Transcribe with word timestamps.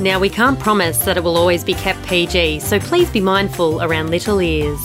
Now, 0.00 0.18
we 0.18 0.30
can't 0.30 0.58
promise 0.58 1.04
that 1.04 1.18
it 1.18 1.24
will 1.24 1.36
always 1.36 1.62
be 1.62 1.74
kept 1.74 2.02
PG, 2.06 2.60
so 2.60 2.80
please 2.80 3.10
be 3.10 3.20
mindful 3.20 3.82
around 3.82 4.08
little 4.08 4.40
ears. 4.40 4.80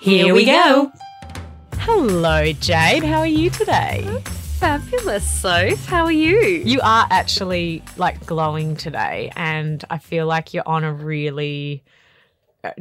Here 0.00 0.32
we 0.32 0.44
go. 0.44 0.92
Hello, 1.78 2.52
Jade. 2.52 3.02
How 3.02 3.18
are 3.18 3.26
you 3.26 3.50
today? 3.50 4.06
Fabulous, 4.60 5.28
Soph. 5.28 5.84
How 5.86 6.04
are 6.04 6.12
you? 6.12 6.38
You 6.38 6.80
are 6.84 7.08
actually 7.10 7.82
like 7.96 8.24
glowing 8.24 8.76
today, 8.76 9.32
and 9.34 9.84
I 9.90 9.98
feel 9.98 10.26
like 10.26 10.54
you're 10.54 10.68
on 10.68 10.84
a 10.84 10.92
really 10.92 11.82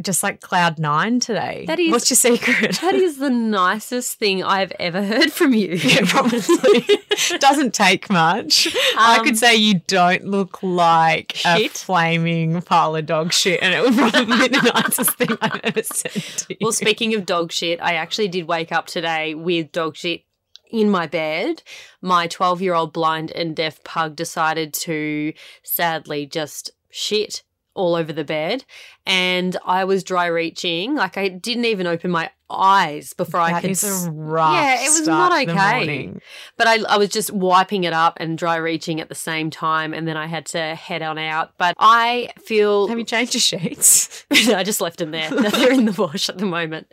just 0.01 0.21
like 0.23 0.41
cloud 0.41 0.77
nine 0.79 1.19
today. 1.19 1.65
That 1.67 1.79
is- 1.79 1.91
What's 1.91 2.09
your 2.09 2.17
secret? 2.17 2.79
That 2.81 2.93
is 2.95 3.17
the 3.17 3.29
nicest 3.29 4.19
thing 4.19 4.43
I've 4.43 4.71
ever 4.79 5.01
heard 5.03 5.31
from 5.31 5.53
you. 5.53 5.75
Yeah, 5.81 6.01
probably 6.05 6.39
doesn't 7.39 7.73
take 7.73 8.09
much. 8.09 8.67
I 8.97 9.17
Um, 9.19 9.25
could 9.25 9.37
say 9.37 9.55
you 9.55 9.81
don't 9.87 10.25
look 10.25 10.61
like 10.63 11.33
a 11.45 11.57
Shit. 11.57 11.71
flaming 11.71 12.61
pile 12.61 12.95
of 12.95 13.05
dog 13.05 13.33
shit, 13.33 13.59
and 13.61 13.73
it 13.73 13.81
would 13.81 13.95
probably 13.97 14.25
be 14.25 14.47
the 14.47 14.71
nicest 14.75 15.11
thing 15.17 15.29
I've 15.41 15.59
ever 15.63 15.83
said 15.83 16.11
to 16.11 16.45
you. 16.49 16.57
Well, 16.61 16.71
speaking 16.71 17.13
of 17.15 17.25
dog 17.25 17.51
shit, 17.51 17.81
I 17.81 17.95
actually 17.95 18.27
did 18.27 18.47
wake 18.47 18.71
up 18.71 18.85
today 18.87 19.33
with 19.35 19.71
dog 19.71 19.95
shit 19.95 20.23
in 20.69 20.89
my 20.89 21.07
bed. 21.07 21.63
My 22.01 22.27
12 22.27 22.61
year 22.61 22.73
old 22.73 22.93
blind 22.93 23.31
and 23.31 23.55
deaf 23.55 23.83
pug 23.83 24.15
decided 24.15 24.73
to 24.75 25.33
sadly 25.63 26.25
just 26.25 26.71
shit 26.89 27.43
all 27.73 27.95
over 27.95 28.11
the 28.13 28.23
bed. 28.23 28.65
And 29.05 29.57
I 29.65 29.85
was 29.85 30.03
dry 30.03 30.27
reaching. 30.27 30.95
Like, 30.95 31.17
I 31.17 31.27
didn't 31.27 31.65
even 31.65 31.87
open 31.87 32.11
my 32.11 32.29
eyes 32.49 33.13
before 33.13 33.39
I 33.39 33.61
could. 33.61 33.71
is 33.71 33.83
a 33.83 34.11
rough 34.11 34.53
Yeah, 34.53 34.85
it 34.85 34.89
was 34.89 35.07
not 35.07 35.31
okay. 35.47 36.13
But 36.57 36.67
I, 36.67 36.79
I 36.89 36.97
was 36.97 37.09
just 37.09 37.31
wiping 37.31 37.85
it 37.85 37.93
up 37.93 38.17
and 38.17 38.37
dry 38.37 38.57
reaching 38.57 38.99
at 38.99 39.09
the 39.09 39.15
same 39.15 39.49
time. 39.49 39.93
And 39.93 40.07
then 40.07 40.17
I 40.17 40.27
had 40.27 40.45
to 40.47 40.75
head 40.75 41.01
on 41.01 41.17
out. 41.17 41.53
But 41.57 41.75
I 41.79 42.31
feel. 42.45 42.87
Have 42.87 42.99
you 42.99 43.05
changed 43.05 43.33
your 43.33 43.41
sheets? 43.41 44.25
I 44.31 44.63
just 44.63 44.81
left 44.81 44.99
them 44.99 45.11
there. 45.11 45.29
They're 45.29 45.71
in 45.71 45.85
the 45.85 45.93
wash 45.93 46.29
at 46.29 46.37
the 46.37 46.45
moment. 46.45 46.91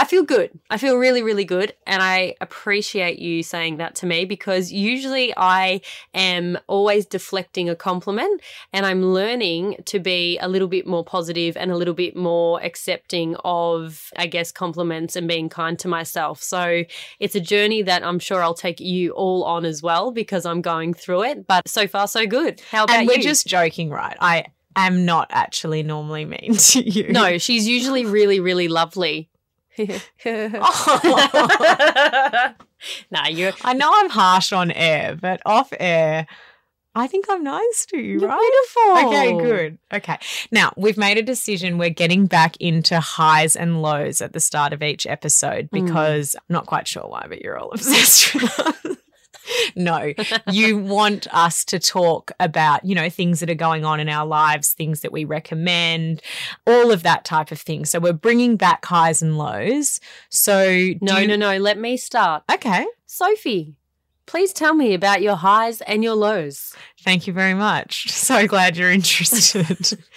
I 0.00 0.06
feel 0.06 0.22
good. 0.22 0.58
I 0.70 0.78
feel 0.78 0.96
really, 0.96 1.22
really 1.22 1.44
good. 1.44 1.74
And 1.86 2.02
I 2.02 2.34
appreciate 2.40 3.18
you 3.18 3.42
saying 3.42 3.76
that 3.76 3.94
to 3.96 4.06
me 4.06 4.24
because 4.24 4.72
usually 4.72 5.34
I 5.36 5.82
am 6.14 6.56
always 6.68 7.04
deflecting 7.04 7.68
a 7.68 7.76
compliment 7.76 8.40
and 8.72 8.86
I'm 8.86 9.04
learning 9.04 9.82
to 9.84 9.98
be 9.98 10.38
a 10.38 10.48
little 10.48 10.68
bit 10.68 10.86
more 10.86 11.04
positive 11.04 11.54
and 11.54 11.70
a 11.70 11.76
little 11.76 11.92
bit 11.92 12.16
more 12.16 12.62
accepting 12.62 13.36
of, 13.44 14.10
I 14.16 14.26
guess, 14.26 14.50
compliments 14.50 15.16
and 15.16 15.28
being 15.28 15.50
kind 15.50 15.78
to 15.80 15.88
myself. 15.88 16.42
So 16.42 16.84
it's 17.18 17.34
a 17.34 17.40
journey 17.40 17.82
that 17.82 18.02
I'm 18.02 18.18
sure 18.18 18.42
I'll 18.42 18.54
take 18.54 18.80
you 18.80 19.10
all 19.10 19.44
on 19.44 19.66
as 19.66 19.82
well 19.82 20.12
because 20.12 20.46
I'm 20.46 20.62
going 20.62 20.94
through 20.94 21.24
it. 21.24 21.46
But 21.46 21.68
so 21.68 21.86
far, 21.86 22.08
so 22.08 22.26
good. 22.26 22.62
How 22.70 22.84
about 22.84 22.96
and 22.96 23.06
we're 23.06 23.18
you? 23.18 23.22
just 23.22 23.46
joking, 23.46 23.90
right? 23.90 24.16
I 24.18 24.46
am 24.76 25.04
not 25.04 25.26
actually 25.30 25.82
normally 25.82 26.24
mean 26.24 26.54
to 26.58 26.80
you. 26.80 27.12
No, 27.12 27.38
she's 27.38 27.68
usually 27.68 28.06
really, 28.06 28.40
really 28.40 28.68
lovely. 28.68 29.29
nah, 33.10 33.26
you're 33.28 33.52
I 33.62 33.74
know 33.74 33.90
I'm 33.92 34.10
harsh 34.10 34.52
on 34.52 34.70
air, 34.70 35.16
but 35.20 35.40
off 35.44 35.72
air, 35.78 36.26
I 36.94 37.06
think 37.06 37.26
I'm 37.30 37.44
nice 37.44 37.86
to 37.90 37.98
you, 37.98 38.18
You're 38.20 38.28
right? 38.28 38.40
beautiful. 38.40 39.08
Okay, 39.08 39.38
good. 39.38 39.78
Okay. 39.92 40.18
Now, 40.50 40.72
we've 40.76 40.96
made 40.98 41.18
a 41.18 41.22
decision. 41.22 41.78
We're 41.78 41.90
getting 41.90 42.26
back 42.26 42.56
into 42.58 42.98
highs 42.98 43.54
and 43.54 43.80
lows 43.80 44.20
at 44.20 44.32
the 44.32 44.40
start 44.40 44.72
of 44.72 44.82
each 44.82 45.06
episode 45.06 45.70
Mm. 45.70 45.86
because 45.86 46.34
I'm 46.34 46.42
not 46.52 46.66
quite 46.66 46.88
sure 46.88 47.04
why, 47.04 47.26
but 47.28 47.42
you're 47.42 47.56
all 47.58 47.70
obsessed 47.72 48.34
with 48.34 48.58
us. 48.58 48.96
No, 49.76 50.12
you 50.50 50.78
want 50.78 51.26
us 51.32 51.64
to 51.66 51.78
talk 51.78 52.32
about, 52.40 52.84
you 52.84 52.94
know, 52.94 53.08
things 53.08 53.40
that 53.40 53.48
are 53.50 53.54
going 53.54 53.84
on 53.84 54.00
in 54.00 54.08
our 54.08 54.26
lives, 54.26 54.72
things 54.72 55.00
that 55.00 55.12
we 55.12 55.24
recommend, 55.24 56.22
all 56.66 56.90
of 56.90 57.02
that 57.04 57.24
type 57.24 57.50
of 57.52 57.60
thing. 57.60 57.84
So 57.84 57.98
we're 58.00 58.12
bringing 58.12 58.56
back 58.56 58.84
highs 58.84 59.22
and 59.22 59.38
lows. 59.38 60.00
So, 60.28 60.92
No, 61.00 61.18
you- 61.18 61.26
no, 61.28 61.36
no. 61.36 61.58
Let 61.58 61.78
me 61.78 61.96
start. 61.96 62.42
Okay. 62.52 62.86
Sophie, 63.06 63.74
please 64.26 64.52
tell 64.52 64.74
me 64.74 64.92
about 64.94 65.22
your 65.22 65.36
highs 65.36 65.80
and 65.82 66.02
your 66.04 66.14
lows. 66.14 66.74
Thank 67.02 67.26
you 67.26 67.32
very 67.32 67.54
much. 67.54 68.06
So 68.30 68.46
glad 68.46 68.76
you're 68.76 68.90
interested. 68.90 69.98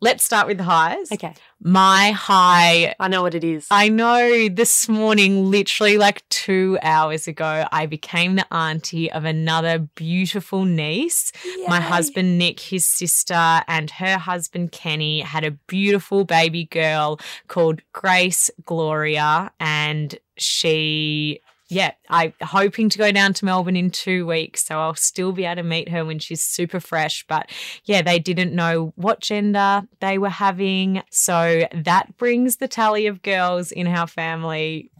Let's 0.00 0.24
start 0.24 0.46
with 0.46 0.58
the 0.58 0.64
highs. 0.64 1.10
Okay. 1.10 1.34
My 1.60 2.12
high, 2.12 2.94
I 3.00 3.08
know 3.08 3.22
what 3.22 3.34
it 3.34 3.42
is. 3.42 3.66
I 3.68 3.88
know 3.88 4.48
this 4.48 4.88
morning, 4.88 5.50
literally 5.50 5.98
like 5.98 6.28
two 6.28 6.78
hours 6.82 7.26
ago, 7.26 7.66
I 7.72 7.86
became 7.86 8.36
the 8.36 8.46
auntie 8.54 9.10
of 9.10 9.24
another 9.24 9.80
beautiful 9.80 10.64
niece. 10.64 11.32
My 11.66 11.80
husband 11.80 12.38
Nick, 12.38 12.60
his 12.60 12.86
sister, 12.86 13.62
and 13.66 13.90
her 13.90 14.18
husband 14.18 14.70
Kenny 14.70 15.20
had 15.20 15.42
a 15.44 15.50
beautiful 15.50 16.24
baby 16.24 16.66
girl 16.66 17.18
called 17.48 17.82
Grace 17.92 18.50
Gloria, 18.64 19.50
and 19.58 20.16
she. 20.36 21.40
Yeah, 21.70 21.92
I'm 22.08 22.32
hoping 22.40 22.88
to 22.88 22.98
go 22.98 23.12
down 23.12 23.34
to 23.34 23.44
Melbourne 23.44 23.76
in 23.76 23.90
two 23.90 24.26
weeks, 24.26 24.64
so 24.64 24.78
I'll 24.78 24.94
still 24.94 25.32
be 25.32 25.44
able 25.44 25.56
to 25.56 25.62
meet 25.62 25.90
her 25.90 26.04
when 26.04 26.18
she's 26.18 26.42
super 26.42 26.80
fresh. 26.80 27.26
But 27.28 27.50
yeah, 27.84 28.00
they 28.00 28.18
didn't 28.18 28.54
know 28.54 28.92
what 28.96 29.20
gender 29.20 29.82
they 30.00 30.16
were 30.16 30.30
having. 30.30 31.02
So 31.10 31.68
that 31.74 32.16
brings 32.16 32.56
the 32.56 32.68
tally 32.68 33.06
of 33.06 33.20
girls 33.22 33.70
in 33.70 33.86
our 33.86 34.06
family 34.06 34.90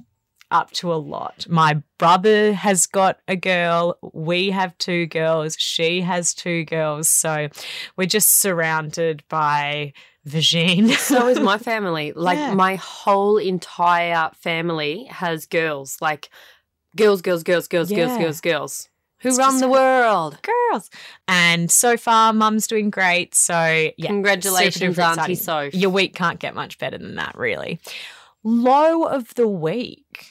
up 0.50 0.70
to 0.72 0.92
a 0.92 0.96
lot. 0.96 1.46
My 1.48 1.82
brother 1.98 2.52
has 2.54 2.86
got 2.86 3.18
a 3.28 3.36
girl. 3.36 3.98
We 4.14 4.50
have 4.50 4.76
two 4.78 5.06
girls. 5.06 5.56
She 5.58 6.00
has 6.02 6.32
two 6.34 6.64
girls. 6.64 7.08
So 7.08 7.48
we're 7.96 8.06
just 8.06 8.40
surrounded 8.40 9.22
by 9.28 9.92
vagine. 10.26 10.90
so 10.96 11.28
is 11.28 11.38
my 11.40 11.58
family. 11.70 12.12
Like 12.14 12.38
Yeah. 12.38 12.54
my 12.54 12.76
whole 12.76 13.36
entire 13.36 14.30
family 14.40 15.04
has 15.04 15.44
girls. 15.46 15.98
Like 16.00 16.30
girls, 16.98 17.22
girls, 17.22 17.42
girls, 17.42 17.66
girls, 17.68 17.88
girls, 17.90 18.10
Yeah. 18.12 18.18
girls, 18.18 18.40
girls. 18.40 18.88
Who 19.20 19.30
It's 19.30 19.38
run 19.38 19.58
the 19.60 19.68
world? 19.68 20.38
girls. 20.42 20.90
And 21.26 21.70
so 21.70 21.96
far, 21.96 22.32
mum's 22.32 22.66
doing 22.66 22.90
great. 22.90 23.34
So 23.34 23.90
yeah. 23.96 24.06
Congratulations, 24.06 24.98
Auntie. 24.98 25.34
Soph. 25.34 25.74
Your 25.74 25.90
week 25.90 26.14
can't 26.14 26.38
get 26.38 26.54
much 26.54 26.78
better 26.78 26.98
than 26.98 27.16
that, 27.16 27.36
really. 27.36 27.80
Low 28.44 29.04
of 29.04 29.34
the 29.34 29.48
week. 29.48 30.26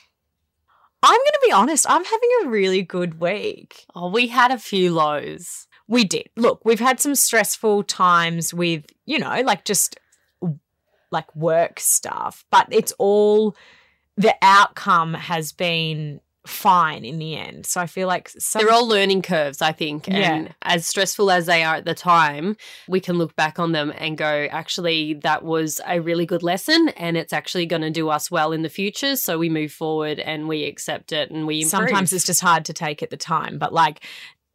I'm 1.03 1.11
going 1.17 1.25
to 1.33 1.39
be 1.45 1.51
honest, 1.51 1.85
I'm 1.89 2.03
having 2.03 2.29
a 2.43 2.47
really 2.49 2.81
good 2.81 3.19
week. 3.19 3.85
Oh, 3.93 4.09
we 4.09 4.27
had 4.27 4.51
a 4.51 4.57
few 4.57 4.93
lows. 4.93 5.67
We 5.87 6.03
did. 6.03 6.29
Look, 6.35 6.65
we've 6.65 6.79
had 6.79 6.99
some 6.99 7.15
stressful 7.15 7.83
times 7.83 8.53
with, 8.53 8.85
you 9.05 9.19
know, 9.19 9.41
like 9.41 9.63
just 9.63 9.99
like 11.11 11.33
work 11.35 11.79
stuff, 11.79 12.45
but 12.51 12.67
it's 12.71 12.93
all 12.97 13.55
the 14.17 14.35
outcome 14.41 15.13
has 15.13 15.51
been 15.51 16.19
fine 16.47 17.05
in 17.05 17.19
the 17.19 17.35
end. 17.35 17.65
So 17.65 17.79
I 17.81 17.87
feel 17.87 18.07
like 18.07 18.29
some, 18.29 18.63
They're 18.63 18.73
all 18.73 18.87
learning 18.87 19.21
curves, 19.21 19.61
I 19.61 19.71
think. 19.71 20.07
Yeah. 20.07 20.33
And 20.33 20.55
as 20.61 20.85
stressful 20.85 21.29
as 21.29 21.45
they 21.45 21.63
are 21.63 21.75
at 21.75 21.85
the 21.85 21.93
time, 21.93 22.57
we 22.87 22.99
can 22.99 23.17
look 23.17 23.35
back 23.35 23.59
on 23.59 23.71
them 23.71 23.93
and 23.97 24.17
go, 24.17 24.47
actually, 24.49 25.15
that 25.23 25.43
was 25.43 25.81
a 25.87 25.99
really 25.99 26.25
good 26.25 26.43
lesson 26.43 26.89
and 26.89 27.17
it's 27.17 27.33
actually 27.33 27.65
going 27.65 27.81
to 27.81 27.91
do 27.91 28.09
us 28.09 28.31
well 28.31 28.51
in 28.51 28.61
the 28.61 28.69
future. 28.69 29.15
So 29.15 29.37
we 29.37 29.49
move 29.49 29.71
forward 29.71 30.19
and 30.19 30.47
we 30.47 30.63
accept 30.63 31.11
it 31.11 31.29
and 31.29 31.45
we 31.45 31.57
improve. 31.57 31.69
sometimes 31.69 32.13
it's 32.13 32.25
just 32.25 32.41
hard 32.41 32.65
to 32.65 32.73
take 32.73 33.03
at 33.03 33.09
the 33.09 33.17
time, 33.17 33.57
but 33.57 33.73
like 33.73 34.03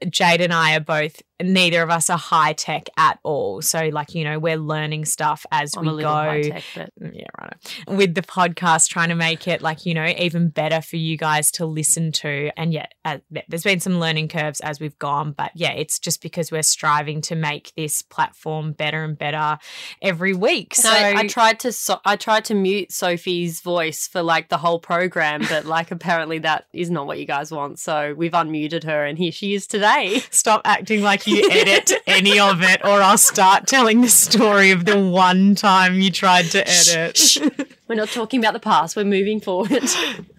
Jade 0.08 0.40
and 0.40 0.52
I 0.52 0.76
are 0.76 0.80
both 0.80 1.22
neither 1.42 1.82
of 1.82 1.90
us 1.90 2.10
are 2.10 2.18
high 2.18 2.52
tech 2.52 2.88
at 2.96 3.18
all. 3.22 3.62
So 3.62 3.88
like, 3.88 4.14
you 4.14 4.24
know, 4.24 4.38
we're 4.38 4.56
learning 4.56 5.04
stuff 5.04 5.44
as 5.52 5.76
I'm 5.76 5.84
we 5.86 6.02
go. 6.02 6.42
tech, 6.42 6.64
but 6.74 6.90
Yeah, 7.00 7.26
right. 7.40 7.82
With 7.86 8.14
the 8.14 8.22
podcast, 8.22 8.88
trying 8.88 9.08
to 9.10 9.14
make 9.14 9.46
it 9.48 9.62
like, 9.62 9.84
you 9.86 9.94
know, 9.94 10.06
even 10.18 10.48
better 10.48 10.80
for 10.80 10.96
you 10.96 11.16
guys 11.16 11.50
to 11.52 11.66
listen 11.66 12.12
to. 12.12 12.50
And 12.56 12.72
yeah, 12.72 12.86
uh, 13.04 13.18
there's 13.48 13.64
been 13.64 13.80
some 13.80 13.98
learning 13.98 14.28
curves 14.28 14.60
as 14.60 14.80
we've 14.80 14.98
gone. 14.98 15.32
But 15.32 15.52
yeah, 15.54 15.72
it's 15.72 15.98
just 15.98 16.22
because 16.22 16.50
we're 16.50 16.62
striving 16.62 17.20
to 17.22 17.34
make 17.34 17.72
this 17.76 18.02
platform 18.02 18.72
better 18.72 19.04
and 19.04 19.16
better 19.16 19.58
every 20.00 20.34
week. 20.34 20.74
And 20.76 20.82
So 20.84 20.90
I, 20.90 21.14
I 21.20 21.26
tried 21.26 21.60
to 21.60 21.72
so- 21.72 22.00
I 22.04 22.16
tried 22.16 22.44
to 22.46 22.54
mute 22.54 22.92
Sophie's 22.92 23.60
voice 23.60 24.06
for 24.06 24.22
like 24.22 24.48
the 24.48 24.58
whole 24.58 24.78
program, 24.78 25.42
but 25.48 25.64
like 25.64 25.90
apparently 25.90 26.38
that 26.40 26.66
is 26.72 26.90
not 26.90 27.06
what 27.06 27.18
you 27.18 27.26
guys 27.26 27.50
want. 27.50 27.78
So 27.78 28.14
we've 28.16 28.32
unmuted 28.32 28.84
her, 28.84 29.04
and 29.04 29.18
here 29.18 29.32
she 29.32 29.54
is 29.54 29.66
today. 29.66 30.22
stop 30.30 30.62
acting 30.64 31.02
like 31.02 31.26
you 31.26 31.31
edit 31.50 31.92
any 32.06 32.38
of 32.38 32.62
it, 32.62 32.84
or 32.84 33.02
I'll 33.02 33.18
start 33.18 33.66
telling 33.66 34.00
the 34.00 34.08
story 34.08 34.70
of 34.70 34.84
the 34.84 34.98
one 34.98 35.54
time 35.54 35.94
you 35.94 36.10
tried 36.10 36.46
to 36.52 36.64
edit. 36.66 37.38
We're 37.88 37.94
not 37.94 38.08
talking 38.08 38.40
about 38.40 38.52
the 38.52 38.60
past. 38.60 38.96
We're 38.96 39.04
moving 39.04 39.40
forward. 39.40 39.84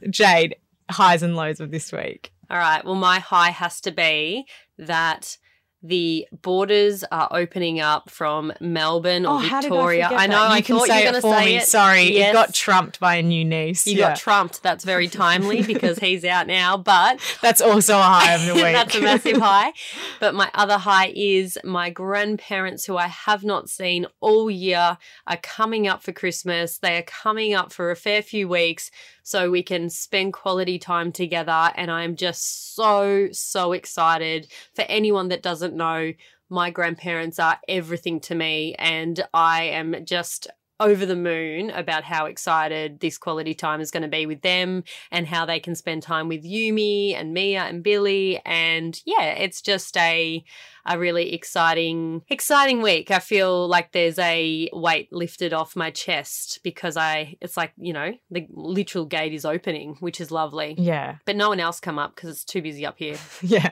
Jade, 0.09 0.55
highs 0.89 1.23
and 1.23 1.35
lows 1.35 1.59
of 1.59 1.71
this 1.71 1.91
week. 1.91 2.31
All 2.49 2.57
right. 2.57 2.83
Well, 2.83 2.95
my 2.95 3.19
high 3.19 3.49
has 3.49 3.81
to 3.81 3.91
be 3.91 4.45
that 4.77 5.37
the 5.85 6.25
borders 6.41 7.03
are 7.11 7.27
opening 7.31 7.81
up 7.81 8.09
from 8.09 8.53
Melbourne 8.61 9.25
or 9.25 9.39
Oh, 9.39 9.41
did 9.41 9.51
I 9.51 9.61
Victoria. 9.61 10.07
I 10.11 10.27
know. 10.27 10.35
that? 10.43 10.51
I 10.51 10.61
can 10.61 10.77
thought 10.77 10.87
say 10.87 10.99
you 10.99 11.03
were 11.03 11.09
it 11.09 11.11
going 11.11 11.15
to 11.15 11.21
for 11.21 11.33
say 11.39 11.45
me. 11.45 11.57
it. 11.57 11.67
Sorry, 11.67 12.03
Yes. 12.13 12.29
it 12.29 12.33
got 12.33 12.53
trumped 12.53 12.99
by 13.01 13.15
a 13.15 13.21
new 13.21 13.43
niece. 13.43 13.85
You 13.85 13.97
Yeah. 13.97 14.09
got 14.11 14.17
trumped. 14.17 14.63
That's 14.63 14.85
very 14.85 15.09
timely 15.09 15.61
because 15.73 15.99
he's 15.99 16.23
out 16.23 16.47
now. 16.47 16.77
But 16.77 17.19
That's 17.41 17.59
also 17.59 17.97
a 17.97 18.01
high 18.01 18.33
of 18.33 18.45
the 18.45 18.53
week. 18.55 18.63
That's 18.63 18.95
a 18.95 19.01
massive 19.01 19.37
high. 19.37 19.73
But 20.21 20.33
my 20.35 20.49
other 20.53 20.77
high 20.77 21.11
is 21.15 21.57
my 21.65 21.89
grandparents, 21.89 22.85
who 22.85 22.95
I 22.95 23.07
have 23.07 23.43
not 23.43 23.69
seen 23.69 24.07
all 24.21 24.49
year, 24.49 24.97
are 25.27 25.37
coming 25.37 25.87
up 25.87 26.01
for 26.01 26.13
Christmas. 26.13 26.77
They 26.77 26.97
are 26.97 27.03
coming 27.03 27.53
up 27.53 27.73
for 27.73 27.91
a 27.91 27.95
fair 27.97 28.21
few 28.21 28.47
weeks 28.47 28.89
so 29.23 29.49
we 29.49 29.63
can 29.63 29.89
spend 29.89 30.33
quality 30.33 30.77
time 30.77 31.11
together. 31.11 31.71
And 31.75 31.89
I'm 31.89 32.15
just 32.15 32.75
so, 32.75 33.29
so 33.31 33.71
excited. 33.71 34.51
For 34.75 34.83
anyone 34.83 35.29
that 35.29 35.41
doesn't 35.41 35.75
know, 35.75 36.13
my 36.49 36.69
grandparents 36.69 37.39
are 37.39 37.57
everything 37.67 38.19
to 38.21 38.35
me. 38.35 38.75
And 38.75 39.25
I 39.33 39.63
am 39.63 40.05
just 40.05 40.47
over 40.79 41.05
the 41.05 41.15
moon 41.15 41.69
about 41.69 42.03
how 42.03 42.25
excited 42.25 42.99
this 42.99 43.17
quality 43.17 43.53
time 43.53 43.79
is 43.79 43.91
going 43.91 44.03
to 44.03 44.09
be 44.09 44.25
with 44.25 44.41
them 44.41 44.83
and 45.11 45.27
how 45.27 45.45
they 45.45 45.59
can 45.59 45.75
spend 45.75 46.03
time 46.03 46.27
with 46.27 46.43
Yumi 46.43 47.13
and 47.13 47.33
Mia 47.33 47.61
and 47.61 47.83
Billy. 47.83 48.41
And 48.45 48.99
yeah, 49.05 49.23
it's 49.23 49.61
just 49.61 49.95
a 49.97 50.43
a 50.85 50.99
really 50.99 51.33
exciting 51.33 52.23
exciting 52.27 52.81
week. 52.81 53.11
I 53.11 53.19
feel 53.19 53.67
like 53.67 53.91
there's 53.91 54.19
a 54.19 54.69
weight 54.73 55.13
lifted 55.13 55.53
off 55.53 55.75
my 55.75 55.91
chest 55.91 56.59
because 56.63 56.97
I 56.97 57.37
it's 57.39 57.55
like, 57.55 57.73
you 57.77 57.93
know, 57.93 58.13
the 58.29 58.47
literal 58.49 59.05
gate 59.05 59.33
is 59.33 59.45
opening, 59.45 59.95
which 59.99 60.19
is 60.19 60.31
lovely. 60.31 60.75
yeah, 60.77 61.17
But 61.25 61.35
no 61.35 61.49
one 61.49 61.59
else 61.59 61.79
come 61.79 61.99
up 61.99 62.15
because 62.15 62.31
it's 62.31 62.45
too 62.45 62.61
busy 62.61 62.85
up 62.85 62.97
here. 62.97 63.17
yeah. 63.41 63.71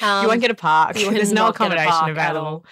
Um, 0.00 0.22
you 0.22 0.28
won't 0.28 0.40
get 0.40 0.50
a 0.50 0.54
park. 0.54 0.94
There's 0.94 1.32
no 1.32 1.46
not 1.46 1.58
get 1.58 1.72
a 1.72 1.74
accommodation 1.74 2.10
available. 2.10 2.64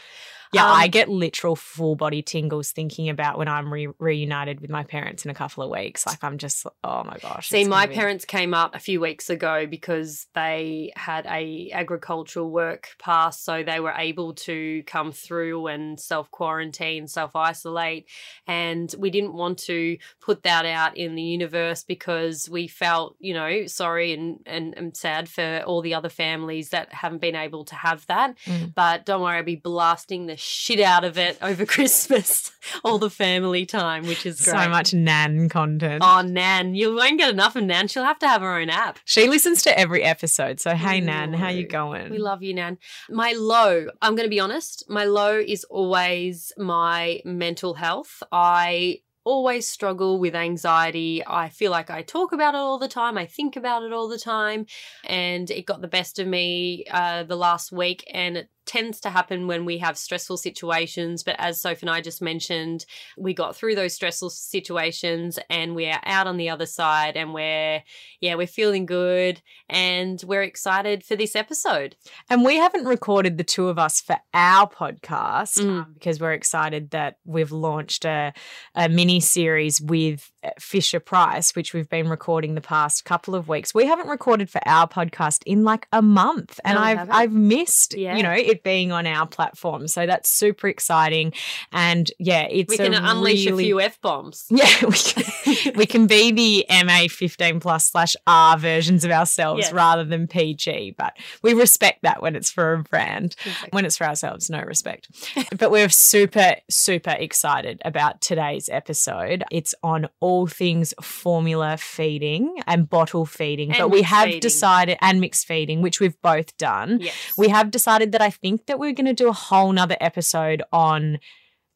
Yeah, 0.53 0.67
Um, 0.67 0.77
I 0.77 0.89
get 0.89 1.09
literal 1.09 1.57
full 1.57 1.97
body 1.97 2.21
tingles 2.21 2.73
thinking 2.73 3.09
about 3.09 3.39
when 3.39 3.49
I'm 3.49 3.73
re- 3.73 3.89
reunited 3.99 4.61
with 4.61 4.69
my 4.69 4.85
parents 4.85 5.25
in 5.25 5.31
a 5.31 5.35
couple 5.35 5.65
of 5.65 5.71
weeks. 5.71 6.07
Like 6.07 6.23
I'm 6.23 6.37
just, 6.37 6.67
oh 6.85 7.05
my 7.05 7.17
gosh. 7.23 7.49
See, 7.49 7.65
my 7.65 7.87
be- 7.87 7.95
parents 7.95 8.27
came 8.27 8.53
up 8.53 8.75
a 8.75 8.79
few 8.79 9.01
weeks 9.01 9.31
ago 9.31 9.67
because 9.67 10.27
they 10.35 10.93
had 10.95 11.25
a 11.27 11.71
agricultural 11.73 12.51
work 12.51 12.91
pass, 12.99 13.41
so 13.41 13.63
they 13.63 13.81
were 13.81 13.95
able 13.97 14.35
to 14.35 14.83
come 14.83 15.11
through 15.11 15.69
and 15.69 15.99
self 15.99 16.31
quarantine, 16.31 17.07
self 17.09 17.35
isolate, 17.35 18.07
and 18.47 18.95
we 18.99 19.09
didn't 19.09 19.33
want 19.33 19.59
to 19.61 19.97
put 20.21 20.43
that 20.43 20.67
out 20.67 20.99
in 20.99 21.15
the 21.15 21.23
universe 21.23 21.83
because 21.83 22.49
we 22.51 22.69
felt, 22.69 23.17
you 23.21 23.33
know, 23.33 23.67
sorry 23.67 24.13
and 24.13 24.41
and, 24.45 24.75
and 24.77 24.95
sad 24.95 25.31
for 25.31 25.63
all 25.67 25.81
the 25.81 25.95
other 25.95 26.11
families 26.11 26.69
that 26.71 26.93
haven't 26.93 27.23
been 27.23 27.37
able 27.37 27.65
to 27.65 27.75
have 27.75 28.07
that. 28.09 28.37
Mm. 28.45 28.75
But 28.75 29.07
don't 29.07 29.23
worry, 29.23 29.39
I'll 29.39 29.45
be 29.45 29.57
blasting 29.57 30.27
the 30.27 30.42
shit 30.43 30.81
out 30.81 31.05
of 31.05 31.17
it 31.19 31.39
over 31.41 31.65
Christmas, 31.77 32.53
all 32.85 32.99
the 32.99 33.11
family 33.11 33.65
time, 33.65 34.07
which 34.07 34.27
is 34.27 34.41
great. 34.41 34.63
so 34.63 34.69
much 34.69 34.93
nan 34.93 35.49
content. 35.49 36.03
Oh, 36.05 36.23
Nan, 36.23 36.75
you 36.75 36.95
won't 36.95 37.19
get 37.19 37.31
enough 37.31 37.57
of 37.57 37.65
Nan. 37.65 37.89
She'll 37.89 38.05
have 38.05 38.19
to 38.21 38.29
have 38.29 38.43
her 38.43 38.59
own 38.59 38.71
app. 38.71 38.99
She 39.05 39.29
listens 39.29 39.63
to 39.63 39.79
every 39.79 40.03
episode. 40.03 40.61
So 40.61 40.75
hey, 40.75 41.01
Nan, 41.01 41.33
how 41.33 41.49
you 41.49 41.67
going? 41.67 42.11
We 42.11 42.19
love 42.19 42.43
you, 42.43 42.55
Nan. 42.55 42.79
My 43.09 43.33
low, 43.37 43.87
I'm 44.01 44.15
going 44.15 44.27
to 44.27 44.31
be 44.31 44.41
honest, 44.41 44.85
my 44.89 45.05
low 45.05 45.39
is 45.39 45.65
always 45.65 46.53
my 46.59 47.21
mental 47.25 47.75
health. 47.75 48.23
I 48.33 49.01
always 49.25 49.69
struggle 49.69 50.19
with 50.19 50.35
anxiety. 50.35 51.23
I 51.25 51.49
feel 51.49 51.71
like 51.71 51.91
I 51.91 52.03
talk 52.03 52.33
about 52.33 52.55
it 52.55 52.59
all 52.59 52.79
the 52.79 52.89
time. 52.89 53.17
I 53.17 53.27
think 53.27 53.55
about 53.57 53.85
it 53.85 53.93
all 53.93 54.09
the 54.09 54.19
time. 54.19 54.67
And 55.05 55.49
it 55.51 55.65
got 55.67 55.81
the 55.81 55.89
best 55.89 56.19
of 56.19 56.27
me 56.27 56.85
uh, 56.91 57.23
the 57.23 57.37
last 57.37 57.71
week. 57.71 58.05
And 58.13 58.37
it 58.37 58.49
tends 58.67 59.01
to 59.01 59.11
happen 59.11 59.47
when 59.47 59.65
we 59.65 59.79
have 59.79 59.97
stressful 59.99 60.37
situations. 60.39 61.23
But 61.23 61.37
as 61.39 61.61
Soph 61.61 61.83
and 61.83 61.91
I 61.91 62.01
just 62.01 62.23
mentioned, 62.23 62.85
we 63.17 63.35
got 63.35 63.55
through 63.55 63.75
those 63.75 63.95
stressful 63.95 64.31
situations 64.31 65.39
and 65.49 65.75
we 65.75 65.87
are 65.87 66.01
out 66.05 66.27
on 66.27 66.37
the 66.37 66.49
other 66.51 66.67
side 66.67 67.17
and 67.17 67.33
we're, 67.35 67.83
yeah, 68.21 68.35
we're 68.35 68.47
feeling 68.47 68.87
good 68.87 69.43
and 69.69 70.23
we're 70.27 70.43
excited 70.43 71.05
for 71.05 71.17
this 71.17 71.37
episode. 71.37 71.97
And 72.29 72.45
we 72.45 72.57
haven't 72.57 72.87
recorded 72.87 73.39
the 73.39 73.45
two 73.45 73.69
of 73.69 73.79
us 73.79 74.01
for 74.01 74.17
our 74.35 74.69
podcast 74.69 75.59
Mm. 75.59 75.83
um, 75.83 75.91
because 75.95 76.19
we're 76.21 76.33
excited 76.33 76.91
that 76.91 77.19
we've 77.25 77.53
launched 77.53 78.05
a, 78.05 78.33
a 78.75 78.89
mini 78.89 79.21
series 79.21 79.81
with 79.81 80.32
Fisher 80.59 81.01
Price, 81.01 81.55
which 81.55 81.73
we've 81.73 81.89
been 81.89 82.09
recording 82.09 82.55
the 82.55 82.61
past 82.61 83.05
couple 83.05 83.35
of 83.35 83.49
weeks. 83.49 83.75
We 83.75 83.87
haven't 83.87 84.09
recorded 84.09 84.51
for 84.51 84.61
our 84.67 84.89
podcast 84.89 85.43
in 85.47 85.65
like 85.65 85.87
a 85.93 86.03
month, 86.03 86.59
and 86.65 86.77
No, 86.77 86.81
I've 86.83 86.99
haven't. 86.99 87.15
I've 87.15 87.33
missed 87.33 87.95
Yeah. 87.95 88.17
you 88.17 88.23
know 88.23 88.33
it 88.33 88.63
being 88.63 88.93
on 88.93 89.07
our 89.07 89.27
platform. 89.27 89.87
So 89.89 90.07
that's 90.07 90.29
super 90.31 90.69
exciting, 90.69 91.33
and 91.73 92.11
yeah, 92.19 92.47
it's 92.51 92.71
we 92.71 92.77
can 92.77 92.95
a 92.95 93.01
unleash 93.03 93.47
really- 93.47 93.65
a 93.65 93.67
few 93.67 93.81
F 93.81 94.01
bombs. 94.01 94.47
Yeah, 94.51 94.67
we 94.87 94.93
can, 94.93 95.73
we 95.77 95.87
can 95.87 96.07
be 96.07 96.31
the 96.33 96.67
MA 96.85 97.07
15 97.09 97.61
plus 97.61 97.91
slash 97.91 98.15
R 98.27 98.57
versions 98.59 99.05
of 99.05 99.11
ourselves 99.11 99.73
rather 99.73 100.05
than 100.05 100.27
PG, 100.27 100.95
but 100.99 101.17
we 101.43 101.53
respect 101.55 102.03
that 102.03 102.23
when 102.23 102.37
it's 102.37 102.51
for 102.51 102.73
a 102.75 102.83
brand. 102.83 103.35
When 103.71 103.85
it's 103.85 103.97
for 103.97 104.05
ourselves, 104.07 104.51
no 104.51 104.61
respect. 104.63 105.09
but 105.57 105.71
we're 105.71 105.89
super, 105.89 106.57
super 106.71 107.15
excited 107.19 107.81
about 107.85 108.21
today's 108.21 108.69
episode. 108.71 109.45
It's 109.51 109.75
on 109.83 110.09
all 110.21 110.32
things 110.47 110.93
formula 111.03 111.77
feeding 111.79 112.59
and 112.67 112.89
bottle 112.89 113.25
feeding, 113.27 113.71
And 113.71 113.79
but 113.79 113.89
we 113.91 114.03
have 114.03 114.27
feeding. 114.27 114.41
decided, 114.41 114.99
and 115.01 115.21
mixed 115.21 115.47
feeding, 115.47 115.83
which 115.83 116.01
we've 116.01 116.21
both 116.23 116.57
done. 116.57 116.99
Yes. 117.01 117.15
We 117.37 117.49
have 117.49 117.71
decided 117.71 118.13
that 118.13 118.23
I 118.23 118.31
think 118.31 118.67
that 118.67 118.79
we're 118.79 118.93
going 118.93 119.07
to 119.07 119.13
do 119.15 119.29
a 119.29 119.33
whole 119.33 119.73
nother 119.73 119.97
episode 120.01 120.63
on 120.73 121.19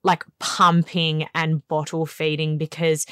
like 0.05 0.25
pumping 0.39 1.27
and 1.35 1.67
bottle 1.69 2.07
feeding 2.07 2.59
because 2.59 3.07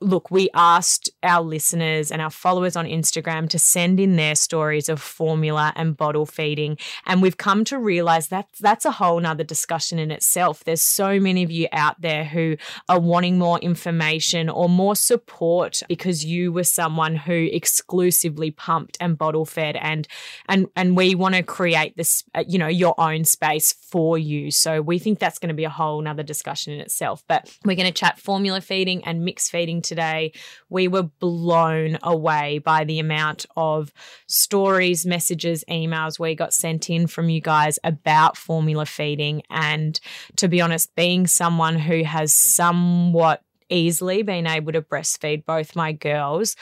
look, 0.00 0.30
we 0.30 0.48
asked 0.54 1.10
our 1.22 1.42
listeners 1.42 2.12
and 2.12 2.22
our 2.22 2.30
followers 2.30 2.76
on 2.76 2.86
Instagram 2.86 3.48
to 3.50 3.58
send 3.58 3.98
in 3.98 4.16
their 4.16 4.34
stories 4.36 4.88
of 4.88 5.00
formula 5.00 5.72
and 5.74 5.96
bottle 5.96 6.26
feeding. 6.26 6.78
And 7.06 7.20
we've 7.20 7.36
come 7.36 7.64
to 7.64 7.78
realize 7.78 8.28
that 8.28 8.46
that's 8.60 8.84
a 8.84 8.92
whole 8.92 9.18
nother 9.18 9.44
discussion 9.44 9.98
in 9.98 10.10
itself. 10.10 10.62
There's 10.62 10.82
so 10.82 11.18
many 11.18 11.42
of 11.42 11.50
you 11.50 11.66
out 11.72 12.00
there 12.00 12.24
who 12.24 12.56
are 12.88 13.00
wanting 13.00 13.38
more 13.38 13.58
information 13.58 14.48
or 14.48 14.68
more 14.68 14.94
support 14.94 15.82
because 15.88 16.24
you 16.24 16.52
were 16.52 16.64
someone 16.64 17.16
who 17.16 17.48
exclusively 17.52 18.50
pumped 18.50 18.96
and 19.00 19.18
bottle 19.18 19.44
fed 19.44 19.76
and 19.76 20.06
and 20.48 20.68
and 20.76 20.96
we 20.96 21.14
want 21.14 21.34
to 21.34 21.42
create 21.42 21.96
this 21.96 22.22
uh, 22.34 22.44
you 22.46 22.58
know 22.58 22.68
your 22.68 22.94
own 22.98 23.24
space 23.24 23.72
for 23.72 24.18
you 24.18 24.50
so 24.50 24.80
we 24.80 24.98
think 24.98 25.18
that's 25.18 25.38
going 25.38 25.48
to 25.48 25.54
be 25.54 25.64
a 25.64 25.70
whole 25.70 26.00
nother 26.00 26.22
discussion 26.22 26.72
in 26.72 26.80
itself 26.80 27.24
but 27.28 27.56
we're 27.64 27.76
going 27.76 27.86
to 27.86 27.92
chat 27.92 28.18
formula 28.18 28.60
feeding 28.60 29.02
and 29.04 29.24
mix 29.24 29.47
feeding 29.50 29.82
today 29.82 30.32
we 30.68 30.88
were 30.88 31.02
blown 31.02 31.98
away 32.02 32.58
by 32.58 32.84
the 32.84 32.98
amount 32.98 33.46
of 33.56 33.92
stories 34.26 35.06
messages 35.06 35.64
emails 35.68 36.18
we 36.18 36.34
got 36.34 36.52
sent 36.52 36.90
in 36.90 37.06
from 37.06 37.28
you 37.28 37.40
guys 37.40 37.78
about 37.84 38.36
formula 38.36 38.86
feeding. 38.86 39.42
And 39.50 39.98
to 40.36 40.48
be 40.48 40.60
honest 40.60 40.94
being 40.94 41.26
someone 41.26 41.78
who 41.78 42.04
has 42.04 42.34
somewhat 42.34 43.42
easily 43.68 44.22
been 44.22 44.46
able 44.46 44.72
to 44.72 44.80
breastfeed 44.80 45.44
both 45.44 45.76
my 45.76 45.92
girls 45.92 46.56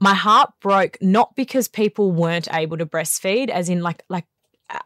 my 0.00 0.14
heart 0.14 0.50
broke 0.60 0.96
not 1.00 1.34
because 1.34 1.66
people 1.66 2.12
weren't 2.12 2.46
able 2.52 2.76
to 2.78 2.86
breastfeed 2.86 3.48
as 3.48 3.68
in 3.68 3.80
like 3.80 4.04
like 4.08 4.26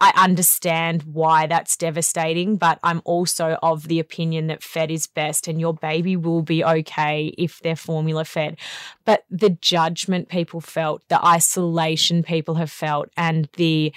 I 0.01 0.13
understand 0.15 1.03
why 1.03 1.47
that's 1.47 1.75
devastating, 1.77 2.57
but 2.57 2.79
I'm 2.83 3.01
also 3.05 3.57
of 3.63 3.87
the 3.87 3.99
opinion 3.99 4.47
that 4.47 4.63
fed 4.63 4.91
is 4.91 5.07
best 5.07 5.47
and 5.47 5.59
your 5.59 5.73
baby 5.73 6.15
will 6.15 6.41
be 6.41 6.63
okay 6.63 7.33
if 7.37 7.59
they're 7.59 7.75
formula 7.75 8.25
fed. 8.25 8.57
But 9.05 9.25
the 9.29 9.49
judgment 9.49 10.29
people 10.29 10.61
felt, 10.61 11.07
the 11.07 11.23
isolation 11.25 12.23
people 12.23 12.55
have 12.55 12.71
felt, 12.71 13.09
and 13.17 13.49
the 13.53 13.93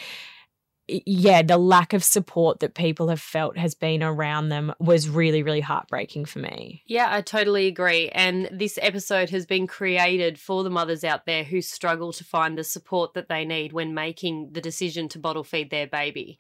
yeah, 1.06 1.42
the 1.42 1.58
lack 1.58 1.92
of 1.92 2.04
support 2.04 2.60
that 2.60 2.74
people 2.74 3.08
have 3.08 3.20
felt 3.20 3.56
has 3.56 3.74
been 3.74 4.02
around 4.02 4.48
them 4.48 4.72
was 4.78 5.08
really, 5.08 5.42
really 5.42 5.60
heartbreaking 5.60 6.24
for 6.24 6.38
me. 6.38 6.82
Yeah, 6.86 7.08
I 7.10 7.20
totally 7.20 7.66
agree. 7.66 8.08
And 8.10 8.48
this 8.52 8.78
episode 8.82 9.30
has 9.30 9.46
been 9.46 9.66
created 9.66 10.38
for 10.38 10.62
the 10.62 10.70
mothers 10.70 11.04
out 11.04 11.26
there 11.26 11.44
who 11.44 11.60
struggle 11.60 12.12
to 12.12 12.24
find 12.24 12.56
the 12.56 12.64
support 12.64 13.14
that 13.14 13.28
they 13.28 13.44
need 13.44 13.72
when 13.72 13.94
making 13.94 14.50
the 14.52 14.60
decision 14.60 15.08
to 15.10 15.18
bottle 15.18 15.44
feed 15.44 15.70
their 15.70 15.86
baby. 15.86 16.38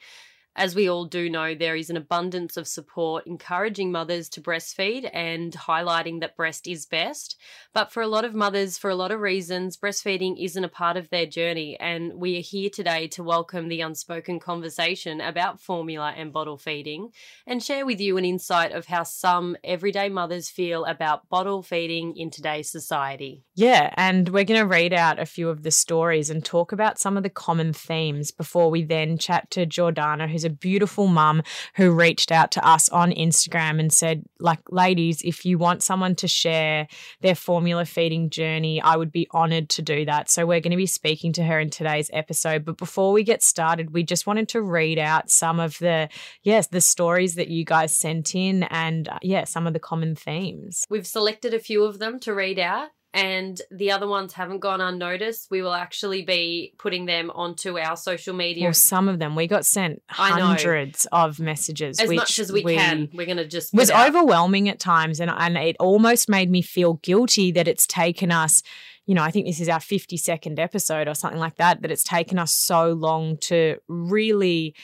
As 0.54 0.74
we 0.74 0.86
all 0.86 1.06
do 1.06 1.30
know, 1.30 1.54
there 1.54 1.76
is 1.76 1.88
an 1.88 1.96
abundance 1.96 2.58
of 2.58 2.68
support 2.68 3.26
encouraging 3.26 3.90
mothers 3.90 4.28
to 4.30 4.42
breastfeed 4.42 5.08
and 5.10 5.50
highlighting 5.52 6.20
that 6.20 6.36
breast 6.36 6.68
is 6.68 6.84
best. 6.84 7.38
But 7.72 7.90
for 7.90 8.02
a 8.02 8.06
lot 8.06 8.26
of 8.26 8.34
mothers, 8.34 8.76
for 8.76 8.90
a 8.90 8.94
lot 8.94 9.10
of 9.10 9.20
reasons, 9.20 9.78
breastfeeding 9.78 10.36
isn't 10.38 10.62
a 10.62 10.68
part 10.68 10.98
of 10.98 11.08
their 11.08 11.24
journey. 11.24 11.78
And 11.80 12.12
we 12.14 12.36
are 12.36 12.42
here 12.42 12.68
today 12.68 13.08
to 13.08 13.22
welcome 13.22 13.68
the 13.68 13.80
unspoken 13.80 14.40
conversation 14.40 15.22
about 15.22 15.58
formula 15.58 16.12
and 16.14 16.34
bottle 16.34 16.58
feeding 16.58 17.12
and 17.46 17.62
share 17.62 17.86
with 17.86 17.98
you 17.98 18.18
an 18.18 18.26
insight 18.26 18.72
of 18.72 18.86
how 18.86 19.04
some 19.04 19.56
everyday 19.64 20.10
mothers 20.10 20.50
feel 20.50 20.84
about 20.84 21.30
bottle 21.30 21.62
feeding 21.62 22.14
in 22.14 22.28
today's 22.28 22.70
society. 22.70 23.42
Yeah, 23.54 23.92
and 23.96 24.28
we're 24.28 24.44
going 24.44 24.60
to 24.60 24.66
read 24.66 24.92
out 24.92 25.18
a 25.18 25.24
few 25.24 25.48
of 25.48 25.62
the 25.62 25.70
stories 25.70 26.28
and 26.28 26.44
talk 26.44 26.72
about 26.72 26.98
some 26.98 27.16
of 27.16 27.22
the 27.22 27.30
common 27.30 27.72
themes 27.72 28.30
before 28.30 28.70
we 28.70 28.82
then 28.82 29.16
chat 29.16 29.50
to 29.52 29.64
Jordana, 29.64 30.28
who's 30.28 30.41
a 30.44 30.50
beautiful 30.50 31.06
mum 31.06 31.42
who 31.76 31.90
reached 31.90 32.32
out 32.32 32.50
to 32.52 32.66
us 32.66 32.88
on 32.88 33.10
Instagram 33.12 33.80
and 33.80 33.92
said, 33.92 34.24
like, 34.38 34.60
ladies, 34.70 35.22
if 35.22 35.44
you 35.44 35.58
want 35.58 35.82
someone 35.82 36.14
to 36.16 36.28
share 36.28 36.88
their 37.20 37.34
formula 37.34 37.84
feeding 37.84 38.30
journey, 38.30 38.80
I 38.80 38.96
would 38.96 39.12
be 39.12 39.28
honored 39.30 39.68
to 39.70 39.82
do 39.82 40.04
that. 40.04 40.30
So 40.30 40.46
we're 40.46 40.60
going 40.60 40.72
to 40.72 40.76
be 40.76 40.86
speaking 40.86 41.32
to 41.34 41.44
her 41.44 41.58
in 41.60 41.70
today's 41.70 42.10
episode. 42.12 42.64
But 42.64 42.78
before 42.78 43.12
we 43.12 43.22
get 43.24 43.42
started, 43.42 43.92
we 43.92 44.02
just 44.02 44.26
wanted 44.26 44.48
to 44.50 44.62
read 44.62 44.98
out 44.98 45.30
some 45.30 45.60
of 45.60 45.78
the, 45.78 46.08
yes, 46.42 46.66
the 46.68 46.80
stories 46.80 47.34
that 47.36 47.48
you 47.48 47.64
guys 47.64 47.96
sent 47.96 48.34
in 48.34 48.64
and, 48.64 49.08
uh, 49.08 49.18
yeah, 49.22 49.44
some 49.44 49.66
of 49.66 49.72
the 49.72 49.80
common 49.80 50.14
themes. 50.14 50.84
We've 50.90 51.06
selected 51.06 51.54
a 51.54 51.58
few 51.58 51.84
of 51.84 51.98
them 51.98 52.18
to 52.20 52.34
read 52.34 52.58
out 52.58 52.88
and 53.14 53.60
the 53.70 53.90
other 53.90 54.08
ones 54.08 54.32
haven't 54.32 54.60
gone 54.60 54.80
unnoticed, 54.80 55.50
we 55.50 55.60
will 55.60 55.74
actually 55.74 56.22
be 56.22 56.72
putting 56.78 57.04
them 57.04 57.30
onto 57.34 57.78
our 57.78 57.96
social 57.96 58.34
media. 58.34 58.64
Well, 58.64 58.72
some 58.72 59.08
of 59.08 59.18
them 59.18 59.36
we 59.36 59.46
got 59.46 59.66
sent 59.66 60.02
hundreds 60.08 61.06
of 61.12 61.38
messages, 61.38 62.00
as 62.00 62.10
much 62.10 62.38
as 62.38 62.50
we, 62.50 62.62
we 62.62 62.76
can. 62.76 63.10
We're 63.12 63.26
going 63.26 63.36
to 63.36 63.46
just 63.46 63.74
was 63.74 63.90
overwhelming 63.90 64.68
at 64.68 64.78
times, 64.78 65.20
and 65.20 65.30
and 65.30 65.56
it 65.58 65.76
almost 65.78 66.28
made 66.28 66.50
me 66.50 66.62
feel 66.62 66.94
guilty 66.94 67.52
that 67.52 67.68
it's 67.68 67.86
taken 67.86 68.32
us 68.32 68.62
you 69.06 69.14
know, 69.14 69.22
I 69.22 69.30
think 69.30 69.46
this 69.46 69.60
is 69.60 69.68
our 69.68 69.80
52nd 69.80 70.58
episode 70.58 71.08
or 71.08 71.14
something 71.14 71.40
like 71.40 71.56
that, 71.56 71.82
that 71.82 71.90
it's 71.90 72.04
taken 72.04 72.38
us 72.38 72.54
so 72.54 72.92
long 72.92 73.36
to 73.38 73.78
really 73.88 74.74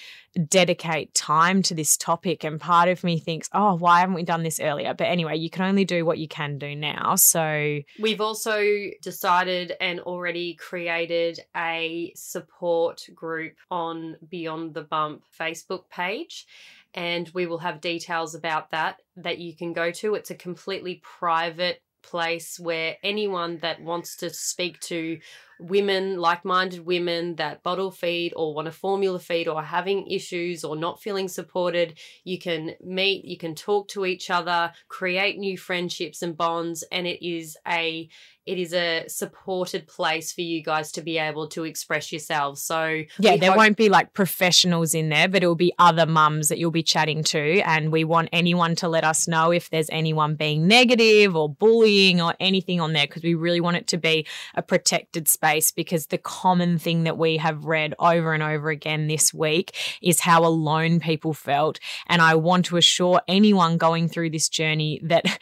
dedicate 0.48 1.14
time 1.14 1.62
to 1.62 1.74
this 1.74 1.96
topic. 1.96 2.42
And 2.44 2.60
part 2.60 2.88
of 2.88 3.04
me 3.04 3.20
thinks, 3.20 3.48
oh, 3.52 3.76
why 3.76 4.00
haven't 4.00 4.16
we 4.16 4.24
done 4.24 4.42
this 4.42 4.58
earlier? 4.58 4.92
But 4.92 5.04
anyway, 5.04 5.36
you 5.36 5.50
can 5.50 5.64
only 5.64 5.84
do 5.84 6.04
what 6.04 6.18
you 6.18 6.26
can 6.26 6.58
do 6.58 6.74
now. 6.74 7.14
So 7.14 7.80
we've 8.00 8.20
also 8.20 8.60
decided 9.02 9.74
and 9.80 10.00
already 10.00 10.54
created 10.54 11.40
a 11.56 12.12
support 12.16 13.06
group 13.14 13.54
on 13.70 14.16
Beyond 14.28 14.74
the 14.74 14.82
Bump 14.82 15.22
Facebook 15.38 15.88
page 15.90 16.46
and 16.94 17.28
we 17.34 17.46
will 17.46 17.58
have 17.58 17.80
details 17.80 18.34
about 18.34 18.70
that 18.70 19.00
that 19.16 19.38
you 19.38 19.54
can 19.54 19.72
go 19.72 19.90
to. 19.92 20.14
It's 20.14 20.30
a 20.30 20.34
completely 20.34 21.02
private 21.04 21.82
place 22.02 22.58
where 22.58 22.96
anyone 23.02 23.58
that 23.58 23.80
wants 23.80 24.16
to 24.16 24.30
speak 24.30 24.80
to 24.80 25.18
women, 25.60 26.18
like 26.18 26.44
minded 26.44 26.84
women 26.84 27.36
that 27.36 27.62
bottle 27.62 27.90
feed 27.90 28.32
or 28.36 28.54
want 28.54 28.66
to 28.66 28.72
formula 28.72 29.18
feed 29.18 29.48
or 29.48 29.62
having 29.62 30.06
issues 30.06 30.64
or 30.64 30.76
not 30.76 31.00
feeling 31.00 31.28
supported, 31.28 31.98
you 32.24 32.38
can 32.38 32.72
meet, 32.82 33.24
you 33.24 33.36
can 33.38 33.54
talk 33.54 33.88
to 33.88 34.06
each 34.06 34.30
other, 34.30 34.72
create 34.88 35.38
new 35.38 35.56
friendships 35.58 36.22
and 36.22 36.36
bonds. 36.36 36.84
And 36.90 37.06
it 37.06 37.26
is 37.26 37.56
a 37.66 38.08
it 38.48 38.58
is 38.58 38.72
a 38.72 39.04
supported 39.08 39.86
place 39.86 40.32
for 40.32 40.40
you 40.40 40.62
guys 40.62 40.90
to 40.92 41.02
be 41.02 41.18
able 41.18 41.48
to 41.48 41.64
express 41.64 42.10
yourselves. 42.10 42.62
So 42.62 43.02
yeah, 43.18 43.36
there 43.36 43.50
hope- 43.50 43.58
won't 43.58 43.76
be 43.76 43.90
like 43.90 44.14
professionals 44.14 44.94
in 44.94 45.10
there, 45.10 45.28
but 45.28 45.42
it 45.42 45.46
will 45.46 45.54
be 45.54 45.74
other 45.78 46.06
mums 46.06 46.48
that 46.48 46.56
you'll 46.56 46.70
be 46.70 46.82
chatting 46.82 47.22
to, 47.24 47.60
and 47.60 47.92
we 47.92 48.04
want 48.04 48.30
anyone 48.32 48.74
to 48.76 48.88
let 48.88 49.04
us 49.04 49.28
know 49.28 49.50
if 49.50 49.68
there's 49.68 49.90
anyone 49.90 50.34
being 50.34 50.66
negative 50.66 51.36
or 51.36 51.50
bullying 51.50 52.22
or 52.22 52.34
anything 52.40 52.80
on 52.80 52.94
there 52.94 53.06
because 53.06 53.22
we 53.22 53.34
really 53.34 53.60
want 53.60 53.76
it 53.76 53.86
to 53.88 53.98
be 53.98 54.26
a 54.54 54.62
protected 54.62 55.28
space. 55.28 55.47
Because 55.74 56.06
the 56.06 56.18
common 56.18 56.78
thing 56.78 57.04
that 57.04 57.18
we 57.18 57.36
have 57.38 57.64
read 57.64 57.94
over 57.98 58.32
and 58.32 58.42
over 58.42 58.70
again 58.70 59.06
this 59.06 59.32
week 59.32 59.76
is 60.02 60.20
how 60.20 60.44
alone 60.44 61.00
people 61.00 61.34
felt, 61.34 61.78
and 62.06 62.22
I 62.22 62.34
want 62.34 62.66
to 62.66 62.76
assure 62.76 63.20
anyone 63.28 63.76
going 63.76 64.08
through 64.08 64.30
this 64.30 64.48
journey 64.48 65.00
that 65.04 65.38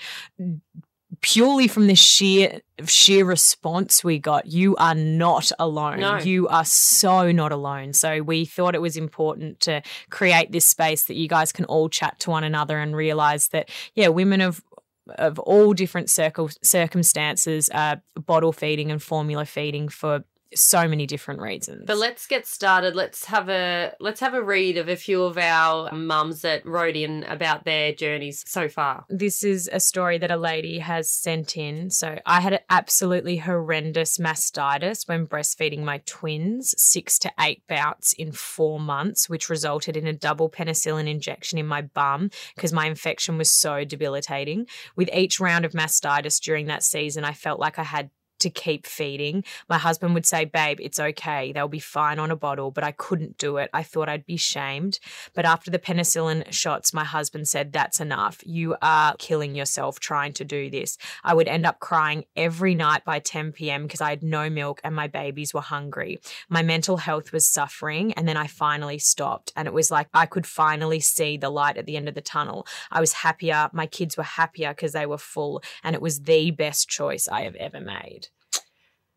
purely 1.21 1.69
from 1.69 1.87
the 1.87 1.95
sheer 1.95 2.61
sheer 2.85 3.25
response 3.25 4.05
we 4.05 4.19
got 4.19 4.47
you 4.47 4.77
are 4.77 4.95
not 4.95 5.51
alone. 5.59 6.01
No. 6.01 6.19
you 6.19 6.47
are 6.49 6.65
so 6.65 7.33
not 7.33 7.53
alone. 7.53 7.93
So 7.93 8.23
we 8.23 8.45
thought 8.45 8.75
it 8.75 8.83
was 8.83 8.97
important 8.97 9.61
to 9.61 9.83
create 10.11 10.53
this 10.53 10.67
space 10.67 11.05
that 11.05 11.15
you 11.15 11.29
guys 11.29 11.53
can 11.53 11.65
all 11.67 11.89
chat 11.89 12.19
to 12.21 12.31
one 12.31 12.45
another 12.45 12.79
and 12.79 12.95
realize 12.95 13.49
that 13.49 13.71
yeah 13.95 14.09
women 14.09 14.41
of 14.41 14.63
of 15.11 15.39
all 15.39 15.73
different 15.73 16.11
circle, 16.11 16.51
circumstances 16.63 17.71
uh, 17.73 17.97
bottle 18.15 18.53
feeding 18.53 18.91
and 18.91 19.03
formula 19.03 19.45
feeding 19.45 19.89
for 19.89 20.25
so 20.55 20.87
many 20.87 21.07
different 21.07 21.41
reasons. 21.41 21.85
But 21.87 21.99
let's 21.99 22.27
get 22.27 22.47
started. 22.47 22.95
Let's 22.95 23.25
have 23.27 23.49
a 23.49 23.93
let's 24.01 24.21
have 24.21 24.35
a 24.35 24.43
read 24.43 24.77
of 24.77 24.89
a 24.89 24.97
few 24.97 25.23
of 25.23 25.39
our 25.39 25.93
mums 25.93 26.43
that 26.43 26.65
wrote 26.65 26.97
in 26.97 27.25
about 27.25 27.65
their 27.65 27.93
journeys 27.93 28.45
so 28.47 28.69
far. 28.69 29.05
This 29.09 29.43
is 29.43 29.69
a 29.73 29.81
story 29.81 30.19
that 30.19 30.31
a 30.31 30.37
lady 30.37 30.79
has 30.79 31.11
sent 31.11 31.57
in. 31.57 31.91
So 31.91 32.19
I 32.27 32.41
had 32.41 32.55
an 32.55 32.61
absolutely 32.71 33.39
horrendous 33.39 34.19
mastitis 34.19 35.09
when 35.09 35.27
breastfeeding 35.27 35.83
my 35.83 36.03
twins, 36.07 36.75
6 36.79 37.19
to 37.21 37.33
8 37.39 37.63
bouts 37.69 38.13
in 38.13 38.33
4 38.33 38.79
months, 38.81 39.29
which 39.29 39.49
resulted 39.49 39.97
in 39.97 40.07
a 40.07 40.13
double 40.13 40.49
penicillin 40.51 41.09
injection 41.09 41.59
in 41.59 41.67
my 41.67 41.83
bum 41.83 42.31
because 42.55 42.73
my 42.73 42.87
infection 42.87 43.39
was 43.39 43.53
so 43.53 43.85
debilitating. 43.85 44.67
With 44.95 45.11
each 45.13 45.41
round 45.41 45.65
of 45.65 45.73
mastitis 45.73 46.41
during 46.41 46.67
that 46.67 46.83
season, 46.83 47.25
I 47.25 47.33
felt 47.33 47.61
like 47.61 47.79
I 47.79 47.85
had 47.85 48.11
to 48.41 48.51
keep 48.51 48.87
feeding. 48.87 49.45
My 49.69 49.79
husband 49.79 50.15
would 50.15 50.27
say, 50.27 50.45
Babe, 50.45 50.79
it's 50.81 51.01
okay. 51.01 51.53
They'll 51.53 51.69
be 51.69 51.79
fine 51.79 52.19
on 52.19 52.31
a 52.31 52.37
bottle, 52.37 52.71
but 52.71 52.85
I 52.85 52.93
couldn't 52.93 53.39
do 53.39 53.57
it. 53.59 53.71
I 53.73 53.83
thought 53.83 54.09
I'd 54.09 54.27
be 54.27 54.37
shamed. 54.37 54.99
But 55.35 55.45
after 55.45 55.71
the 55.71 55.79
penicillin 55.79 56.53
shots, 56.53 56.93
my 56.93 57.05
husband 57.05 57.49
said, 57.49 57.73
That's 57.73 58.01
enough. 58.01 58.41
You 58.45 58.77
are 58.83 59.15
killing 59.19 59.55
yourself 59.55 60.01
trying 60.01 60.33
to 60.35 60.45
do 60.45 60.71
this. 60.71 60.99
I 61.25 61.35
would 61.35 61.49
end 61.49 61.67
up 61.67 61.81
crying 61.81 62.25
every 62.37 62.75
night 62.75 63.05
by 63.05 63.19
10 63.19 63.53
p.m. 63.53 63.85
because 63.85 64.01
I 64.01 64.11
had 64.11 64.23
no 64.23 64.51
milk 64.51 64.81
and 64.85 64.95
my 64.95 65.07
babies 65.07 65.55
were 65.55 65.61
hungry. 65.61 66.21
My 66.49 66.63
mental 66.63 66.99
health 66.99 67.33
was 67.33 67.47
suffering. 67.47 68.13
And 68.15 68.29
then 68.29 68.37
I 68.37 68.47
finally 68.47 68.99
stopped. 68.99 69.53
And 69.57 69.67
it 69.67 69.75
was 69.75 69.91
like 69.91 70.09
I 70.15 70.27
could 70.27 70.47
finally 70.47 71.01
see 71.01 71.37
the 71.37 71.51
light 71.51 71.77
at 71.77 71.87
the 71.87 71.97
end 71.97 72.09
of 72.09 72.15
the 72.15 72.21
tunnel. 72.21 72.67
I 72.91 73.01
was 73.01 73.13
happier. 73.13 73.71
My 73.73 73.87
kids 73.87 74.17
were 74.17 74.23
happier 74.23 74.71
because 74.71 74.93
they 74.93 75.07
were 75.07 75.19
full. 75.19 75.63
And 75.83 75.95
it 75.95 76.03
was 76.03 76.21
the 76.21 76.51
best 76.51 76.89
choice 76.89 77.29
I 77.29 77.43
have 77.43 77.57
ever 77.57 77.81
made. 77.81 78.29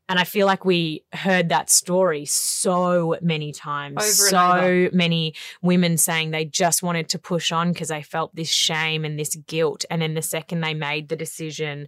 And 0.10 0.18
I 0.18 0.24
feel 0.24 0.48
like 0.48 0.66
we 0.66 1.04
heard 1.14 1.50
that 1.50 1.70
story 1.70 2.26
so 2.26 3.16
many 3.22 3.52
times. 3.52 3.98
Over 3.98 4.30
so 4.30 4.90
many 4.92 5.36
women 5.62 5.98
saying 5.98 6.32
they 6.32 6.46
just 6.46 6.82
wanted 6.82 7.10
to 7.10 7.20
push 7.20 7.52
on 7.52 7.72
because 7.72 7.90
they 7.90 8.02
felt 8.02 8.36
this 8.36 8.50
shame 8.50 9.06
and 9.06 9.20
this 9.20 9.36
guilt. 9.36 9.86
And 9.92 10.02
then 10.02 10.16
the 10.16 10.24
second 10.24 10.62
they 10.62 10.74
made 10.74 11.10
the 11.10 11.16
decision 11.16 11.88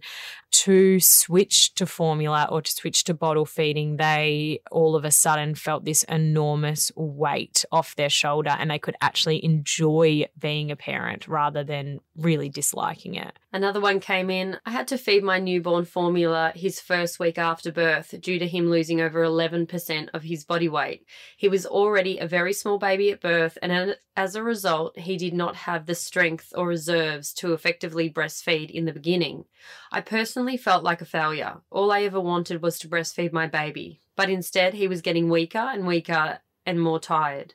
to 0.52 1.00
switch 1.00 1.74
to 1.74 1.86
formula 1.86 2.46
or 2.50 2.62
to 2.62 2.70
switch 2.70 3.04
to 3.04 3.14
bottle 3.14 3.46
feeding, 3.46 3.96
they 3.96 4.60
all 4.70 4.94
of 4.94 5.04
a 5.04 5.10
sudden 5.10 5.54
felt 5.54 5.84
this 5.84 6.04
enormous 6.04 6.92
weight 6.94 7.64
off 7.72 7.96
their 7.96 8.10
shoulder 8.10 8.50
and 8.58 8.70
they 8.70 8.78
could 8.78 8.96
actually 9.00 9.44
enjoy 9.44 10.26
being 10.38 10.70
a 10.70 10.76
parent 10.76 11.26
rather 11.26 11.64
than 11.64 12.00
really 12.16 12.48
disliking 12.48 13.14
it. 13.14 13.38
Another 13.54 13.80
one 13.80 14.00
came 14.00 14.30
in. 14.30 14.58
I 14.64 14.70
had 14.70 14.88
to 14.88 14.98
feed 14.98 15.22
my 15.22 15.38
newborn 15.38 15.84
formula 15.84 16.52
his 16.54 16.80
first 16.80 17.18
week 17.18 17.36
after 17.36 17.70
birth 17.70 18.14
due 18.20 18.38
to 18.38 18.46
him 18.46 18.70
losing 18.70 19.00
over 19.00 19.22
11% 19.22 20.08
of 20.14 20.22
his 20.22 20.44
body 20.44 20.68
weight. 20.68 21.04
He 21.36 21.48
was 21.48 21.66
already 21.66 22.18
a 22.18 22.26
very 22.26 22.54
small 22.54 22.78
baby 22.78 23.10
at 23.10 23.20
birth, 23.20 23.58
and 23.60 23.96
as 24.16 24.34
a 24.34 24.42
result, 24.42 24.98
he 24.98 25.18
did 25.18 25.34
not 25.34 25.54
have 25.56 25.84
the 25.84 25.94
strength 25.94 26.52
or 26.56 26.66
reserves 26.66 27.32
to 27.34 27.52
effectively 27.52 28.10
breastfeed 28.10 28.70
in 28.70 28.86
the 28.86 28.92
beginning. 28.92 29.44
I 29.90 30.00
personally 30.00 30.41
felt 30.56 30.84
like 30.84 31.00
a 31.00 31.06
failure. 31.06 31.60
All 31.70 31.90
I 31.92 32.02
ever 32.02 32.20
wanted 32.20 32.62
was 32.62 32.78
to 32.80 32.88
breastfeed 32.88 33.32
my 33.32 33.46
baby, 33.46 34.02
but 34.16 34.30
instead, 34.30 34.74
he 34.74 34.88
was 34.88 35.00
getting 35.00 35.28
weaker 35.28 35.58
and 35.58 35.86
weaker 35.86 36.40
and 36.66 36.80
more 36.80 37.00
tired. 37.00 37.54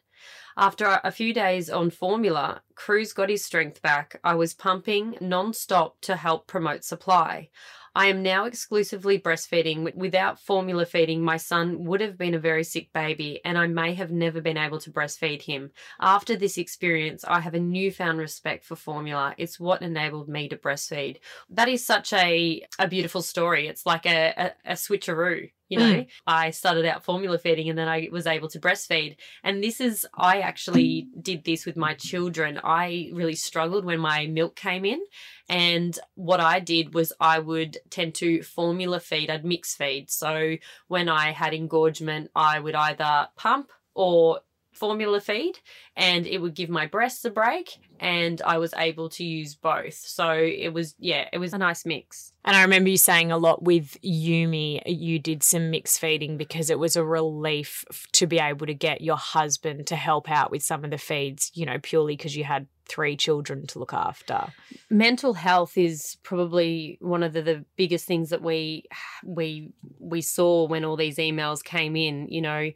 After 0.56 1.00
a 1.04 1.12
few 1.12 1.34
days 1.34 1.70
on 1.70 1.92
formula, 1.92 2.64
Cruz 2.74 3.14
got 3.14 3.30
his 3.30 3.46
strength 3.46 3.82
back. 3.82 4.20
I 4.24 4.34
was 4.34 4.56
pumping 4.56 5.16
non 5.22 5.54
stop 5.54 6.02
to 6.02 6.16
help 6.16 6.48
promote 6.48 6.84
supply. 6.84 7.50
I 7.98 8.06
am 8.06 8.22
now 8.22 8.46
exclusively 8.46 9.18
breastfeeding. 9.20 9.96
Without 9.96 10.40
formula 10.40 10.86
feeding, 10.86 11.24
my 11.24 11.38
son 11.38 11.84
would 11.86 12.00
have 12.00 12.16
been 12.16 12.36
a 12.36 12.40
very 12.40 12.64
sick 12.64 12.94
baby 12.94 13.42
and 13.44 13.58
I 13.58 13.66
may 13.66 13.96
have 13.96 14.12
never 14.12 14.40
been 14.40 14.56
able 14.56 14.78
to 14.82 14.92
breastfeed 14.92 15.42
him. 15.42 15.72
After 16.00 16.36
this 16.36 16.60
experience, 16.60 17.26
I 17.28 17.40
have 17.40 17.56
a 17.56 17.60
newfound 17.60 18.20
respect 18.20 18.66
for 18.66 18.76
formula. 18.76 19.34
It's 19.40 19.60
what 19.60 19.82
enabled 19.82 20.30
me 20.30 20.48
to 20.50 20.58
breastfeed. 20.58 21.18
That 21.50 21.70
is 21.70 21.84
such 21.84 22.14
a, 22.14 22.62
a 22.78 22.88
beautiful 22.88 23.24
story. 23.24 23.68
It's 23.68 23.88
like 23.88 24.06
a, 24.06 24.32
a, 24.38 24.74
a 24.74 24.74
switcheroo 24.74 25.50
You 25.70 25.80
know, 25.80 25.94
mm. 25.96 26.08
I 26.26 26.52
started 26.52 26.86
out 26.86 27.04
formula 27.04 27.38
feeding 27.38 27.70
and 27.70 27.78
then 27.78 27.88
I 27.88 28.10
was 28.12 28.26
able 28.26 28.48
to 28.50 28.60
breastfeed. 28.60 29.18
And 29.44 29.64
this 29.64 29.82
is, 29.82 30.08
I 30.16 30.40
actually 30.40 31.08
did 31.22 31.44
this 31.44 31.66
with 31.66 31.76
my 31.76 31.94
children. 31.94 32.60
I 32.64 33.10
really 33.14 33.36
struggled 33.36 33.86
when 33.86 34.00
my 34.00 34.28
milk 34.28 34.56
came 34.56 34.86
in. 34.86 35.02
And 35.50 35.98
what 36.16 36.40
I 36.40 36.60
did 36.60 36.94
was 36.94 37.14
I 37.20 37.40
would 37.40 37.78
tend 37.90 38.16
to 38.16 38.44
formula 38.44 39.00
feed, 39.00 39.30
I'd 39.30 39.46
mix 39.46 39.76
feed. 39.76 40.10
So 40.10 40.56
when 40.88 41.10
I 41.10 41.32
had 41.32 41.54
engorgement, 41.54 42.32
I 42.36 42.60
would 42.60 42.76
either 42.76 43.30
pump 43.36 43.72
or 43.94 44.42
formula 44.78 45.20
feed 45.20 45.60
and 45.96 46.26
it 46.28 46.40
would 46.40 46.54
give 46.54 46.70
my 46.70 46.86
breasts 46.86 47.26
a 47.26 47.30
break 47.30 47.78
and 48.00 48.42
I 48.44 48.58
was 48.58 48.74
able 48.78 49.10
to 49.10 49.24
use 49.24 49.56
both. 49.56 49.96
So 49.96 50.32
it 50.32 50.74
was 50.74 50.96
yeah, 51.00 51.28
it 51.34 51.40
was 51.40 51.54
a 51.54 51.58
nice 51.58 51.86
mix. 51.86 52.34
And 52.46 52.56
I 52.56 52.62
remember 52.62 52.90
you 52.90 52.98
saying 52.98 53.32
a 53.32 53.38
lot 53.38 53.64
with 53.64 53.98
Yumi, 54.02 54.82
you 54.86 55.20
did 55.20 55.44
some 55.44 55.70
mixed 55.70 56.00
feeding 56.00 56.38
because 56.38 56.70
it 56.70 56.80
was 56.80 56.96
a 56.96 57.04
relief 57.04 57.84
to 58.14 58.28
be 58.28 58.40
able 58.40 58.68
to 58.68 58.74
get 58.74 59.02
your 59.02 59.18
husband 59.18 59.88
to 59.88 59.96
help 59.96 60.30
out 60.32 60.52
with 60.52 60.64
some 60.64 60.86
of 60.86 60.92
the 60.92 60.98
feeds, 60.98 61.52
you 61.54 61.66
know, 61.66 61.78
purely 61.82 62.16
because 62.16 62.38
you 62.38 62.44
had 62.44 62.68
three 62.88 63.18
children 63.18 63.68
to 63.68 63.80
look 63.80 63.94
after. 63.94 64.48
Mental 64.90 65.34
health 65.34 65.78
is 65.78 66.18
probably 66.24 66.98
one 67.02 67.24
of 67.24 67.34
the, 67.34 67.42
the 67.42 67.66
biggest 67.76 68.06
things 68.06 68.30
that 68.30 68.42
we 68.42 68.86
we 69.26 69.72
we 70.00 70.22
saw 70.22 70.66
when 70.66 70.86
all 70.86 70.96
these 70.96 71.18
emails 71.18 71.64
came 71.64 71.96
in, 71.96 72.28
you 72.30 72.42
know, 72.42 72.72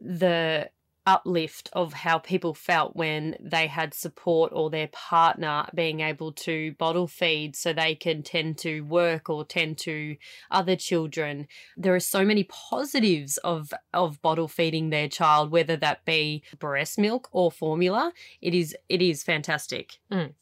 the 0.00 0.68
uplift 1.06 1.68
of 1.72 1.92
how 1.92 2.18
people 2.18 2.54
felt 2.54 2.94
when 2.94 3.36
they 3.40 3.66
had 3.66 3.92
support 3.92 4.52
or 4.54 4.70
their 4.70 4.88
partner 4.88 5.66
being 5.74 6.00
able 6.00 6.32
to 6.32 6.72
bottle 6.78 7.08
feed 7.08 7.56
so 7.56 7.72
they 7.72 7.94
can 7.94 8.22
tend 8.22 8.56
to 8.58 8.82
work 8.82 9.28
or 9.28 9.44
tend 9.44 9.78
to 9.78 10.16
other 10.50 10.76
children. 10.76 11.48
There 11.76 11.94
are 11.94 12.00
so 12.00 12.24
many 12.24 12.44
positives 12.44 13.36
of 13.38 13.72
of 13.92 14.22
bottle 14.22 14.48
feeding 14.48 14.90
their 14.90 15.08
child 15.08 15.50
whether 15.50 15.76
that 15.76 16.04
be 16.04 16.42
breast 16.58 16.98
milk 16.98 17.28
or 17.32 17.50
formula. 17.50 18.12
It 18.40 18.54
is 18.54 18.76
it 18.88 19.02
is 19.02 19.22
fantastic. 19.22 19.98
Mm. 20.10 20.34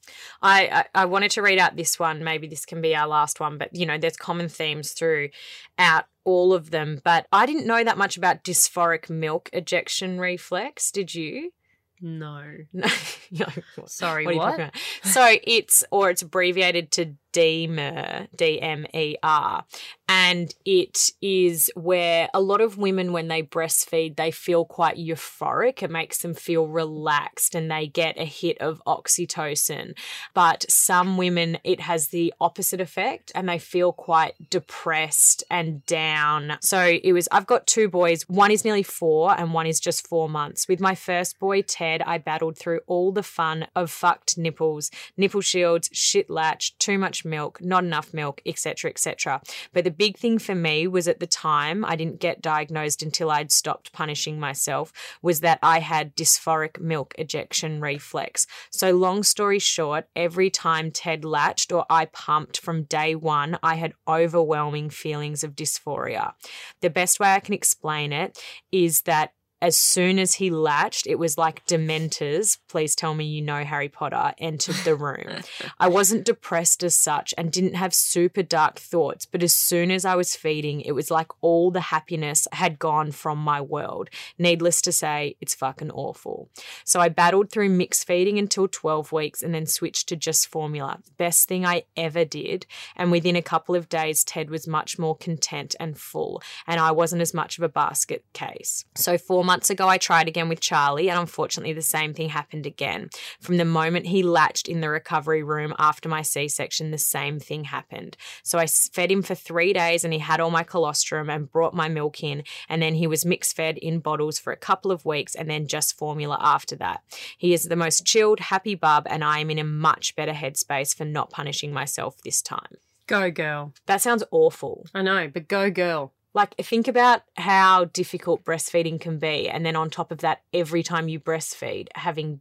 I, 0.42 0.84
I 0.94 1.02
i 1.02 1.04
wanted 1.06 1.30
to 1.32 1.42
read 1.42 1.58
out 1.58 1.76
this 1.76 1.98
one. 1.98 2.22
Maybe 2.22 2.46
this 2.46 2.66
can 2.66 2.80
be 2.80 2.94
our 2.94 3.08
last 3.08 3.40
one 3.40 3.56
but 3.56 3.74
you 3.74 3.86
know 3.86 3.96
there's 3.96 4.16
common 4.16 4.48
themes 4.48 4.92
throughout 4.92 6.04
all 6.24 6.52
of 6.52 6.70
them, 6.70 7.00
but 7.04 7.26
I 7.32 7.46
didn't 7.46 7.66
know 7.66 7.82
that 7.82 7.98
much 7.98 8.16
about 8.16 8.44
dysphoric 8.44 9.08
milk 9.10 9.50
ejection 9.52 10.20
reflex. 10.20 10.90
Did 10.90 11.14
you? 11.14 11.52
No. 12.00 12.44
No. 13.32 13.46
Sorry, 13.86 14.26
what? 14.26 14.58
what? 14.58 14.74
So 15.04 15.36
it's, 15.44 15.84
or 15.92 16.10
it's 16.10 16.22
abbreviated 16.22 16.90
to 16.92 17.14
DMER, 17.32 18.28
D 18.34 18.60
M 18.60 18.86
E 18.92 19.16
R. 19.22 19.64
And 20.08 20.52
it 20.64 21.10
is 21.22 21.70
where 21.76 22.28
a 22.34 22.40
lot 22.40 22.60
of 22.60 22.76
women, 22.76 23.12
when 23.12 23.28
they 23.28 23.42
breastfeed, 23.44 24.16
they 24.16 24.32
feel 24.32 24.64
quite 24.64 24.96
euphoric. 24.96 25.84
It 25.84 25.90
makes 25.90 26.18
them 26.18 26.34
feel 26.34 26.66
relaxed 26.66 27.54
and 27.54 27.70
they 27.70 27.86
get 27.86 28.18
a 28.18 28.24
hit 28.24 28.58
of 28.58 28.82
oxytocin. 28.88 29.96
But 30.34 30.66
some 30.68 31.16
women, 31.16 31.58
it 31.62 31.80
has 31.80 32.08
the 32.08 32.34
opposite 32.40 32.80
effect 32.80 33.30
and 33.36 33.48
they 33.48 33.58
feel 33.58 33.92
quite 33.92 34.50
depressed 34.50 35.44
and 35.48 35.86
down. 35.86 36.58
So 36.60 36.98
it 37.02 37.12
was, 37.12 37.28
I've 37.30 37.46
got 37.46 37.68
two 37.68 37.88
boys. 37.88 38.28
One 38.28 38.50
is 38.50 38.64
nearly 38.64 38.82
four 38.82 39.38
and 39.38 39.52
one 39.52 39.66
is 39.66 39.78
just 39.78 40.08
four 40.08 40.28
months. 40.28 40.66
With 40.66 40.80
my 40.80 40.96
first 40.96 41.38
boy, 41.38 41.62
Ted, 41.62 42.02
I 42.02 42.18
battled 42.18 42.58
through 42.58 42.80
all 42.88 43.12
the 43.12 43.22
fun 43.22 43.68
of 43.76 43.92
fucked 43.92 44.36
nipples, 44.36 44.90
nipple 45.16 45.40
shields, 45.40 45.88
shit 45.92 46.28
latch, 46.28 46.76
too 46.78 46.98
much 46.98 47.19
much 47.20 47.30
milk, 47.30 47.60
not 47.60 47.84
enough 47.84 48.12
milk, 48.12 48.40
etc., 48.46 48.90
etc. 48.90 49.40
But 49.72 49.84
the 49.84 49.90
big 49.90 50.16
thing 50.16 50.38
for 50.38 50.54
me 50.54 50.86
was 50.86 51.08
at 51.08 51.20
the 51.20 51.26
time, 51.26 51.84
I 51.84 51.96
didn't 51.96 52.20
get 52.20 52.42
diagnosed 52.42 53.02
until 53.02 53.30
I'd 53.30 53.52
stopped 53.52 53.92
punishing 53.92 54.38
myself, 54.38 54.92
was 55.22 55.40
that 55.40 55.58
I 55.62 55.80
had 55.80 56.16
dysphoric 56.16 56.80
milk 56.80 57.14
ejection 57.18 57.80
reflex. 57.80 58.46
So, 58.70 58.92
long 58.92 59.22
story 59.22 59.58
short, 59.58 60.06
every 60.16 60.50
time 60.50 60.90
Ted 60.90 61.24
latched 61.24 61.72
or 61.72 61.84
I 61.90 62.06
pumped 62.06 62.58
from 62.58 62.84
day 62.84 63.14
one, 63.14 63.58
I 63.62 63.76
had 63.76 63.94
overwhelming 64.06 64.90
feelings 64.90 65.44
of 65.44 65.56
dysphoria. 65.56 66.32
The 66.80 66.90
best 66.90 67.20
way 67.20 67.32
I 67.32 67.40
can 67.40 67.54
explain 67.54 68.12
it 68.12 68.38
is 68.72 69.02
that 69.02 69.32
as 69.62 69.76
soon 69.76 70.18
as 70.18 70.34
he 70.34 70.50
latched, 70.50 71.06
it 71.06 71.18
was 71.18 71.36
like 71.36 71.66
Dementors, 71.66 72.58
please 72.68 72.94
tell 72.94 73.14
me 73.14 73.24
you 73.24 73.42
know 73.42 73.64
Harry 73.64 73.88
Potter, 73.88 74.32
entered 74.38 74.76
the 74.84 74.94
room. 74.94 75.42
I 75.80 75.88
wasn't 75.88 76.24
depressed 76.24 76.82
as 76.82 76.94
such 76.94 77.34
and 77.36 77.52
didn't 77.52 77.74
have 77.74 77.94
super 77.94 78.42
dark 78.42 78.78
thoughts, 78.78 79.26
but 79.26 79.42
as 79.42 79.54
soon 79.54 79.90
as 79.90 80.04
I 80.04 80.14
was 80.14 80.34
feeding, 80.34 80.80
it 80.80 80.92
was 80.92 81.10
like 81.10 81.28
all 81.42 81.70
the 81.70 81.80
happiness 81.80 82.48
had 82.52 82.78
gone 82.78 83.12
from 83.12 83.38
my 83.38 83.60
world. 83.60 84.08
Needless 84.38 84.80
to 84.82 84.92
say, 84.92 85.36
it's 85.40 85.54
fucking 85.54 85.90
awful. 85.90 86.48
So 86.84 87.00
I 87.00 87.08
battled 87.10 87.50
through 87.50 87.68
mixed 87.68 88.06
feeding 88.06 88.38
until 88.38 88.66
12 88.66 89.12
weeks 89.12 89.42
and 89.42 89.54
then 89.54 89.66
switched 89.66 90.08
to 90.08 90.16
just 90.16 90.48
formula. 90.48 91.00
Best 91.18 91.48
thing 91.48 91.66
I 91.66 91.84
ever 91.96 92.24
did. 92.24 92.66
And 92.96 93.10
within 93.10 93.36
a 93.36 93.42
couple 93.42 93.74
of 93.74 93.88
days, 93.88 94.24
Ted 94.24 94.48
was 94.50 94.66
much 94.66 94.98
more 94.98 95.16
content 95.16 95.74
and 95.78 95.98
full, 95.98 96.42
and 96.66 96.80
I 96.80 96.92
wasn't 96.92 97.22
as 97.22 97.34
much 97.34 97.58
of 97.58 97.64
a 97.64 97.68
basket 97.68 98.24
case. 98.32 98.84
So, 98.94 99.18
four 99.18 99.44
months 99.50 99.68
ago, 99.68 99.88
I 99.88 99.98
tried 99.98 100.28
again 100.28 100.48
with 100.48 100.60
Charlie, 100.60 101.10
and 101.10 101.18
unfortunately, 101.18 101.72
the 101.72 101.82
same 101.82 102.14
thing 102.14 102.28
happened 102.28 102.66
again. 102.66 103.10
From 103.40 103.56
the 103.56 103.64
moment 103.64 104.06
he 104.06 104.22
latched 104.22 104.68
in 104.68 104.80
the 104.80 104.88
recovery 104.88 105.42
room 105.42 105.74
after 105.76 106.08
my 106.08 106.22
C 106.22 106.46
section, 106.46 106.92
the 106.92 106.98
same 106.98 107.40
thing 107.40 107.64
happened. 107.64 108.16
So 108.44 108.60
I 108.60 108.66
fed 108.66 109.10
him 109.10 109.22
for 109.22 109.34
three 109.34 109.72
days, 109.72 110.04
and 110.04 110.12
he 110.12 110.20
had 110.20 110.38
all 110.38 110.52
my 110.52 110.62
colostrum 110.62 111.28
and 111.28 111.50
brought 111.50 111.74
my 111.74 111.88
milk 111.88 112.22
in, 112.22 112.44
and 112.68 112.80
then 112.80 112.94
he 112.94 113.08
was 113.08 113.24
mixed 113.24 113.56
fed 113.56 113.76
in 113.78 113.98
bottles 113.98 114.38
for 114.38 114.52
a 114.52 114.56
couple 114.68 114.92
of 114.92 115.04
weeks, 115.04 115.34
and 115.34 115.50
then 115.50 115.66
just 115.66 115.98
formula 115.98 116.38
after 116.40 116.76
that. 116.76 117.02
He 117.36 117.52
is 117.52 117.64
the 117.64 117.74
most 117.74 118.06
chilled, 118.06 118.38
happy 118.38 118.76
bub, 118.76 119.08
and 119.10 119.24
I 119.24 119.40
am 119.40 119.50
in 119.50 119.58
a 119.58 119.64
much 119.64 120.14
better 120.14 120.32
headspace 120.32 120.94
for 120.94 121.04
not 121.04 121.30
punishing 121.30 121.72
myself 121.72 122.22
this 122.22 122.40
time. 122.40 122.76
Go, 123.08 123.32
girl. 123.32 123.74
That 123.86 124.00
sounds 124.00 124.22
awful. 124.30 124.86
I 124.94 125.02
know, 125.02 125.26
but 125.26 125.48
go, 125.48 125.72
girl. 125.72 126.12
Like, 126.32 126.54
think 126.56 126.86
about 126.86 127.22
how 127.36 127.86
difficult 127.86 128.44
breastfeeding 128.44 129.00
can 129.00 129.18
be. 129.18 129.48
And 129.48 129.66
then 129.66 129.74
on 129.76 129.90
top 129.90 130.12
of 130.12 130.18
that, 130.18 130.42
every 130.52 130.82
time 130.82 131.08
you 131.08 131.18
breastfeed, 131.18 131.88
having 131.94 132.40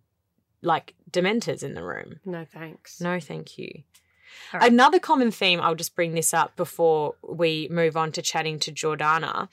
like 0.62 0.94
dementors 1.10 1.64
in 1.64 1.74
the 1.74 1.84
room. 1.84 2.20
No 2.26 2.46
thanks. 2.46 3.02
No, 3.02 3.20
thank 3.20 3.58
you. 3.58 3.84
Right. 4.54 4.72
Another 4.72 5.00
common 5.00 5.32
theme, 5.32 5.60
I'll 5.62 5.76
just 5.76 5.96
bring 5.96 6.14
this 6.14 6.34
up 6.34 6.56
before 6.56 7.16
we 7.22 7.68
move 7.72 7.96
on 7.96 8.12
to 8.14 8.22
chatting 8.22 8.60
to 8.60 8.72
Jordana, 8.72 9.48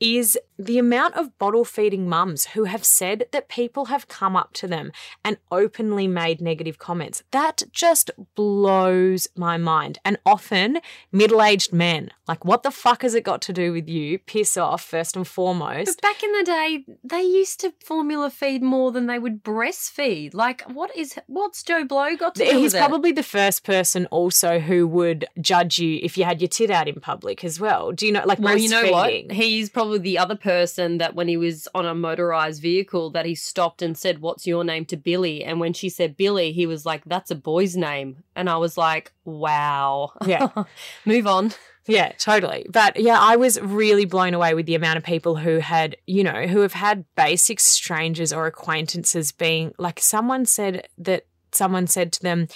is 0.00 0.38
the 0.58 0.78
amount 0.78 1.14
of 1.14 1.36
bottle 1.38 1.64
feeding 1.64 2.08
mums 2.08 2.46
who 2.46 2.64
have 2.64 2.84
said 2.84 3.26
that 3.32 3.48
people 3.48 3.86
have 3.86 4.08
come 4.08 4.36
up 4.36 4.52
to 4.54 4.66
them 4.66 4.92
and 5.24 5.38
openly 5.50 6.06
made 6.06 6.40
negative 6.40 6.78
comments. 6.78 7.22
That 7.30 7.62
just 7.72 8.10
blows 8.34 9.26
my 9.36 9.56
mind. 9.56 9.98
And 10.04 10.18
often 10.24 10.78
middle 11.10 11.42
aged 11.42 11.72
men. 11.72 12.10
Like, 12.28 12.44
what 12.44 12.62
the 12.62 12.70
fuck 12.70 13.02
has 13.02 13.14
it 13.14 13.24
got 13.24 13.42
to 13.42 13.52
do 13.52 13.72
with 13.72 13.88
you? 13.88 14.18
Piss 14.18 14.56
off, 14.56 14.82
first 14.84 15.16
and 15.16 15.26
foremost. 15.26 16.00
But 16.00 16.02
back 16.02 16.22
in 16.22 16.32
the 16.32 16.44
day, 16.44 16.84
they 17.02 17.22
used 17.22 17.60
to 17.60 17.72
formula 17.84 18.30
feed 18.30 18.62
more 18.62 18.92
than 18.92 19.06
they 19.06 19.18
would 19.18 19.42
breastfeed. 19.42 20.34
Like, 20.34 20.62
what 20.62 20.96
is, 20.96 21.18
what's 21.26 21.62
Joe 21.62 21.84
Blow 21.84 22.16
got 22.16 22.34
to 22.36 22.44
do 22.44 22.58
He's 22.58 22.74
probably 22.74 23.12
the 23.12 23.22
first 23.22 23.64
person 23.64 24.06
also 24.22 24.58
who 24.58 24.86
would 24.86 25.26
judge 25.40 25.78
you 25.78 25.98
if 26.02 26.16
you 26.16 26.24
had 26.24 26.40
your 26.40 26.48
tit 26.48 26.70
out 26.70 26.88
in 26.88 27.00
public 27.00 27.44
as 27.44 27.60
well. 27.60 27.92
Do 27.92 28.06
you 28.06 28.12
know, 28.12 28.22
like, 28.24 28.38
well, 28.38 28.56
you 28.56 28.68
know 28.68 28.90
what? 28.90 29.10
He's 29.30 29.68
probably 29.68 29.98
the 29.98 30.18
other 30.18 30.36
person 30.36 30.52
person 30.62 30.98
that 30.98 31.14
when 31.14 31.28
he 31.28 31.36
was 31.36 31.68
on 31.74 31.86
a 31.86 31.94
motorized 31.94 32.62
vehicle 32.62 33.10
that 33.10 33.26
he 33.26 33.34
stopped 33.34 33.82
and 33.82 33.96
said, 33.96 34.20
"What's 34.20 34.46
your 34.46 34.64
name?" 34.64 34.84
to 34.86 34.96
Billy, 34.96 35.44
and 35.44 35.60
when 35.60 35.72
she 35.72 35.88
said 35.88 36.16
Billy, 36.16 36.52
he 36.52 36.66
was 36.66 36.86
like, 36.86 37.02
"That's 37.04 37.30
a 37.30 37.34
boy's 37.34 37.76
name," 37.76 38.22
and 38.36 38.48
I 38.48 38.56
was 38.56 38.76
like, 38.76 39.12
"Wow." 39.24 40.12
Yeah. 40.26 40.48
Move 41.04 41.26
on. 41.26 41.52
Yeah, 41.86 42.12
totally. 42.12 42.66
But 42.70 43.00
yeah, 43.00 43.18
I 43.18 43.36
was 43.36 43.60
really 43.60 44.04
blown 44.04 44.34
away 44.34 44.54
with 44.54 44.66
the 44.66 44.76
amount 44.76 44.98
of 44.98 45.04
people 45.04 45.36
who 45.36 45.58
had, 45.58 45.96
you 46.06 46.22
know, 46.22 46.46
who 46.46 46.60
have 46.60 46.74
had 46.74 47.04
basic 47.16 47.58
strangers 47.58 48.32
or 48.32 48.46
acquaintances 48.46 49.32
being 49.32 49.74
like 49.78 49.98
someone 49.98 50.46
said 50.46 50.88
that 50.98 51.26
someone 51.50 51.88
said 51.88 52.12
to 52.12 52.22
them, 52.22 52.46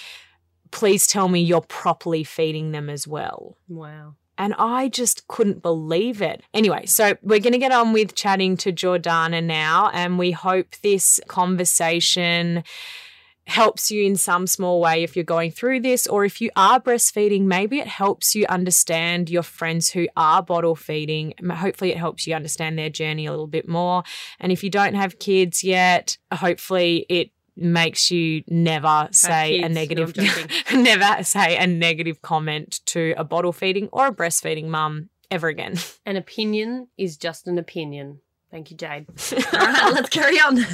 please 0.71 1.07
tell 1.07 1.27
me 1.27 1.41
you're 1.41 1.61
properly 1.61 2.23
feeding 2.23 2.71
them 2.71 2.89
as 2.89 3.07
well. 3.07 3.57
Wow. 3.67 4.15
And 4.37 4.53
I 4.59 4.89
just 4.89 5.27
couldn't 5.27 5.63
believe 5.63 6.21
it. 6.21 6.43
Anyway, 6.53 6.85
so 6.85 7.17
we're 7.23 7.39
going 7.39 7.53
to 7.53 7.59
get 7.59 7.71
on 7.71 7.91
with 7.91 8.13
chatting 8.13 8.55
to 8.57 8.71
Jordana 8.71 9.43
now, 9.43 9.89
and 9.93 10.19
we 10.19 10.31
hope 10.31 10.75
this 10.83 11.19
conversation 11.27 12.63
helps 13.47 13.89
you 13.89 14.03
in 14.03 14.17
some 14.17 14.45
small 14.45 14.81
way 14.81 15.03
if 15.03 15.15
you're 15.15 15.23
going 15.23 15.49
through 15.49 15.79
this, 15.79 16.05
or 16.05 16.25
if 16.25 16.41
you 16.41 16.51
are 16.55 16.79
breastfeeding, 16.79 17.43
maybe 17.43 17.79
it 17.79 17.87
helps 17.87 18.35
you 18.35 18.45
understand 18.47 19.29
your 19.29 19.41
friends 19.41 19.89
who 19.89 20.07
are 20.17 20.43
bottle 20.43 20.75
feeding. 20.75 21.33
Hopefully, 21.49 21.91
it 21.91 21.97
helps 21.97 22.27
you 22.27 22.35
understand 22.35 22.77
their 22.77 22.89
journey 22.89 23.25
a 23.25 23.31
little 23.31 23.47
bit 23.47 23.67
more. 23.67 24.03
And 24.39 24.51
if 24.51 24.63
you 24.63 24.69
don't 24.69 24.95
have 24.95 25.17
kids 25.17 25.63
yet, 25.63 26.17
hopefully, 26.31 27.05
it 27.09 27.31
makes 27.57 28.11
you 28.11 28.43
never 28.47 29.07
say 29.11 29.61
a 29.61 29.69
negative 29.69 30.15
no, 30.71 30.81
never 30.81 31.23
say 31.23 31.57
a 31.57 31.67
negative 31.67 32.21
comment 32.21 32.81
to 32.85 33.13
a 33.17 33.23
bottle 33.23 33.53
feeding 33.53 33.89
or 33.91 34.07
a 34.07 34.11
breastfeeding 34.11 34.67
mum 34.67 35.09
ever 35.31 35.47
again. 35.47 35.75
An 36.05 36.15
opinion 36.15 36.87
is 36.97 37.17
just 37.17 37.47
an 37.47 37.57
opinion. 37.57 38.19
Thank 38.51 38.71
you, 38.71 38.77
Jade. 38.77 39.07
All 39.53 39.59
right, 39.59 39.93
let's 39.93 40.09
carry 40.09 40.39
on. 40.39 40.65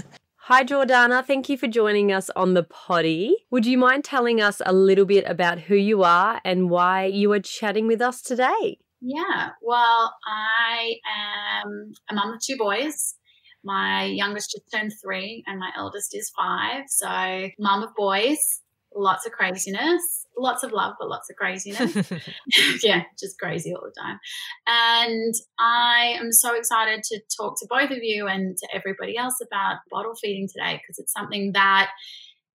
Hi, 0.47 0.63
Jordana. 0.63 1.25
Thank 1.25 1.49
you 1.49 1.57
for 1.57 1.67
joining 1.67 2.11
us 2.11 2.29
on 2.35 2.53
the 2.53 2.63
potty. 2.63 3.33
Would 3.49 3.65
you 3.65 3.77
mind 3.77 4.03
telling 4.03 4.41
us 4.41 4.61
a 4.65 4.73
little 4.73 5.05
bit 5.05 5.23
about 5.25 5.57
who 5.57 5.75
you 5.75 6.03
are 6.03 6.39
and 6.43 6.69
why 6.69 7.05
you 7.05 7.31
are 7.31 7.39
chatting 7.39 7.87
with 7.87 8.01
us 8.01 8.21
today? 8.21 8.77
Yeah, 9.01 9.49
well, 9.61 10.13
I 10.25 10.95
am 11.07 11.93
a 12.09 12.13
mum 12.13 12.33
of 12.33 12.41
two 12.41 12.57
boys. 12.57 13.15
My 13.63 14.05
youngest 14.05 14.51
just 14.51 14.63
turned 14.73 14.91
three, 15.01 15.43
and 15.47 15.59
my 15.59 15.69
eldest 15.77 16.15
is 16.15 16.31
five. 16.37 16.83
So, 16.87 17.49
mum 17.59 17.83
of 17.83 17.95
boys, 17.95 18.61
lots 18.95 19.25
of 19.25 19.31
craziness, 19.31 20.25
lots 20.37 20.63
of 20.63 20.71
love, 20.71 20.95
but 20.99 21.09
lots 21.09 21.29
of 21.29 21.35
craziness. 21.35 21.95
yeah, 22.83 23.03
just 23.19 23.39
crazy 23.39 23.73
all 23.73 23.83
the 23.83 24.01
time. 24.01 24.19
And 24.67 25.33
I 25.59 26.15
am 26.19 26.31
so 26.31 26.55
excited 26.55 27.03
to 27.03 27.19
talk 27.37 27.59
to 27.59 27.67
both 27.69 27.91
of 27.91 27.99
you 28.01 28.27
and 28.27 28.57
to 28.57 28.67
everybody 28.73 29.17
else 29.17 29.37
about 29.45 29.77
bottle 29.91 30.15
feeding 30.21 30.47
today 30.47 30.81
because 30.81 30.99
it's 30.99 31.13
something 31.13 31.51
that 31.53 31.91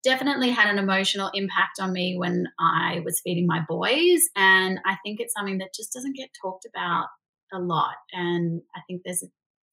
definitely 0.05 0.51
had 0.51 0.71
an 0.71 0.79
emotional 0.79 1.31
impact 1.35 1.81
on 1.81 1.93
me 1.93 2.17
when 2.17 2.47
I 2.59 3.01
was 3.05 3.21
feeding 3.25 3.47
my 3.47 3.61
boys. 3.69 4.23
And 4.37 4.79
I 4.87 4.97
think 5.05 5.21
it's 5.21 5.35
something 5.35 5.59
that 5.59 5.75
just 5.75 5.93
doesn't 5.93 6.17
get 6.17 6.31
talked 6.41 6.67
about 6.67 7.07
a 7.53 7.59
lot. 7.59 7.95
And 8.13 8.63
I 8.77 8.81
think 8.87 9.03
there's 9.05 9.23
a, 9.23 9.27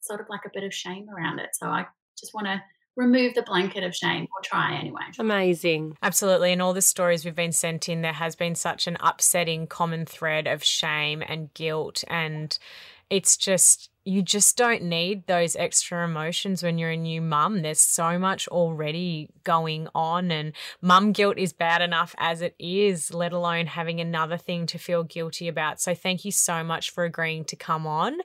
sort 0.05 0.21
of 0.21 0.27
like 0.29 0.41
a 0.45 0.51
bit 0.53 0.63
of 0.63 0.73
shame 0.73 1.07
around 1.09 1.39
it. 1.39 1.49
So 1.53 1.67
I 1.67 1.85
just 2.17 2.33
want 2.33 2.47
to 2.47 2.61
remove 2.95 3.33
the 3.33 3.41
blanket 3.41 3.83
of 3.83 3.95
shame 3.95 4.23
or 4.23 4.41
try 4.43 4.77
anyway. 4.77 5.01
Amazing. 5.19 5.97
Absolutely. 6.01 6.53
And 6.53 6.61
all 6.61 6.73
the 6.73 6.81
stories 6.81 7.25
we've 7.25 7.35
been 7.35 7.51
sent 7.51 7.89
in, 7.89 8.01
there 8.01 8.13
has 8.13 8.35
been 8.35 8.55
such 8.55 8.87
an 8.87 8.97
upsetting 9.01 9.67
common 9.67 10.05
thread 10.05 10.47
of 10.47 10.63
shame 10.63 11.21
and 11.27 11.53
guilt. 11.53 12.03
And 12.07 12.57
it's 13.09 13.37
just, 13.37 13.89
you 14.07 14.21
just 14.21 14.55
don't 14.55 14.83
need 14.83 15.25
those 15.25 15.55
extra 15.55 16.05
emotions 16.05 16.61
when 16.61 16.77
you're 16.77 16.91
a 16.91 16.97
new 16.97 17.21
mum. 17.21 17.63
There's 17.63 17.79
so 17.79 18.19
much 18.19 18.47
already 18.47 19.31
going 19.43 19.87
on, 19.95 20.29
and 20.29 20.53
mum 20.79 21.11
guilt 21.11 21.39
is 21.39 21.53
bad 21.53 21.81
enough 21.81 22.13
as 22.19 22.41
it 22.41 22.55
is, 22.59 23.13
let 23.13 23.33
alone 23.33 23.65
having 23.65 23.99
another 23.99 24.37
thing 24.37 24.67
to 24.67 24.77
feel 24.77 25.03
guilty 25.03 25.47
about. 25.47 25.81
So, 25.81 25.95
thank 25.95 26.23
you 26.23 26.31
so 26.31 26.63
much 26.63 26.91
for 26.91 27.03
agreeing 27.03 27.45
to 27.45 27.55
come 27.55 27.87
on. 27.87 28.19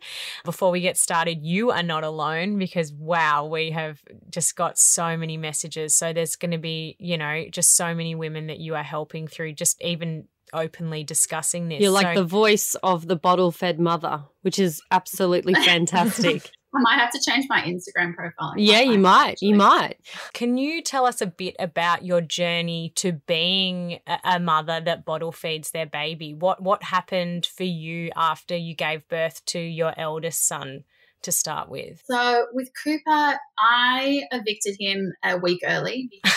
Before 0.45 0.71
we 0.71 0.83
get 0.83 0.99
started, 0.99 1.43
you 1.43 1.71
are 1.71 1.83
not 1.83 2.05
alone 2.05 2.59
because 2.59 2.93
wow, 2.93 3.47
we 3.47 3.71
have 3.71 4.03
just 4.29 4.57
got 4.57 4.79
so 4.79 5.17
many 5.17 5.39
messages. 5.39 5.95
So, 5.95 6.13
there's 6.13 6.37
going 6.37 6.53
to 6.53 6.59
be, 6.59 6.97
you 6.99 7.17
know, 7.17 7.47
just 7.51 7.75
so 7.75 7.95
many 7.95 8.15
women 8.15 8.49
that 8.49 8.61
you 8.61 8.75
are 8.75 8.83
helping 8.83 9.27
through 9.27 9.55
just 9.55 9.81
even 9.83 10.29
openly 10.53 11.05
discussing 11.05 11.69
this. 11.69 11.81
You're 11.81 11.91
like 11.91 12.15
so, 12.17 12.23
the 12.23 12.29
voice 12.29 12.75
of 12.83 13.07
the 13.07 13.17
bottle 13.17 13.53
fed 13.53 13.79
mother, 13.81 14.25
which 14.43 14.59
is 14.59 14.83
absolutely 14.91 15.55
fantastic. 15.65 16.51
I 16.73 16.81
might 16.83 17.01
have 17.01 17.11
to 17.11 17.21
change 17.21 17.47
my 17.49 17.63
Instagram 17.63 18.15
profile. 18.15 18.55
Yeah, 18.57 18.81
you 18.81 18.99
might. 18.99 19.33
Actually. 19.33 19.49
You 19.49 19.55
might. 19.57 19.97
Can 20.33 20.57
you 20.57 20.83
tell 20.83 21.05
us 21.05 21.21
a 21.21 21.27
bit 21.27 21.57
about 21.59 22.05
your 22.05 22.21
journey 22.21 22.93
to 22.97 23.13
being 23.13 23.99
a 24.23 24.39
mother 24.39 24.81
that 24.81 25.05
bottle 25.05 25.33
feeds 25.33 25.73
their 25.73 25.87
baby? 25.87 26.33
What 26.33 26.63
what 26.63 26.85
happened 26.85 27.47
for 27.47 27.65
you 27.65 28.13
after 28.15 28.57
you 28.57 28.75
gave 28.77 29.09
birth 29.09 29.45
to 29.47 29.59
your 29.59 29.93
eldest 29.97 30.47
son? 30.47 30.85
To 31.25 31.33
start 31.33 31.69
with, 31.69 32.03
so 32.11 32.47
with 32.55 32.71
Cooper, 32.83 33.39
I 33.59 34.23
evicted 34.33 34.77
him 34.81 35.13
a 35.23 35.37
week 35.37 35.61
early. 35.67 36.09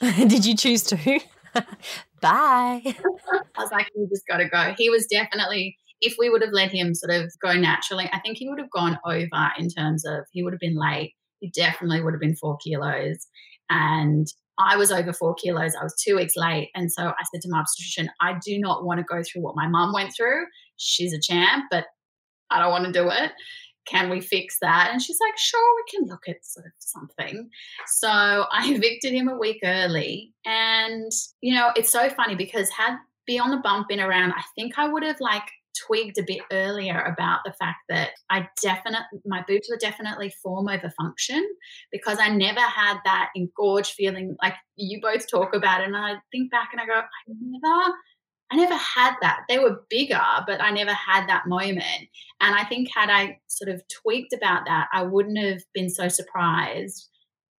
Because... 0.00 0.16
Did 0.28 0.44
you 0.44 0.56
choose 0.56 0.82
to? 0.84 1.20
Bye. 2.20 2.82
I 2.84 3.62
was 3.62 3.70
like, 3.70 3.90
we 3.94 4.06
just 4.08 4.26
got 4.26 4.38
to 4.38 4.48
go. 4.48 4.74
He 4.76 4.90
was 4.90 5.06
definitely, 5.06 5.76
if 6.00 6.16
we 6.18 6.30
would 6.30 6.42
have 6.42 6.52
let 6.52 6.72
him 6.72 6.94
sort 6.94 7.12
of 7.12 7.32
go 7.42 7.52
naturally, 7.54 8.08
I 8.12 8.20
think 8.20 8.38
he 8.38 8.48
would 8.48 8.58
have 8.58 8.70
gone 8.70 8.98
over 9.04 9.50
in 9.58 9.68
terms 9.68 10.04
of 10.06 10.24
he 10.32 10.42
would 10.42 10.52
have 10.52 10.60
been 10.60 10.76
late. 10.76 11.12
He 11.40 11.50
definitely 11.50 12.02
would 12.02 12.14
have 12.14 12.20
been 12.20 12.36
four 12.36 12.56
kilos. 12.58 13.26
And 13.70 14.26
I 14.58 14.76
was 14.76 14.90
over 14.90 15.12
four 15.12 15.34
kilos. 15.34 15.74
I 15.78 15.82
was 15.82 15.94
two 16.02 16.16
weeks 16.16 16.34
late. 16.36 16.70
And 16.74 16.90
so 16.90 17.08
I 17.08 17.22
said 17.30 17.42
to 17.42 17.48
my 17.50 17.60
obstetrician, 17.60 18.10
I 18.20 18.38
do 18.44 18.58
not 18.58 18.84
want 18.84 18.98
to 18.98 19.04
go 19.04 19.22
through 19.22 19.42
what 19.42 19.56
my 19.56 19.68
mum 19.68 19.92
went 19.92 20.12
through. 20.16 20.46
She's 20.76 21.12
a 21.12 21.20
champ, 21.20 21.64
but 21.70 21.84
I 22.50 22.60
don't 22.60 22.70
want 22.70 22.86
to 22.86 22.92
do 22.92 23.10
it 23.10 23.32
can 23.86 24.10
we 24.10 24.20
fix 24.20 24.58
that? 24.60 24.90
And 24.90 25.00
she's 25.00 25.18
like, 25.20 25.36
sure, 25.38 25.76
we 25.76 25.98
can 25.98 26.08
look 26.08 26.28
at 26.28 26.44
sort 26.44 26.66
of 26.66 26.72
something. 26.78 27.34
Mm-hmm. 27.34 27.84
So 27.86 28.08
I 28.08 28.70
evicted 28.72 29.12
him 29.12 29.28
a 29.28 29.38
week 29.38 29.60
early. 29.64 30.32
And, 30.44 31.10
you 31.40 31.54
know, 31.54 31.70
it's 31.76 31.90
so 31.90 32.08
funny 32.10 32.34
because 32.34 32.68
had 32.70 32.96
Beyond 33.26 33.52
the 33.52 33.58
Bump 33.58 33.88
been 33.88 34.00
around, 34.00 34.32
I 34.32 34.42
think 34.54 34.78
I 34.78 34.88
would 34.88 35.02
have 35.02 35.20
like 35.20 35.48
twigged 35.86 36.18
a 36.18 36.22
bit 36.22 36.40
earlier 36.52 37.00
about 37.00 37.40
the 37.44 37.52
fact 37.52 37.78
that 37.88 38.10
I 38.30 38.48
definitely, 38.62 39.20
my 39.24 39.44
boobs 39.46 39.68
were 39.70 39.76
definitely 39.76 40.32
form 40.42 40.68
over 40.68 40.92
function 40.96 41.46
because 41.92 42.18
I 42.20 42.28
never 42.28 42.60
had 42.60 42.98
that 43.04 43.30
engorged 43.36 43.92
feeling 43.92 44.36
like 44.42 44.54
you 44.76 45.00
both 45.00 45.28
talk 45.28 45.54
about 45.54 45.82
it. 45.82 45.88
And 45.88 45.96
I 45.96 46.14
think 46.32 46.50
back 46.50 46.70
and 46.72 46.80
I 46.80 46.86
go, 46.86 46.94
I 46.94 47.04
never 47.28 47.94
I 48.50 48.56
never 48.56 48.76
had 48.76 49.14
that. 49.22 49.40
They 49.48 49.58
were 49.58 49.84
bigger, 49.90 50.20
but 50.46 50.60
I 50.62 50.70
never 50.70 50.92
had 50.92 51.28
that 51.28 51.48
moment. 51.48 52.08
And 52.40 52.54
I 52.54 52.64
think 52.64 52.88
had 52.94 53.10
I 53.10 53.40
sort 53.48 53.74
of 53.74 53.82
tweaked 53.88 54.32
about 54.32 54.66
that, 54.66 54.88
I 54.92 55.02
wouldn't 55.02 55.38
have 55.38 55.62
been 55.74 55.90
so 55.90 56.08
surprised 56.08 57.08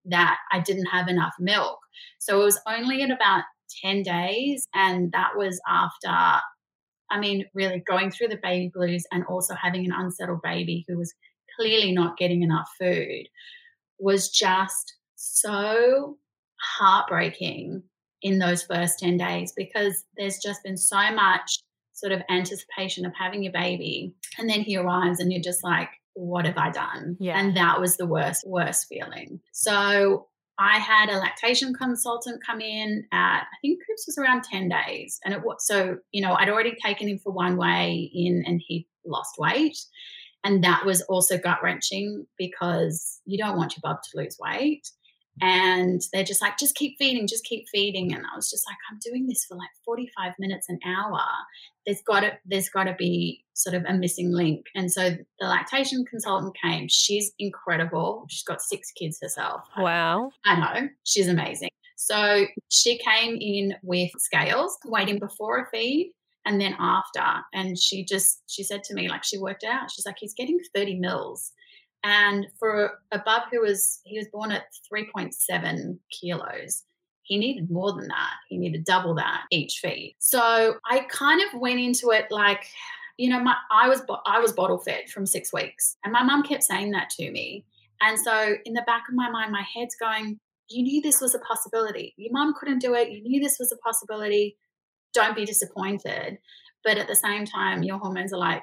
that 0.04 0.38
I 0.52 0.60
didn't 0.60 0.86
have 0.86 1.08
enough 1.08 1.34
milk. 1.40 1.78
So 2.18 2.40
it 2.40 2.44
was 2.44 2.60
only 2.68 3.02
at 3.02 3.10
about 3.10 3.42
10 3.82 4.02
days. 4.02 4.66
And 4.74 5.10
that 5.12 5.36
was 5.36 5.60
after, 5.66 6.40
I 7.10 7.18
mean, 7.18 7.46
really 7.52 7.82
going 7.86 8.12
through 8.12 8.28
the 8.28 8.38
baby 8.40 8.70
blues 8.72 9.04
and 9.10 9.24
also 9.24 9.54
having 9.54 9.84
an 9.84 9.92
unsettled 9.92 10.42
baby 10.42 10.84
who 10.86 10.98
was 10.98 11.12
clearly 11.58 11.90
not 11.90 12.16
getting 12.16 12.42
enough 12.42 12.68
food 12.78 13.26
was 13.98 14.28
just 14.28 14.94
so 15.16 16.18
heartbreaking 16.60 17.82
in 18.22 18.38
those 18.38 18.62
first 18.62 18.98
10 18.98 19.16
days 19.16 19.52
because 19.56 20.04
there's 20.16 20.38
just 20.38 20.62
been 20.62 20.76
so 20.76 21.10
much 21.12 21.60
sort 21.92 22.12
of 22.12 22.22
anticipation 22.28 23.06
of 23.06 23.12
having 23.18 23.42
your 23.42 23.52
baby. 23.52 24.14
And 24.38 24.48
then 24.48 24.60
he 24.60 24.76
arrives 24.76 25.20
and 25.20 25.32
you're 25.32 25.42
just 25.42 25.64
like, 25.64 25.88
what 26.14 26.46
have 26.46 26.58
I 26.58 26.70
done? 26.70 27.16
Yeah. 27.20 27.38
And 27.38 27.56
that 27.56 27.80
was 27.80 27.96
the 27.96 28.06
worst, 28.06 28.46
worst 28.46 28.86
feeling. 28.88 29.40
So 29.52 30.28
I 30.58 30.78
had 30.78 31.10
a 31.10 31.18
lactation 31.18 31.74
consultant 31.74 32.42
come 32.44 32.60
in 32.60 33.06
at, 33.12 33.40
I 33.42 33.56
think 33.60 33.80
Coops 33.86 34.06
was 34.06 34.18
around 34.18 34.44
10 34.44 34.68
days. 34.68 35.20
And 35.24 35.34
it 35.34 35.42
was, 35.42 35.66
so, 35.66 35.98
you 36.12 36.22
know, 36.22 36.34
I'd 36.34 36.48
already 36.48 36.74
taken 36.82 37.08
him 37.08 37.18
for 37.18 37.32
one 37.32 37.56
weigh 37.56 38.10
in 38.14 38.44
and 38.46 38.62
he 38.66 38.86
lost 39.04 39.36
weight. 39.38 39.78
And 40.44 40.64
that 40.64 40.86
was 40.86 41.02
also 41.02 41.36
gut 41.38 41.58
wrenching 41.62 42.26
because 42.38 43.20
you 43.26 43.36
don't 43.36 43.56
want 43.56 43.74
your 43.76 43.80
bub 43.82 44.02
to 44.02 44.18
lose 44.18 44.38
weight 44.40 44.88
and 45.40 46.00
they're 46.12 46.24
just 46.24 46.40
like 46.40 46.58
just 46.58 46.74
keep 46.74 46.96
feeding 46.98 47.26
just 47.26 47.44
keep 47.44 47.66
feeding. 47.72 48.12
And 48.12 48.24
i 48.24 48.36
was 48.36 48.50
just 48.50 48.66
like 48.68 48.76
i'm 48.90 48.98
doing 49.04 49.26
this 49.26 49.44
for 49.44 49.56
like 49.56 49.70
45 49.84 50.32
minutes 50.38 50.68
an 50.68 50.78
hour. 50.84 51.20
There's 51.86 52.02
got 52.02 52.20
to 52.20 52.32
there's 52.44 52.68
got 52.68 52.84
to 52.84 52.94
be 52.94 53.44
sort 53.54 53.74
of 53.74 53.84
a 53.86 53.94
missing 53.94 54.32
link. 54.32 54.66
And 54.74 54.90
so 54.90 55.10
the 55.40 55.46
lactation 55.46 56.04
consultant 56.04 56.56
came. 56.62 56.88
She's 56.88 57.32
incredible. 57.38 58.26
She's 58.28 58.44
got 58.44 58.60
six 58.60 58.90
kids 58.92 59.18
herself. 59.22 59.62
Wow. 59.78 60.30
I 60.44 60.56
know. 60.56 60.88
She's 61.04 61.28
amazing. 61.28 61.70
So 61.96 62.44
she 62.68 62.98
came 62.98 63.36
in 63.40 63.74
with 63.82 64.10
scales 64.18 64.76
waiting 64.84 65.18
before 65.18 65.60
a 65.60 65.66
feed 65.70 66.12
and 66.44 66.60
then 66.60 66.76
after. 66.78 67.24
And 67.52 67.78
she 67.78 68.04
just 68.04 68.42
she 68.46 68.62
said 68.62 68.84
to 68.84 68.94
me 68.94 69.08
like 69.08 69.24
she 69.24 69.38
worked 69.38 69.64
out. 69.64 69.90
She's 69.90 70.06
like 70.06 70.16
he's 70.18 70.34
getting 70.34 70.58
30 70.74 71.00
mils 71.00 71.52
and 72.04 72.46
for 72.58 72.98
a 73.12 73.18
bub 73.18 73.44
who 73.50 73.60
was, 73.60 74.00
he 74.04 74.18
was 74.18 74.28
born 74.28 74.52
at 74.52 74.64
3.7 74.92 75.98
kilos, 76.10 76.84
he 77.22 77.38
needed 77.38 77.70
more 77.70 77.92
than 77.92 78.06
that. 78.08 78.34
He 78.48 78.56
needed 78.56 78.84
double 78.84 79.14
that 79.16 79.42
each 79.50 79.78
feed. 79.82 80.14
So 80.18 80.76
I 80.88 81.00
kind 81.10 81.42
of 81.42 81.60
went 81.60 81.80
into 81.80 82.10
it 82.10 82.26
like, 82.30 82.66
you 83.16 83.28
know, 83.28 83.40
my 83.40 83.56
I 83.70 83.88
was 83.88 84.02
I 84.26 84.38
was 84.38 84.52
bottle 84.52 84.78
fed 84.78 85.08
from 85.08 85.26
six 85.26 85.52
weeks, 85.52 85.96
and 86.04 86.12
my 86.12 86.22
mum 86.22 86.42
kept 86.42 86.62
saying 86.62 86.92
that 86.92 87.10
to 87.10 87.30
me. 87.30 87.64
And 88.00 88.18
so 88.18 88.54
in 88.64 88.74
the 88.74 88.82
back 88.86 89.04
of 89.08 89.14
my 89.14 89.30
mind, 89.30 89.52
my 89.52 89.64
head's 89.74 89.96
going, 89.96 90.38
"You 90.68 90.82
knew 90.82 91.02
this 91.02 91.20
was 91.20 91.34
a 91.34 91.38
possibility. 91.40 92.14
Your 92.16 92.32
mum 92.32 92.54
couldn't 92.58 92.80
do 92.80 92.94
it. 92.94 93.10
You 93.10 93.22
knew 93.22 93.40
this 93.40 93.58
was 93.58 93.72
a 93.72 93.76
possibility. 93.78 94.56
Don't 95.14 95.34
be 95.34 95.46
disappointed." 95.46 96.38
But 96.84 96.98
at 96.98 97.08
the 97.08 97.16
same 97.16 97.46
time, 97.46 97.82
your 97.82 97.98
hormones 97.98 98.32
are 98.32 98.38
like, 98.38 98.62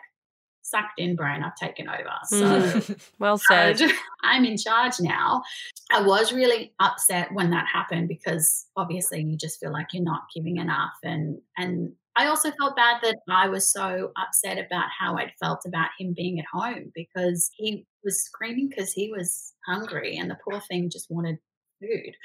sucked 0.64 1.00
in 1.00 1.16
brain 1.16 1.44
I've 1.44 1.56
taken 1.56 1.88
over. 1.88 2.18
So 2.26 2.96
well 3.20 3.38
said. 3.38 3.80
I'm 4.24 4.46
in 4.46 4.58
charge 4.58 5.00
now. 5.00 5.44
I 5.92 6.02
was 6.02 6.34
really 6.34 6.74
upset 6.80 7.32
when 7.34 7.52
that 7.52 7.66
happened 7.72 8.08
because 8.08 8.66
obviously 8.76 9.22
you 9.22 9.38
just 9.38 9.60
feel 9.60 9.72
like 9.72 9.88
you're 9.94 10.04
not 10.04 10.24
giving 10.34 10.58
enough 10.58 10.94
and 11.04 11.40
and 11.58 11.94
I 12.16 12.28
also 12.28 12.52
felt 12.52 12.76
bad 12.76 12.98
that 13.02 13.18
I 13.28 13.48
was 13.48 13.68
so 13.72 14.12
upset 14.18 14.60
about 14.60 14.86
how 14.98 15.18
I'd 15.18 15.34
felt 15.40 15.66
about 15.66 15.90
him 15.98 16.14
being 16.16 16.40
at 16.40 16.46
home 16.52 16.92
because 16.94 17.50
he 17.56 17.88
was 18.04 18.22
screaming 18.24 18.70
because 18.70 18.94
he 18.94 19.10
was 19.10 19.54
hungry 19.66 20.18
and 20.18 20.30
the 20.30 20.38
poor 20.48 20.62
thing 20.62 20.92
just 20.92 21.10
wanted 21.10 21.40
food. 21.82 22.16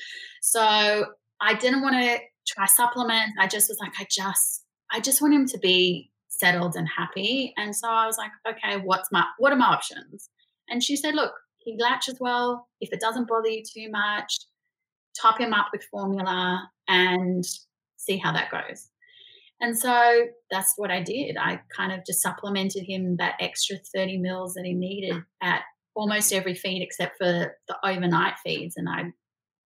So 0.43 1.07
I 1.41 1.55
didn't 1.55 1.81
want 1.81 1.95
to 1.95 2.19
try 2.47 2.67
supplements. 2.67 3.33
I 3.39 3.47
just 3.47 3.71
was 3.71 3.79
like, 3.81 3.93
I 3.99 4.07
just 4.11 4.65
I 4.91 5.01
just 5.01 5.23
want 5.23 5.35
him 5.35 5.47
to 5.49 5.59
be 5.59 6.11
settled 6.39 6.77
and 6.77 6.89
happy. 6.89 7.53
And 7.57 7.75
so 7.75 7.89
I 7.89 8.07
was 8.07 8.19
like, 8.19 8.31
okay, 8.49 8.79
what's 8.79 9.11
my 9.13 9.25
what 9.39 9.53
are 9.53 9.57
my 9.57 9.67
options? 9.67 10.31
And 10.69 10.83
she 10.83 10.97
said, 10.97 11.15
look, 11.15 11.33
he 11.59 11.77
latches 11.79 12.19
well. 12.21 12.69
If 12.81 12.93
it 12.93 13.01
doesn't 13.01 13.29
bother 13.29 13.49
you 13.49 13.63
too 13.63 13.91
much, 13.91 14.39
top 15.21 15.41
him 15.41 15.53
up 15.53 15.69
with 15.73 15.85
formula 15.91 16.69
and 16.89 17.45
see 17.97 18.17
how 18.17 18.33
that 18.33 18.51
goes. 18.51 18.89
And 19.61 19.77
so 19.77 20.27
that's 20.51 20.75
what 20.77 20.91
I 20.91 21.03
did. 21.03 21.37
I 21.37 21.61
kind 21.77 21.93
of 21.93 22.07
just 22.07 22.23
supplemented 22.23 22.85
him 22.85 23.17
that 23.17 23.35
extra 23.41 23.77
30 23.95 24.19
mils 24.19 24.55
that 24.55 24.65
he 24.65 24.73
needed 24.73 25.21
at 25.43 25.63
almost 25.97 26.33
every 26.33 26.55
feed 26.55 26.81
except 26.81 27.19
for 27.19 27.57
the 27.67 27.77
overnight 27.85 28.35
feeds. 28.45 28.77
And 28.77 28.89
I 28.89 29.13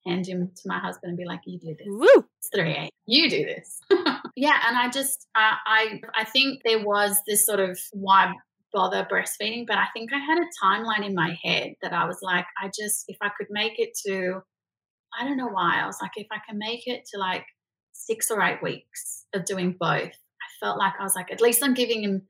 hand 0.07 0.27
him 0.27 0.51
to 0.55 0.63
my 0.67 0.79
husband 0.79 1.11
and 1.11 1.19
be 1.19 1.25
like, 1.25 1.41
"You 1.47 1.59
do 1.59 1.75
this. 1.79 1.87
Woo! 1.87 2.25
It's 2.39 2.49
three 2.55 2.73
a. 2.73 2.91
You 3.07 3.31
do 3.31 3.45
this." 3.45 3.81
yeah, 4.37 4.59
and 4.67 4.77
I 4.77 4.91
just, 4.91 5.27
uh, 5.35 5.57
I, 5.67 6.01
I 6.15 6.25
think 6.25 6.63
there 6.65 6.85
was 6.85 7.17
this 7.27 7.47
sort 7.47 7.61
of 7.61 7.79
why 7.93 8.33
bother 8.73 9.07
breastfeeding, 9.11 9.67
but 9.67 9.77
I 9.77 9.87
think 9.93 10.11
I 10.13 10.19
had 10.19 10.39
a 10.39 10.65
timeline 10.65 11.07
in 11.07 11.15
my 11.15 11.39
head 11.43 11.75
that 11.83 11.93
I 11.93 12.07
was 12.07 12.19
like, 12.23 12.47
I 12.61 12.69
just, 12.69 13.05
if 13.09 13.19
I 13.21 13.31
could 13.37 13.49
make 13.51 13.79
it 13.79 13.91
to, 14.07 14.41
I 15.19 15.25
don't 15.25 15.37
know 15.37 15.49
why, 15.49 15.81
I 15.83 15.87
was 15.87 15.99
like, 16.01 16.13
if 16.17 16.27
I 16.33 16.39
can 16.49 16.59
make 16.59 16.87
it 16.87 17.05
to 17.13 17.19
like 17.19 17.45
six 17.93 18.31
or 18.31 18.43
eight 18.43 18.63
weeks 18.63 19.27
of 19.35 19.45
doing 19.45 19.77
both, 19.79 20.11
I 20.11 20.49
felt 20.59 20.79
like 20.79 20.95
I 20.99 21.03
was 21.03 21.15
like, 21.15 21.31
at 21.31 21.41
least 21.41 21.63
I'm 21.63 21.75
giving 21.75 22.03
him 22.03 22.23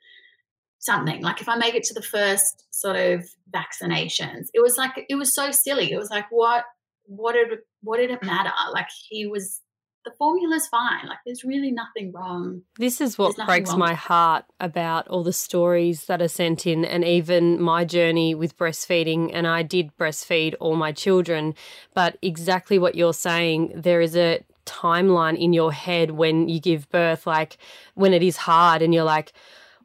something. 0.81 1.23
Like 1.23 1.41
if 1.41 1.49
I 1.49 1.57
make 1.57 1.75
it 1.75 1.85
to 1.85 1.95
the 1.95 2.03
first 2.03 2.65
sort 2.71 2.97
of 2.97 3.25
vaccinations, 3.55 4.49
it 4.53 4.61
was 4.61 4.77
like 4.77 4.93
it 5.09 5.15
was 5.15 5.35
so 5.35 5.51
silly. 5.53 5.93
It 5.93 5.99
was 5.99 6.11
like 6.11 6.27
what 6.31 6.65
what 7.07 7.33
did 7.33 7.59
what 7.83 7.99
did 7.99 8.11
it 8.11 8.21
mm. 8.21 8.27
matter? 8.27 8.53
Like 8.73 8.89
he 9.09 9.27
was 9.27 9.61
the 10.05 10.13
formula's 10.19 10.67
fine. 10.67 11.07
Like 11.07 11.19
there's 11.25 11.45
really 11.45 11.71
nothing 11.71 12.13
wrong. 12.13 12.63
This 12.77 13.01
is 13.01 13.19
what 13.19 13.37
breaks 13.47 13.75
my 13.75 13.95
heart 13.95 14.45
about 14.59 15.07
all 15.09 15.23
the 15.23 15.33
stories 15.33 16.07
that 16.07 16.21
are 16.21 16.29
sent 16.29 16.67
in 16.67 16.85
and 16.85 17.05
even 17.05 17.61
my 17.61 17.85
journey 17.85 18.35
with 18.35 18.57
breastfeeding 18.57 19.31
and 19.33 19.47
I 19.47 19.63
did 19.63 19.97
breastfeed 19.97 20.55
all 20.61 20.77
my 20.77 20.93
children, 20.93 21.55
but 21.95 22.19
exactly 22.21 22.79
what 22.79 22.95
you're 22.95 23.15
saying, 23.15 23.73
there 23.77 24.01
is 24.01 24.17
a 24.17 24.41
timeline 24.67 25.39
in 25.39 25.53
your 25.53 25.73
head 25.73 26.13
when 26.13 26.49
you 26.49 26.61
give 26.61 26.89
birth 26.91 27.27
like 27.27 27.59
when 27.95 28.13
it 28.13 28.23
is 28.23 28.37
hard 28.37 28.81
and 28.81 28.95
you're 28.95 29.03
like 29.05 29.33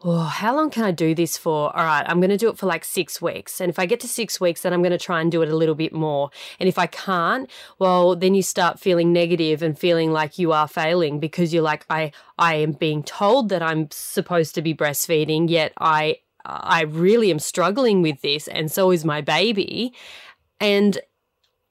oh, 0.03 0.23
how 0.23 0.55
long 0.55 0.69
can 0.69 0.83
I 0.83 0.91
do 0.91 1.15
this 1.15 1.37
for? 1.37 1.75
All 1.75 1.83
right, 1.83 2.05
I'm 2.07 2.19
going 2.19 2.29
to 2.29 2.37
do 2.37 2.49
it 2.49 2.57
for 2.57 2.65
like 2.65 2.85
six 2.85 3.21
weeks. 3.21 3.59
And 3.59 3.69
if 3.69 3.79
I 3.79 3.85
get 3.85 3.99
to 4.01 4.07
six 4.07 4.39
weeks, 4.39 4.61
then 4.61 4.73
I'm 4.73 4.81
going 4.81 4.91
to 4.91 4.97
try 4.97 5.21
and 5.21 5.31
do 5.31 5.41
it 5.41 5.49
a 5.49 5.55
little 5.55 5.75
bit 5.75 5.93
more. 5.93 6.29
And 6.59 6.69
if 6.69 6.77
I 6.77 6.87
can't, 6.87 7.49
well, 7.79 8.15
then 8.15 8.35
you 8.35 8.43
start 8.43 8.79
feeling 8.79 9.11
negative 9.11 9.61
and 9.61 9.77
feeling 9.77 10.11
like 10.11 10.37
you 10.37 10.51
are 10.51 10.67
failing 10.67 11.19
because 11.19 11.53
you're 11.53 11.63
like, 11.63 11.85
I, 11.89 12.11
I 12.37 12.55
am 12.55 12.73
being 12.73 13.03
told 13.03 13.49
that 13.49 13.61
I'm 13.61 13.89
supposed 13.91 14.55
to 14.55 14.61
be 14.61 14.73
breastfeeding, 14.73 15.49
yet 15.49 15.73
I, 15.77 16.19
I 16.45 16.83
really 16.83 17.31
am 17.31 17.39
struggling 17.39 18.01
with 18.01 18.21
this. 18.21 18.47
And 18.47 18.71
so 18.71 18.91
is 18.91 19.03
my 19.03 19.21
baby. 19.21 19.93
And 20.59 20.99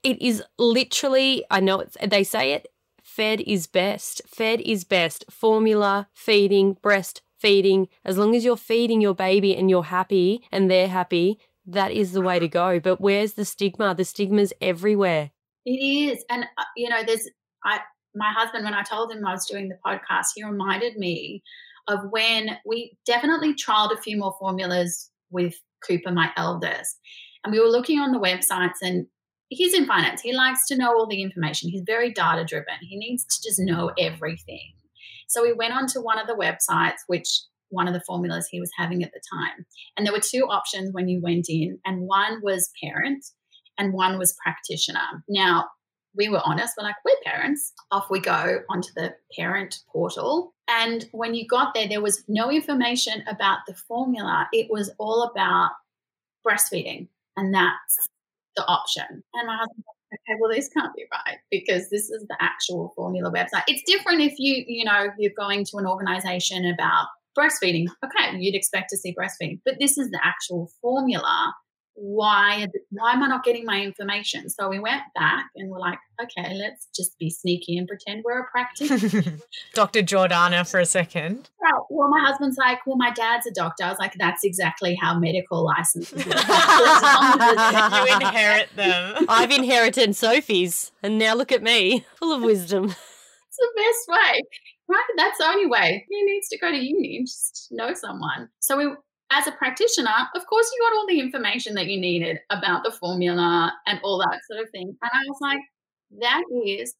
it 0.02 0.20
is 0.22 0.42
literally, 0.58 1.44
I 1.50 1.60
know 1.60 1.84
they 2.04 2.24
say 2.24 2.52
it, 2.52 2.68
fed 3.02 3.40
is 3.40 3.66
best. 3.66 4.22
Fed 4.26 4.60
is 4.60 4.84
best. 4.84 5.24
Formula, 5.30 6.08
feeding, 6.12 6.74
breast, 6.74 7.22
feeding, 7.46 7.88
as 8.04 8.18
long 8.18 8.34
as 8.34 8.44
you're 8.44 8.56
feeding 8.56 9.00
your 9.00 9.14
baby 9.14 9.56
and 9.56 9.70
you're 9.70 9.84
happy 9.84 10.42
and 10.50 10.68
they're 10.68 10.88
happy, 10.88 11.38
that 11.66 11.92
is 11.92 12.12
the 12.12 12.20
way 12.20 12.38
to 12.38 12.48
go. 12.48 12.80
But 12.80 13.00
where's 13.00 13.34
the 13.34 13.44
stigma? 13.44 13.94
The 13.94 14.04
stigma's 14.04 14.52
everywhere. 14.60 15.30
It 15.64 15.70
is. 15.70 16.24
And, 16.28 16.44
uh, 16.44 16.64
you 16.76 16.88
know, 16.88 17.02
there's, 17.06 17.28
I, 17.64 17.80
my 18.14 18.32
husband, 18.36 18.64
when 18.64 18.74
I 18.74 18.82
told 18.82 19.12
him 19.12 19.24
I 19.24 19.32
was 19.32 19.46
doing 19.46 19.68
the 19.68 19.78
podcast, 19.86 20.28
he 20.34 20.44
reminded 20.44 20.96
me 20.96 21.42
of 21.88 22.00
when 22.10 22.58
we 22.64 22.96
definitely 23.04 23.54
trialed 23.54 23.92
a 23.92 24.00
few 24.00 24.16
more 24.16 24.34
formulas 24.40 25.10
with 25.30 25.54
Cooper, 25.86 26.10
my 26.10 26.30
eldest. 26.36 26.98
And 27.44 27.52
we 27.52 27.60
were 27.60 27.68
looking 27.68 28.00
on 28.00 28.10
the 28.10 28.18
websites, 28.18 28.82
and 28.82 29.06
he's 29.50 29.72
in 29.74 29.86
finance. 29.86 30.20
He 30.20 30.32
likes 30.32 30.66
to 30.66 30.76
know 30.76 30.90
all 30.96 31.06
the 31.06 31.22
information. 31.22 31.70
He's 31.70 31.84
very 31.86 32.12
data 32.12 32.44
driven. 32.44 32.74
He 32.80 32.96
needs 32.96 33.24
to 33.24 33.48
just 33.48 33.60
know 33.60 33.92
everything. 33.98 34.72
So 35.26 35.42
we 35.42 35.52
went 35.52 35.74
onto 35.74 36.00
one 36.00 36.18
of 36.18 36.26
the 36.26 36.34
websites, 36.34 37.00
which 37.06 37.28
one 37.70 37.88
of 37.88 37.94
the 37.94 38.02
formulas 38.06 38.48
he 38.48 38.60
was 38.60 38.70
having 38.76 39.02
at 39.02 39.12
the 39.12 39.20
time. 39.32 39.66
And 39.96 40.06
there 40.06 40.12
were 40.12 40.20
two 40.20 40.46
options 40.48 40.92
when 40.92 41.08
you 41.08 41.20
went 41.20 41.46
in, 41.48 41.78
and 41.84 42.02
one 42.02 42.40
was 42.42 42.70
parent 42.82 43.24
and 43.78 43.92
one 43.92 44.18
was 44.18 44.36
practitioner. 44.42 45.24
Now, 45.28 45.66
we 46.16 46.28
were 46.28 46.40
honest, 46.44 46.74
we're 46.78 46.84
like, 46.84 46.96
we're 47.04 47.30
parents. 47.30 47.72
Off 47.90 48.06
we 48.10 48.20
go 48.20 48.60
onto 48.70 48.88
the 48.96 49.14
parent 49.36 49.80
portal. 49.92 50.54
And 50.68 51.06
when 51.12 51.34
you 51.34 51.46
got 51.46 51.74
there, 51.74 51.88
there 51.88 52.00
was 52.00 52.24
no 52.26 52.50
information 52.50 53.22
about 53.28 53.58
the 53.66 53.74
formula. 53.74 54.48
It 54.52 54.68
was 54.70 54.90
all 54.98 55.24
about 55.24 55.72
breastfeeding. 56.46 57.08
And 57.36 57.52
that's 57.52 58.08
the 58.56 58.66
option. 58.66 59.22
And 59.34 59.46
my 59.46 59.56
husband 59.56 59.84
okay, 60.28 60.38
well, 60.40 60.50
this 60.50 60.68
can't 60.68 60.94
be 60.94 61.04
right 61.12 61.38
because 61.50 61.88
this 61.90 62.10
is 62.10 62.24
the 62.28 62.36
actual 62.40 62.92
formula 62.96 63.30
website. 63.30 63.62
It's 63.66 63.82
different 63.86 64.20
if 64.20 64.34
you, 64.38 64.64
you 64.66 64.84
know, 64.84 65.08
you're 65.18 65.32
going 65.36 65.64
to 65.66 65.76
an 65.78 65.86
organization 65.86 66.66
about 66.66 67.06
breastfeeding. 67.36 67.86
Okay, 68.04 68.38
you'd 68.38 68.54
expect 68.54 68.90
to 68.90 68.96
see 68.96 69.14
breastfeeding, 69.14 69.60
but 69.64 69.76
this 69.80 69.98
is 69.98 70.10
the 70.10 70.20
actual 70.22 70.70
formula 70.80 71.54
why 71.96 72.66
why 72.90 73.12
am 73.12 73.22
I 73.22 73.28
not 73.28 73.42
getting 73.42 73.64
my 73.64 73.80
information? 73.80 74.48
So 74.50 74.68
we 74.68 74.78
went 74.78 75.02
back 75.14 75.46
and 75.56 75.70
we're 75.70 75.80
like, 75.80 75.98
okay, 76.22 76.54
let's 76.54 76.88
just 76.94 77.18
be 77.18 77.30
sneaky 77.30 77.78
and 77.78 77.88
pretend 77.88 78.22
we're 78.24 78.40
a 78.40 78.50
practice. 78.50 79.12
Dr. 79.74 80.02
Jordana 80.02 80.68
for 80.70 80.78
a 80.78 80.86
second. 80.86 81.48
Right. 81.62 81.82
Well, 81.90 82.08
my 82.08 82.20
husband's 82.20 82.58
like, 82.58 82.86
well, 82.86 82.96
my 82.96 83.10
dad's 83.10 83.46
a 83.46 83.52
doctor. 83.52 83.84
I 83.84 83.88
was 83.88 83.98
like, 83.98 84.14
that's 84.18 84.44
exactly 84.44 84.94
how 85.00 85.18
medical 85.18 85.64
licenses 85.64 86.24
work. 86.26 86.36
you 86.36 88.14
inherit 88.14 88.68
them. 88.76 89.26
I've 89.28 89.50
inherited 89.50 90.14
Sophie's, 90.14 90.92
and 91.02 91.18
now 91.18 91.34
look 91.34 91.50
at 91.50 91.62
me, 91.62 92.04
full 92.16 92.32
of 92.32 92.42
wisdom. 92.42 92.84
It's 92.84 93.56
the 93.58 93.70
best 93.76 94.08
way. 94.08 94.42
Right, 94.88 95.02
that's 95.16 95.38
the 95.38 95.46
only 95.46 95.66
way. 95.66 96.06
He 96.08 96.22
needs 96.24 96.48
to 96.50 96.58
go 96.58 96.70
to 96.70 96.76
uni 96.76 97.16
and 97.16 97.26
just 97.26 97.68
know 97.72 97.92
someone. 97.94 98.50
So 98.60 98.76
we 98.76 98.94
as 99.30 99.46
a 99.46 99.52
practitioner, 99.52 100.10
of 100.34 100.46
course, 100.46 100.70
you 100.72 100.84
got 100.84 100.96
all 100.96 101.06
the 101.08 101.20
information 101.20 101.74
that 101.74 101.86
you 101.86 102.00
needed 102.00 102.38
about 102.50 102.84
the 102.84 102.92
formula 102.92 103.72
and 103.86 104.00
all 104.04 104.18
that 104.18 104.40
sort 104.50 104.62
of 104.62 104.70
thing. 104.70 104.88
And 104.88 105.10
I 105.12 105.22
was 105.26 105.38
like, 105.40 105.60
that 106.20 106.42
is 106.64 106.94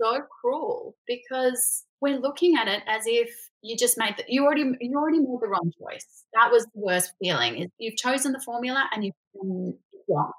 so 0.00 0.22
cruel 0.40 0.94
because 1.06 1.84
we're 2.00 2.18
looking 2.18 2.56
at 2.56 2.68
it 2.68 2.82
as 2.86 3.02
if 3.06 3.30
you 3.62 3.76
just 3.76 3.98
made 3.98 4.16
the, 4.16 4.24
you 4.28 4.44
already 4.44 4.64
you 4.80 4.96
already 4.96 5.18
made 5.18 5.38
the 5.40 5.48
wrong 5.48 5.72
choice. 5.80 6.24
That 6.34 6.50
was 6.50 6.64
the 6.74 6.80
worst 6.80 7.12
feeling. 7.20 7.58
Is 7.62 7.68
you've 7.78 7.96
chosen 7.96 8.32
the 8.32 8.40
formula 8.40 8.88
and 8.92 9.04
you've 9.04 9.14
done 9.34 9.74
wrong, 10.08 10.32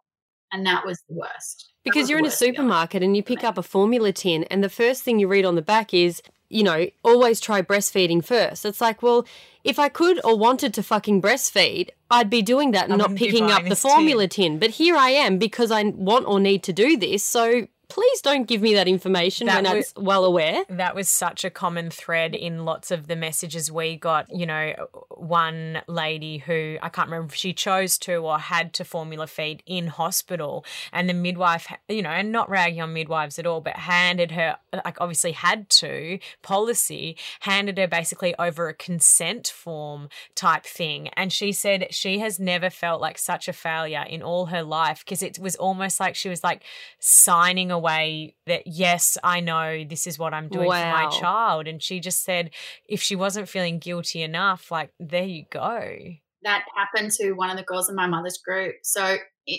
and 0.53 0.65
that 0.65 0.85
was 0.85 1.01
the 1.09 1.15
worst. 1.15 1.71
Because 1.83 2.09
you're 2.09 2.19
in 2.19 2.25
a 2.25 2.31
supermarket 2.31 3.03
and 3.03 3.17
you 3.17 3.23
pick 3.23 3.43
up 3.43 3.57
a 3.57 3.63
formula 3.63 4.13
tin, 4.13 4.43
and 4.45 4.63
the 4.63 4.69
first 4.69 5.03
thing 5.03 5.19
you 5.19 5.27
read 5.27 5.43
on 5.43 5.55
the 5.55 5.61
back 5.61 5.93
is 5.93 6.21
you 6.53 6.63
know, 6.63 6.87
always 7.03 7.39
try 7.39 7.61
breastfeeding 7.61 8.23
first. 8.23 8.63
It's 8.63 8.79
like, 8.79 9.01
well, 9.01 9.25
if 9.63 9.79
I 9.79 9.89
could 9.89 10.23
or 10.23 10.37
wanted 10.37 10.73
to 10.75 10.83
fucking 10.83 11.21
breastfeed, 11.21 11.89
I'd 12.11 12.29
be 12.29 12.41
doing 12.41 12.71
that 12.71 12.89
and 12.89 12.99
not 12.99 13.15
picking 13.15 13.49
up 13.49 13.67
the 13.67 13.75
formula 13.75 14.27
tin. 14.27 14.53
tin. 14.53 14.59
But 14.59 14.69
here 14.71 14.95
I 14.95 15.09
am 15.09 15.39
because 15.39 15.71
I 15.71 15.83
want 15.83 16.27
or 16.27 16.39
need 16.39 16.63
to 16.63 16.73
do 16.73 16.95
this. 16.95 17.23
So 17.23 17.67
please 17.93 18.21
don't 18.21 18.47
give 18.47 18.59
me 18.59 18.73
that 18.73 18.87
information 18.87 19.45
that 19.45 19.63
when 19.63 19.77
was, 19.77 19.93
I'm 19.95 20.03
well 20.03 20.25
aware. 20.25 20.63
That 20.67 20.95
was 20.95 21.07
such 21.07 21.45
a 21.45 21.51
common 21.51 21.91
thread 21.91 22.33
in 22.33 22.65
lots 22.65 22.89
of 22.89 23.05
the 23.05 23.15
messages 23.15 23.71
we 23.71 23.97
got. 23.97 24.25
You 24.33 24.47
know, 24.47 24.73
one 25.11 25.83
lady 25.87 26.39
who 26.39 26.77
I 26.81 26.89
can't 26.89 27.07
remember 27.07 27.31
if 27.31 27.35
she 27.35 27.53
chose 27.53 27.99
to 27.99 28.15
or 28.15 28.39
had 28.39 28.73
to 28.73 28.83
formula 28.83 29.27
feed 29.27 29.61
in 29.67 29.87
hospital, 29.87 30.65
and 30.91 31.07
the 31.07 31.13
midwife, 31.13 31.71
you 31.87 32.01
know, 32.01 32.09
and 32.09 32.31
not 32.31 32.49
ragging 32.49 32.81
on 32.81 32.93
midwives 32.93 33.37
at 33.37 33.45
all, 33.45 33.61
but 33.61 33.75
handed 33.75 34.31
her, 34.31 34.57
like, 34.83 34.99
obviously 34.99 35.33
had 35.33 35.69
to, 35.69 36.17
policy, 36.41 37.15
handed 37.41 37.77
her 37.77 37.87
basically 37.87 38.33
over 38.39 38.69
a 38.69 38.73
consent 38.73 39.47
form 39.47 40.09
type 40.33 40.65
thing. 40.65 41.09
And 41.09 41.31
she 41.31 41.51
said 41.51 41.87
she 41.91 42.17
has 42.19 42.39
never 42.39 42.71
felt 42.71 43.01
like 43.01 43.19
such 43.19 43.47
a 43.47 43.53
failure 43.53 44.03
in 44.09 44.23
all 44.23 44.47
her 44.47 44.63
life 44.63 45.03
because 45.05 45.21
it 45.21 45.37
was 45.37 45.55
almost 45.57 45.99
like 45.99 46.15
she 46.15 46.29
was 46.29 46.43
like 46.43 46.63
signing 46.97 47.69
away 47.69 47.82
way 47.83 48.35
that 48.47 48.65
yes 48.65 49.17
i 49.23 49.39
know 49.39 49.83
this 49.83 50.07
is 50.07 50.17
what 50.17 50.33
i'm 50.33 50.47
doing 50.47 50.67
wow. 50.67 50.81
for 50.81 51.03
my 51.03 51.19
child. 51.19 51.67
And 51.67 51.81
she 51.81 51.99
just 51.99 52.23
said 52.23 52.51
if 52.87 53.01
she 53.01 53.15
wasn't 53.15 53.49
feeling 53.49 53.79
guilty 53.79 54.21
enough 54.21 54.71
like 54.71 54.91
there 54.99 55.25
you 55.25 55.45
go. 55.51 55.97
That 56.43 56.65
happened 56.75 57.11
to 57.21 57.33
one 57.33 57.49
of 57.49 57.57
the 57.57 57.63
girls 57.63 57.89
in 57.89 57.95
my 57.95 58.07
mother's 58.07 58.39
group. 58.43 58.75
So 58.83 59.17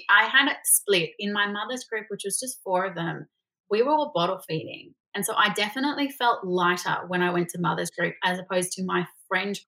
i 0.08 0.24
had 0.24 0.50
it 0.50 0.56
split. 0.64 1.10
In 1.18 1.32
my 1.32 1.46
mother's 1.46 1.84
group 1.84 2.06
which 2.08 2.22
was 2.24 2.40
just 2.40 2.62
four 2.64 2.86
of 2.86 2.94
them 2.94 3.26
we 3.70 3.82
were 3.82 3.92
all 3.92 4.12
bottle 4.14 4.40
feeding. 4.48 4.94
And 5.14 5.24
so 5.24 5.34
i 5.36 5.52
definitely 5.52 6.10
felt 6.10 6.44
lighter 6.44 6.96
when 7.06 7.22
i 7.22 7.30
went 7.30 7.50
to 7.50 7.60
mother's 7.60 7.90
group 7.90 8.14
as 8.24 8.38
opposed 8.38 8.72
to 8.72 8.84
my 8.84 9.06
friend. 9.28 9.58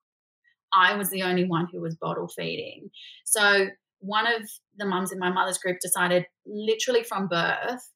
I 0.72 0.94
was 0.96 1.10
the 1.10 1.22
only 1.22 1.44
one 1.44 1.68
who 1.72 1.80
was 1.80 1.94
bottle 1.94 2.28
feeding. 2.28 2.90
So 3.24 3.68
one 4.00 4.26
of 4.26 4.42
the 4.76 4.84
mums 4.84 5.12
in 5.12 5.18
my 5.18 5.30
mother's 5.30 5.58
group 5.58 5.78
decided 5.80 6.26
literally 6.44 7.02
from 7.02 7.28
birth 7.28 7.90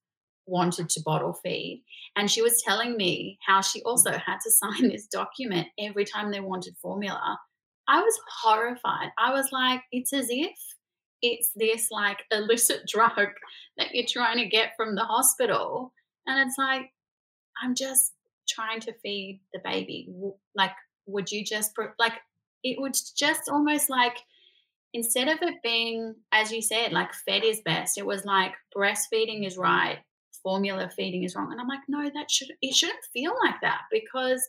wanted 0.47 0.89
to 0.91 1.03
bottle 1.05 1.39
feed. 1.43 1.85
And 2.17 2.31
she 2.31 2.43
was 2.43 2.63
telling 2.63 2.97
me 2.97 3.39
how 3.47 3.61
she 3.61 3.83
also 3.83 4.13
had 4.13 4.39
to 4.45 4.51
sign 4.51 4.89
this 4.89 5.07
document 5.07 5.69
every 5.79 6.05
time 6.05 6.31
they 6.31 6.41
wanted 6.41 6.77
formula 6.81 7.39
I 7.91 8.01
was 8.01 8.21
horrified. 8.41 9.11
I 9.19 9.33
was 9.33 9.51
like, 9.51 9.83
it's 9.91 10.13
as 10.13 10.29
if 10.31 10.57
it's 11.23 11.51
this 11.57 11.89
like 11.91 12.19
illicit 12.31 12.83
drug 12.89 13.29
that 13.77 13.93
you're 13.93 14.07
trying 14.09 14.39
to 14.39 14.47
get 14.47 14.77
from 14.77 14.95
the 14.95 15.05
hospital. 15.05 15.93
And 16.27 16.49
it's 16.49 16.57
like, 16.57 16.93
I'm 17.61 17.75
just 17.75 18.13
trying 18.49 18.79
to 18.81 18.95
feed 19.03 19.41
the 19.53 19.61
baby. 19.65 20.09
Like, 20.55 20.71
would 21.07 21.33
you 21.33 21.45
just, 21.45 21.73
like, 21.99 22.15
it 22.63 22.81
would 22.81 22.95
just 23.17 23.49
almost 23.49 23.91
like, 23.91 24.17
instead 24.95 25.27
of 25.27 25.39
it 25.43 25.57
being, 25.63 26.15
as 26.31 26.53
you 26.53 26.63
said, 26.63 26.93
like 26.93 27.13
fed 27.13 27.43
is 27.43 27.61
best, 27.65 27.99
it 27.99 28.07
was 28.07 28.25
like 28.25 28.53
breastfeeding 28.77 29.45
is 29.45 29.57
right, 29.59 29.99
formula 30.43 30.91
feeding 30.95 31.25
is 31.25 31.35
wrong. 31.35 31.53
And 31.53 31.61
I'm 31.61 31.69
like, 31.69 31.81
no, 31.89 32.11
that 32.15 32.31
should, 32.31 32.49
it 32.63 32.75
shouldn't 32.75 33.05
feel 33.13 33.35
like 33.45 33.61
that 33.63 33.83
because 33.91 34.49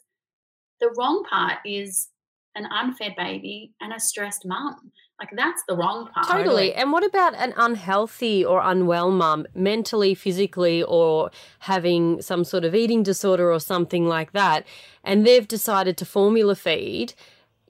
the 0.80 0.89
wrong 0.97 1.23
part 1.30 1.60
is 1.65 2.10
an 2.56 2.67
unfed 2.69 3.15
baby 3.15 3.73
and 3.80 3.93
a 3.93 3.99
stressed 3.99 4.45
mum. 4.45 4.91
Like 5.19 5.30
that's 5.36 5.62
the 5.67 5.75
wrong 5.75 6.10
part. 6.12 6.27
Totally. 6.27 6.73
And 6.73 6.91
what 6.91 7.06
about 7.06 7.36
an 7.36 7.54
unhealthy 7.56 8.43
or 8.43 8.60
unwell 8.63 9.12
mum, 9.12 9.45
mentally, 9.54 10.15
physically, 10.15 10.82
or 10.82 11.30
having 11.60 12.23
some 12.23 12.43
sort 12.43 12.65
of 12.65 12.73
eating 12.73 13.04
disorder 13.04 13.51
or 13.51 13.60
something 13.60 14.08
like 14.08 14.32
that, 14.32 14.65
and 15.04 15.25
they've 15.25 15.47
decided 15.47 15.95
to 15.97 16.06
formula 16.06 16.56
feed? 16.56 17.13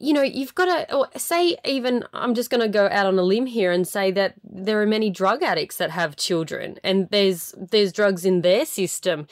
You 0.02 0.14
know, 0.14 0.24
you've 0.24 0.56
got 0.56 0.66
to 0.66 0.96
or 0.96 1.08
say, 1.16 1.58
even 1.64 2.04
I'm 2.14 2.34
just 2.34 2.50
going 2.50 2.62
to 2.62 2.68
go 2.68 2.90
out 2.92 3.06
on 3.06 3.20
a 3.20 3.24
limb 3.24 3.46
here 3.46 3.72
and 3.72 3.88
say 3.88 4.10
that 4.12 4.34
there 4.44 4.82
are 4.82 4.88
many 4.88 5.10
drug 5.10 5.44
addicts 5.44 5.78
that 5.78 5.92
have 5.92 6.16
children, 6.16 6.78
and 6.84 7.08
there's 7.10 7.54
there's 7.58 7.94
drugs 7.94 8.26
in 8.26 8.42
their 8.42 8.66
system. 8.66 9.28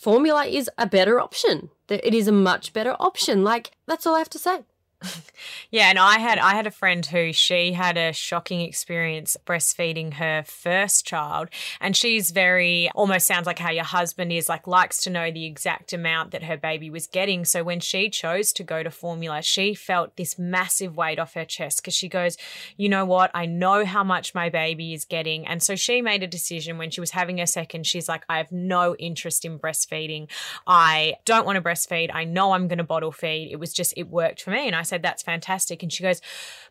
Formula 0.00 0.44
is 0.46 0.70
a 0.78 0.86
better 0.86 1.20
option. 1.20 1.70
It 1.88 2.14
is 2.14 2.26
a 2.26 2.32
much 2.32 2.72
better 2.72 2.96
option. 2.98 3.44
Like 3.44 3.72
that's 3.86 4.06
all 4.06 4.14
I 4.14 4.18
have 4.18 4.30
to 4.30 4.38
say 4.38 4.64
yeah, 5.70 5.90
and 5.90 5.98
I 5.98 6.18
had 6.18 6.38
I 6.38 6.54
had 6.54 6.66
a 6.66 6.70
friend 6.70 7.04
who 7.04 7.32
she 7.32 7.72
had 7.72 7.96
a 7.96 8.12
shocking 8.12 8.60
experience 8.60 9.36
breastfeeding 9.46 10.14
her 10.14 10.42
first 10.44 11.06
child, 11.06 11.48
and 11.80 11.96
she's 11.96 12.30
very 12.30 12.90
almost 12.94 13.26
sounds 13.26 13.46
like 13.46 13.58
how 13.58 13.70
your 13.70 13.84
husband 13.84 14.32
is 14.32 14.48
like 14.48 14.66
likes 14.66 15.02
to 15.02 15.10
know 15.10 15.30
the 15.30 15.44
exact 15.44 15.92
amount 15.92 16.30
that 16.32 16.44
her 16.44 16.56
baby 16.56 16.90
was 16.90 17.06
getting. 17.06 17.44
So 17.44 17.62
when 17.62 17.80
she 17.80 18.08
chose 18.08 18.52
to 18.54 18.62
go 18.62 18.82
to 18.82 18.90
formula, 18.90 19.42
she 19.42 19.74
felt 19.74 20.16
this 20.16 20.38
massive 20.38 20.96
weight 20.96 21.18
off 21.18 21.34
her 21.34 21.44
chest 21.44 21.78
because 21.78 21.94
she 21.94 22.08
goes, 22.08 22.36
you 22.76 22.88
know 22.88 23.04
what, 23.04 23.30
I 23.34 23.46
know 23.46 23.84
how 23.84 24.04
much 24.04 24.34
my 24.34 24.48
baby 24.50 24.94
is 24.94 25.04
getting, 25.04 25.46
and 25.46 25.62
so 25.62 25.76
she 25.76 26.02
made 26.02 26.22
a 26.22 26.28
decision 26.28 26.78
when 26.78 26.90
she 26.90 27.00
was 27.00 27.10
having 27.10 27.38
her 27.38 27.46
second. 27.46 27.86
She's 27.86 28.08
like, 28.08 28.24
I 28.28 28.38
have 28.38 28.52
no 28.52 28.94
interest 28.96 29.44
in 29.44 29.58
breastfeeding. 29.58 30.28
I 30.66 31.14
don't 31.24 31.46
want 31.46 31.56
to 31.56 31.62
breastfeed. 31.62 32.10
I 32.12 32.24
know 32.24 32.52
I'm 32.52 32.68
going 32.68 32.78
to 32.78 32.84
bottle 32.84 33.12
feed. 33.12 33.50
It 33.50 33.56
was 33.56 33.72
just 33.72 33.94
it 33.96 34.08
worked 34.10 34.42
for 34.42 34.50
me, 34.50 34.66
and 34.66 34.76
I 34.76 34.82
said, 34.82 34.93
That's 35.02 35.22
fantastic. 35.22 35.82
And 35.82 35.92
she 35.92 36.02
goes, 36.02 36.20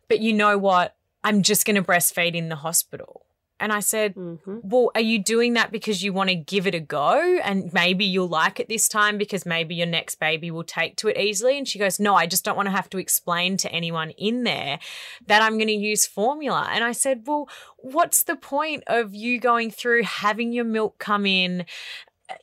But 0.07 0.19
you 0.19 0.33
know 0.33 0.57
what? 0.57 0.95
I'm 1.23 1.41
just 1.41 1.65
going 1.65 1.75
to 1.75 1.83
breastfeed 1.83 2.35
in 2.35 2.49
the 2.49 2.57
hospital. 2.57 3.25
And 3.63 3.71
I 3.71 3.79
said, 3.79 4.15
mm-hmm. 4.15 4.57
Well, 4.61 4.91
are 4.93 4.99
you 4.99 5.19
doing 5.19 5.53
that 5.53 5.71
because 5.71 6.03
you 6.03 6.11
want 6.11 6.29
to 6.29 6.35
give 6.35 6.67
it 6.67 6.75
a 6.75 6.81
go 6.81 7.39
and 7.43 7.71
maybe 7.71 8.03
you'll 8.03 8.27
like 8.27 8.59
it 8.59 8.67
this 8.67 8.89
time 8.89 9.17
because 9.17 9.45
maybe 9.45 9.73
your 9.75 9.87
next 9.87 10.19
baby 10.19 10.51
will 10.51 10.65
take 10.65 10.97
to 10.97 11.07
it 11.07 11.17
easily? 11.17 11.57
And 11.57 11.65
she 11.65 11.79
goes, 11.79 11.97
No, 11.97 12.13
I 12.13 12.25
just 12.25 12.43
don't 12.43 12.57
want 12.57 12.67
to 12.67 12.75
have 12.75 12.89
to 12.89 12.97
explain 12.97 13.55
to 13.57 13.71
anyone 13.71 14.09
in 14.11 14.43
there 14.43 14.79
that 15.27 15.41
I'm 15.41 15.53
going 15.53 15.67
to 15.67 15.73
use 15.73 16.05
formula. 16.05 16.67
And 16.71 16.83
I 16.83 16.91
said, 16.91 17.23
Well, 17.25 17.47
what's 17.77 18.23
the 18.23 18.35
point 18.35 18.83
of 18.87 19.15
you 19.15 19.39
going 19.39 19.71
through 19.71 20.03
having 20.03 20.51
your 20.51 20.65
milk 20.65 20.97
come 20.97 21.25
in? 21.25 21.65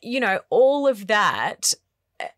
You 0.01 0.21
know, 0.21 0.39
all 0.49 0.87
of 0.87 1.05
that 1.05 1.73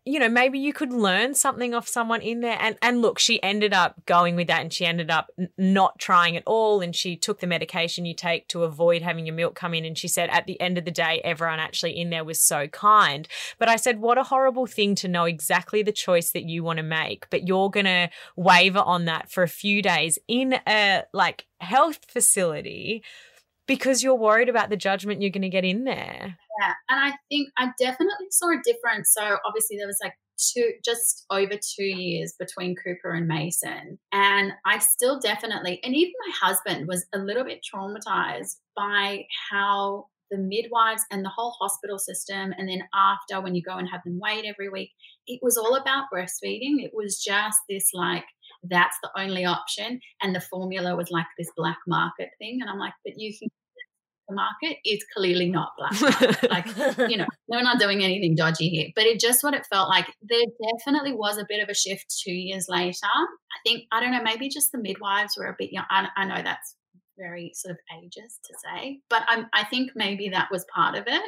you 0.04 0.18
know, 0.18 0.28
maybe 0.28 0.58
you 0.58 0.72
could 0.72 0.92
learn 0.92 1.34
something 1.34 1.74
off 1.74 1.88
someone 1.88 2.20
in 2.20 2.40
there. 2.40 2.58
And 2.60 2.76
and 2.82 3.02
look, 3.02 3.18
she 3.18 3.42
ended 3.42 3.72
up 3.72 4.04
going 4.06 4.36
with 4.36 4.48
that, 4.48 4.60
and 4.60 4.72
she 4.72 4.84
ended 4.86 5.10
up 5.10 5.30
n- 5.38 5.50
not 5.56 5.98
trying 5.98 6.36
at 6.36 6.42
all. 6.46 6.80
And 6.80 6.94
she 6.94 7.16
took 7.16 7.40
the 7.40 7.46
medication 7.46 8.04
you 8.04 8.14
take 8.14 8.48
to 8.48 8.64
avoid 8.64 9.02
having 9.02 9.26
your 9.26 9.34
milk 9.34 9.54
come 9.54 9.74
in. 9.74 9.84
And 9.84 9.96
she 9.96 10.08
said, 10.08 10.30
at 10.30 10.46
the 10.46 10.60
end 10.60 10.78
of 10.78 10.84
the 10.84 10.90
day, 10.90 11.20
everyone 11.24 11.58
actually 11.58 11.98
in 11.98 12.10
there 12.10 12.24
was 12.24 12.40
so 12.40 12.66
kind. 12.68 13.28
But 13.58 13.68
I 13.68 13.76
said, 13.76 14.00
what 14.00 14.18
a 14.18 14.24
horrible 14.24 14.66
thing 14.66 14.94
to 14.96 15.08
know 15.08 15.24
exactly 15.24 15.82
the 15.82 15.92
choice 15.92 16.30
that 16.32 16.44
you 16.44 16.62
want 16.62 16.78
to 16.78 16.82
make, 16.82 17.28
but 17.30 17.46
you're 17.46 17.70
gonna 17.70 18.10
waver 18.36 18.80
on 18.80 19.04
that 19.06 19.30
for 19.30 19.42
a 19.42 19.48
few 19.48 19.82
days 19.82 20.18
in 20.28 20.54
a 20.66 21.02
like 21.12 21.46
health 21.60 22.00
facility 22.08 23.02
because 23.66 24.02
you're 24.02 24.14
worried 24.14 24.48
about 24.48 24.70
the 24.70 24.76
judgment 24.76 25.22
you're 25.22 25.30
going 25.30 25.42
to 25.42 25.48
get 25.48 25.64
in 25.64 25.84
there. 25.84 26.38
Yeah. 26.60 26.72
And 26.88 27.00
I 27.00 27.16
think 27.28 27.48
I 27.58 27.70
definitely 27.78 28.26
saw 28.30 28.50
a 28.50 28.62
difference. 28.62 29.12
So 29.12 29.38
obviously 29.46 29.76
there 29.76 29.86
was 29.86 29.98
like 30.02 30.14
two 30.36 30.72
just 30.84 31.24
over 31.30 31.52
two 31.54 31.84
years 31.84 32.34
between 32.38 32.76
Cooper 32.76 33.12
and 33.12 33.26
Mason. 33.26 33.98
And 34.12 34.52
I 34.64 34.78
still 34.78 35.18
definitely 35.20 35.80
and 35.82 35.94
even 35.94 36.12
my 36.26 36.48
husband 36.48 36.88
was 36.88 37.06
a 37.14 37.18
little 37.18 37.44
bit 37.44 37.60
traumatized 37.74 38.56
by 38.76 39.24
how 39.50 40.06
the 40.30 40.38
midwives 40.38 41.02
and 41.10 41.24
the 41.24 41.30
whole 41.30 41.54
hospital 41.60 41.98
system 41.98 42.52
and 42.56 42.68
then 42.68 42.82
after 42.94 43.40
when 43.40 43.54
you 43.54 43.62
go 43.62 43.76
and 43.76 43.88
have 43.88 44.00
them 44.04 44.18
weighed 44.18 44.46
every 44.46 44.68
week 44.70 44.90
it 45.26 45.38
was 45.42 45.56
all 45.56 45.76
about 45.76 46.06
breastfeeding 46.12 46.82
it 46.82 46.92
was 46.94 47.22
just 47.22 47.58
this 47.68 47.90
like 47.92 48.24
that's 48.70 48.96
the 49.02 49.10
only 49.20 49.44
option 49.44 50.00
and 50.22 50.34
the 50.34 50.40
formula 50.40 50.96
was 50.96 51.10
like 51.10 51.26
this 51.38 51.50
black 51.56 51.78
market 51.86 52.30
thing 52.38 52.58
and 52.60 52.70
i'm 52.70 52.78
like 52.78 52.94
but 53.04 53.14
you 53.18 53.32
can 53.38 53.48
market 54.30 54.78
is 54.84 55.04
clearly 55.16 55.50
not 55.50 55.72
black. 55.76 56.42
like, 56.50 56.66
you 57.10 57.16
know, 57.16 57.26
we're 57.48 57.62
not 57.62 57.78
doing 57.78 58.02
anything 58.02 58.34
dodgy 58.34 58.68
here. 58.68 58.88
But 58.94 59.04
it 59.04 59.20
just 59.20 59.42
what 59.42 59.54
it 59.54 59.66
felt 59.66 59.88
like. 59.88 60.06
There 60.22 60.44
definitely 60.72 61.12
was 61.12 61.38
a 61.38 61.46
bit 61.48 61.62
of 61.62 61.68
a 61.68 61.74
shift 61.74 62.14
two 62.24 62.32
years 62.32 62.66
later. 62.68 62.96
I 63.04 63.58
think, 63.64 63.84
I 63.92 64.00
don't 64.00 64.12
know, 64.12 64.22
maybe 64.22 64.48
just 64.48 64.72
the 64.72 64.78
midwives 64.78 65.36
were 65.36 65.46
a 65.46 65.56
bit 65.58 65.72
young. 65.72 65.84
I, 65.90 66.08
I 66.16 66.24
know 66.24 66.42
that's 66.42 66.76
very 67.18 67.52
sort 67.54 67.72
of 67.72 67.78
ages 68.02 68.38
to 68.44 68.54
say, 68.64 69.00
but 69.08 69.22
I'm, 69.28 69.46
I 69.52 69.64
think 69.64 69.92
maybe 69.94 70.30
that 70.30 70.48
was 70.50 70.66
part 70.74 70.96
of 70.96 71.04
it 71.06 71.22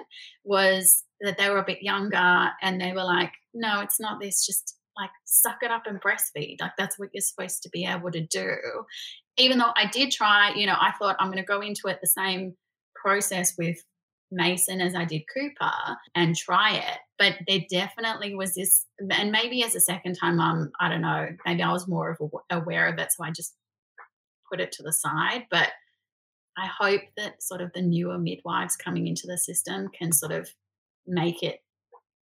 was 0.45 1.05
that 1.21 1.39
they 1.39 1.49
were 1.49 1.59
a 1.59 1.67
bit 1.67 1.83
younger 1.83 2.51
and 2.63 2.81
they 2.81 2.93
were 2.93 3.05
like, 3.05 3.33
no, 3.55 3.81
it's 3.81 4.01
not 4.01 4.21
this, 4.21 4.45
just 4.45 4.77
like 4.99 5.11
suck 5.25 5.59
it 5.63 5.71
up 5.71 5.83
and 5.87 6.01
breastfeed. 6.01 6.57
Like 6.61 6.73
that's 6.79 6.99
what 6.99 7.11
you're 7.13 7.21
supposed 7.21 7.63
to 7.63 7.71
be 7.71 7.85
able 7.85 8.11
to 8.11 8.27
do. 8.27 8.57
Even 9.37 9.59
though 9.59 9.73
I 9.77 9.87
did 9.87 10.11
try, 10.11 10.55
you 10.55 10.67
know, 10.67 10.77
I 10.79 10.93
thought 10.99 11.17
I'm 11.19 11.29
going 11.29 11.43
to 11.43 11.45
go 11.45 11.61
into 11.61 11.89
it 11.89 11.99
the 12.01 12.07
same 12.07 12.57
process 13.07 13.55
with 13.57 13.79
Mason 14.33 14.81
as 14.81 14.97
I 14.97 15.05
did 15.05 15.23
Cooper 15.33 15.97
and 16.15 16.35
try 16.35 16.75
it. 16.75 16.99
But 17.19 17.37
there 17.47 17.61
definitely 17.71 18.35
was 18.35 18.55
this, 18.55 18.85
and 18.99 19.31
maybe 19.31 19.63
as 19.63 19.77
a 19.77 19.81
second 19.81 20.17
time 20.17 20.37
mum, 20.39 20.73
I 20.81 20.89
don't 20.89 21.03
know, 21.03 21.29
maybe 21.47 21.63
I 21.63 21.73
was 21.73 21.87
more 21.87 22.11
of 22.11 22.31
aware 22.51 22.89
of 22.89 22.99
it, 22.99 23.13
so 23.13 23.25
I 23.25 23.31
just 23.31 23.55
put 24.51 24.61
it 24.61 24.73
to 24.73 24.83
the 24.83 24.93
side. 24.93 25.47
But 25.51 25.69
I 26.59 26.67
hope 26.67 27.03
that 27.17 27.43
sort 27.43 27.61
of 27.61 27.73
the 27.75 27.83
newer 27.83 28.19
midwives 28.19 28.77
coming 28.77 29.07
into 29.07 29.27
the 29.27 29.39
system 29.39 29.89
can 29.97 30.11
sort 30.11 30.33
of 30.33 30.51
make 31.07 31.43
it, 31.43 31.61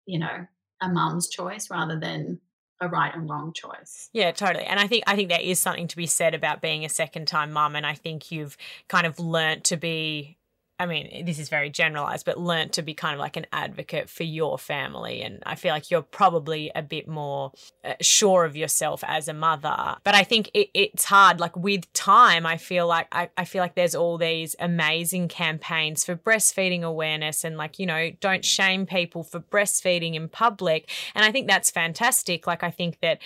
you 0.05 0.19
know, 0.19 0.47
a 0.81 0.87
mum's 0.87 1.27
choice 1.27 1.69
rather 1.69 1.99
than 1.99 2.39
a 2.79 2.87
right 2.87 3.13
and 3.13 3.29
wrong 3.29 3.53
choice. 3.53 4.09
Yeah, 4.13 4.31
totally. 4.31 4.65
And 4.65 4.79
I 4.79 4.87
think 4.87 5.03
I 5.05 5.15
think 5.15 5.29
there 5.29 5.39
is 5.39 5.59
something 5.59 5.87
to 5.87 5.95
be 5.95 6.07
said 6.07 6.33
about 6.33 6.61
being 6.61 6.85
a 6.85 6.89
second 6.89 7.27
time 7.27 7.51
mum 7.51 7.75
and 7.75 7.85
I 7.85 7.93
think 7.93 8.31
you've 8.31 8.57
kind 8.87 9.05
of 9.05 9.19
learnt 9.19 9.65
to 9.65 9.77
be 9.77 10.37
I 10.81 10.87
mean, 10.87 11.25
this 11.25 11.37
is 11.37 11.47
very 11.47 11.69
generalized, 11.69 12.25
but 12.25 12.39
learnt 12.39 12.73
to 12.73 12.81
be 12.81 12.95
kind 12.95 13.13
of 13.13 13.19
like 13.19 13.37
an 13.37 13.45
advocate 13.53 14.09
for 14.09 14.23
your 14.23 14.57
family. 14.57 15.21
And 15.21 15.43
I 15.45 15.53
feel 15.53 15.75
like 15.75 15.91
you're 15.91 16.01
probably 16.01 16.71
a 16.73 16.81
bit 16.81 17.07
more 17.07 17.51
uh, 17.85 17.93
sure 18.01 18.45
of 18.45 18.55
yourself 18.55 19.03
as 19.05 19.27
a 19.27 19.33
mother. 19.33 19.97
But 20.03 20.15
I 20.15 20.23
think 20.23 20.49
it, 20.55 20.69
it's 20.73 21.05
hard. 21.05 21.39
Like 21.39 21.55
with 21.55 21.93
time, 21.93 22.47
I 22.47 22.57
feel 22.57 22.87
like 22.87 23.07
I, 23.11 23.29
I 23.37 23.45
feel 23.45 23.61
like 23.61 23.75
there's 23.75 23.93
all 23.93 24.17
these 24.17 24.55
amazing 24.57 25.27
campaigns 25.27 26.03
for 26.03 26.15
breastfeeding 26.15 26.81
awareness 26.81 27.43
and 27.43 27.57
like, 27.57 27.77
you 27.77 27.85
know, 27.85 28.09
don't 28.19 28.43
shame 28.43 28.87
people 28.87 29.23
for 29.23 29.39
breastfeeding 29.39 30.15
in 30.15 30.29
public. 30.29 30.89
And 31.13 31.23
I 31.23 31.31
think 31.31 31.47
that's 31.47 31.69
fantastic. 31.69 32.47
Like 32.47 32.63
I 32.63 32.71
think 32.71 33.01
that 33.01 33.19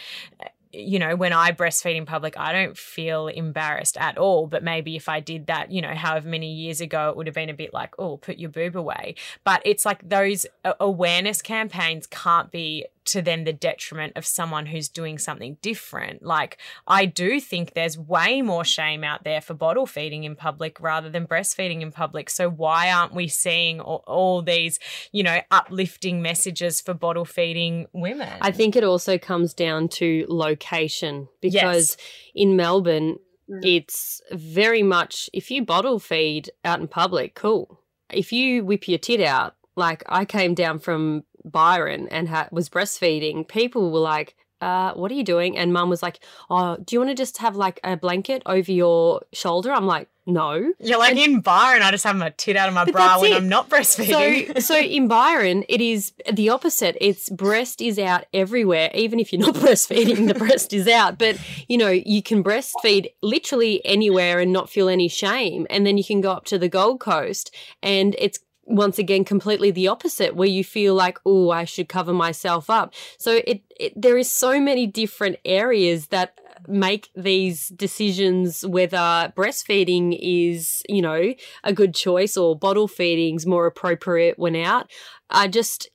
you 0.76 1.00
know, 1.00 1.16
when 1.16 1.34
I 1.34 1.52
breastfeed 1.52 1.96
in 1.96 2.06
public, 2.06 2.38
I 2.38 2.52
don't 2.52 2.78
feel 2.78 3.28
embarrassed 3.28 3.98
at 3.98 4.18
all. 4.18 4.48
But 4.48 4.64
maybe 4.64 4.96
if 4.96 5.08
I 5.08 5.20
did 5.20 5.48
that, 5.48 5.72
you 5.72 5.82
know, 5.82 5.94
however 5.94 6.28
many 6.28 6.52
years 6.54 6.82
ago, 6.82 7.10
it 7.10 7.18
would 7.18 7.28
have 7.28 7.36
been 7.36 7.50
a 7.50 7.54
bit 7.54 7.74
like, 7.74 7.94
oh, 7.98 8.18
put 8.18 8.38
your 8.38 8.50
boob 8.50 8.76
away. 8.76 9.16
But 9.44 9.62
it's 9.66 9.86
like 9.86 10.08
those 10.08 10.46
awareness 10.80 11.42
campaigns 11.42 12.08
can't 12.08 12.52
be 12.52 12.86
to 13.06 13.22
then 13.22 13.44
the 13.44 13.54
detriment 13.54 14.13
of 14.15 14.26
someone 14.26 14.65
who's 14.65 14.89
doing 14.89 15.18
something 15.18 15.58
different. 15.62 16.24
Like, 16.24 16.58
I 16.88 17.06
do 17.06 17.39
think 17.39 17.74
there's 17.74 17.98
way 17.98 18.41
more 18.41 18.65
shame 18.65 19.04
out 19.04 19.24
there 19.24 19.41
for 19.41 19.54
bottle 19.54 19.86
feeding 19.86 20.24
in 20.24 20.36
public 20.36 20.80
rather 20.80 21.10
than 21.10 21.28
breastfeeding 21.28 21.82
in 21.82 21.91
public. 21.91 22.30
So, 22.30 22.49
why 22.49 22.91
aren't 22.91 23.14
we 23.14 23.28
seeing 23.28 23.80
all, 23.80 24.03
all 24.08 24.41
these, 24.41 24.80
you 25.12 25.24
know, 25.24 25.39
uplifting 25.51 26.22
messages 26.22 26.82
for 26.82 26.93
bottle 26.93 27.26
feeding 27.26 27.88
women? 27.93 28.34
I 28.41 28.51
think 28.51 28.76
it 28.76 28.84
also 28.84 29.18
comes 29.18 29.53
down 29.53 29.89
to 29.89 30.26
location 30.28 31.28
because 31.41 31.97
yes. 31.97 32.08
in 32.34 32.56
Melbourne, 32.56 33.20
mm. 33.49 33.60
it's 33.64 34.22
very 34.32 34.84
much 34.84 35.30
if 35.34 35.51
you 35.51 35.64
bottle 35.64 35.99
feed 35.99 36.49
out 36.64 36.80
in 36.80 36.88
public, 36.88 37.36
cool. 37.36 37.80
If 38.12 38.32
you 38.32 38.64
whip 38.64 38.88
your 38.88 38.99
tit 38.99 39.22
out, 39.22 39.56
like 39.76 40.03
I 40.08 40.26
came 40.26 40.53
down 40.53 40.80
from 40.80 41.24
Byron 41.46 42.08
and 42.10 42.28
ha- 42.30 42.50
was 42.52 42.70
breastfeeding, 42.70 43.48
people 43.48 43.91
were 43.91 44.00
like, 44.00 44.36
uh, 44.62 44.93
what 44.93 45.12
are 45.12 45.16
you 45.16 45.24
doing? 45.24 45.58
And 45.58 45.74
mum 45.74 45.89
was 45.89 46.02
like, 46.02 46.20
oh, 46.50 46.78
do 46.78 46.96
you 46.96 47.00
want 47.00 47.12
to 47.12 47.16
just 47.16 47.38
have 47.38 47.56
like 47.56 47.80
a 47.84 47.98
blanket 47.98 48.41
over 48.46 48.72
your 48.72 49.22
shoulder? 49.34 49.72
I'm 49.72 49.86
like, 49.86 50.08
no. 50.26 50.74
You're 50.80 50.98
like 50.98 51.12
And- 51.12 51.20
in 51.20 51.39
Byron, 51.41 51.84
I 51.84 51.91
just 51.91 52.04
have 52.04 52.16
my 52.16 52.32
tit 52.32 52.56
out 52.56 52.68
of 52.68 52.74
my 52.74 52.86
bra 52.86 53.20
when 53.22 53.34
it. 53.34 53.36
I'm 53.36 53.48
not 53.50 53.70
breastfeeding. 53.70 54.54
So, 54.56 54.60
so 54.60 54.76
in 54.80 55.08
Byron, 55.08 55.66
it 55.70 55.82
is 55.82 56.14
the 56.32 56.50
opposite. 56.50 56.98
It's 57.00 57.30
breast 57.30 57.80
is 57.80 58.00
out 58.00 58.26
everywhere. 58.34 58.89
Even 58.96 59.20
if 59.20 59.32
you're 59.32 59.41
not 59.41 59.54
breastfeeding, 59.64 60.28
the 60.28 60.34
breast 60.34 60.74
is 60.74 60.88
out. 60.88 61.20
But 61.20 61.38
you 61.68 61.78
know, 61.78 61.89
you 61.91 62.24
can 62.24 62.43
breastfeed 62.43 63.08
literally 63.22 63.86
anywhere 63.86 64.39
and 64.39 64.52
not 64.52 64.70
feel 64.70 64.89
any 64.89 65.10
shame. 65.10 65.68
And 65.70 65.86
then 65.86 65.96
you 65.98 66.04
can 66.04 66.22
go 66.22 66.32
up 66.32 66.46
to 66.46 66.58
the 66.58 66.70
Gold 66.70 67.02
Coast, 67.02 67.54
and 67.84 68.16
it's 68.18 68.39
once 68.66 68.97
again 68.99 69.24
completely 69.24 69.72
the 69.72 69.88
opposite, 69.88 70.36
where 70.36 70.47
you 70.47 70.63
feel 70.63 70.95
like, 70.95 71.20
oh, 71.26 71.51
I 71.51 71.66
should 71.66 71.89
cover 71.89 72.13
myself 72.13 72.70
up. 72.70 72.93
So 73.18 73.41
it, 73.45 73.61
it 73.80 73.93
there 73.99 74.18
is 74.18 74.30
so 74.30 74.59
many 74.59 74.88
different 74.88 75.38
areas 75.45 76.07
that 76.07 76.39
make 76.68 77.09
these 77.16 77.70
decisions 77.70 78.66
whether 78.66 79.34
breastfeeding 79.36 80.18
is 80.20 80.84
you 80.88 81.01
know 81.01 81.34
a 81.63 81.74
good 81.74 81.93
choice 81.93 82.38
or 82.38 82.57
bottle 82.57 82.88
feeding's 82.88 83.45
more 83.45 83.66
appropriate 83.66 84.38
when 84.38 84.55
out. 84.55 84.89
I 85.30 85.47
just 85.47 85.89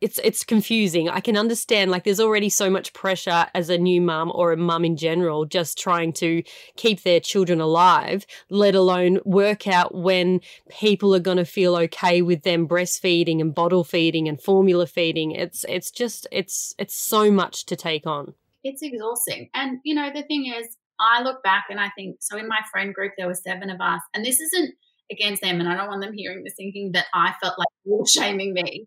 it's 0.00 0.18
it's 0.24 0.44
confusing. 0.44 1.08
I 1.08 1.20
can 1.20 1.36
understand 1.36 1.90
like 1.90 2.04
there's 2.04 2.20
already 2.20 2.48
so 2.48 2.70
much 2.70 2.94
pressure 2.94 3.46
as 3.54 3.68
a 3.68 3.76
new 3.76 4.00
mum 4.00 4.32
or 4.34 4.52
a 4.52 4.56
mum 4.56 4.84
in 4.84 4.96
general 4.96 5.44
just 5.44 5.78
trying 5.78 6.12
to 6.14 6.42
keep 6.76 7.02
their 7.02 7.20
children 7.20 7.60
alive 7.60 8.26
let 8.48 8.74
alone 8.74 9.18
work 9.24 9.68
out 9.68 9.94
when 9.94 10.40
people 10.70 11.14
are 11.14 11.20
going 11.20 11.36
to 11.36 11.44
feel 11.44 11.76
okay 11.76 12.22
with 12.22 12.42
them 12.42 12.66
breastfeeding 12.66 13.40
and 13.40 13.54
bottle 13.54 13.84
feeding 13.84 14.28
and 14.28 14.40
formula 14.40 14.86
feeding. 14.86 15.32
It's 15.32 15.64
it's 15.68 15.90
just 15.90 16.26
it's 16.32 16.74
it's 16.78 16.94
so 16.94 17.30
much 17.30 17.66
to 17.66 17.76
take 17.76 18.06
on 18.06 18.34
it's 18.64 18.82
exhausting. 18.82 19.48
And 19.54 19.78
you 19.84 19.94
know, 19.94 20.10
the 20.14 20.22
thing 20.22 20.46
is, 20.46 20.76
I 21.00 21.22
look 21.22 21.42
back 21.42 21.64
and 21.70 21.80
I 21.80 21.90
think 21.96 22.16
so. 22.20 22.36
In 22.36 22.48
my 22.48 22.60
friend 22.70 22.94
group, 22.94 23.12
there 23.16 23.26
were 23.26 23.34
seven 23.34 23.70
of 23.70 23.80
us, 23.80 24.00
and 24.14 24.24
this 24.24 24.40
isn't 24.40 24.74
against 25.10 25.42
them, 25.42 25.60
and 25.60 25.68
I 25.68 25.76
don't 25.76 25.88
want 25.88 26.02
them 26.02 26.14
hearing 26.14 26.44
this 26.44 26.54
thinking 26.56 26.92
that 26.92 27.06
I 27.14 27.34
felt 27.42 27.58
like 27.58 27.68
you 27.84 27.96
were 27.98 28.06
shaming 28.08 28.52
me. 28.54 28.86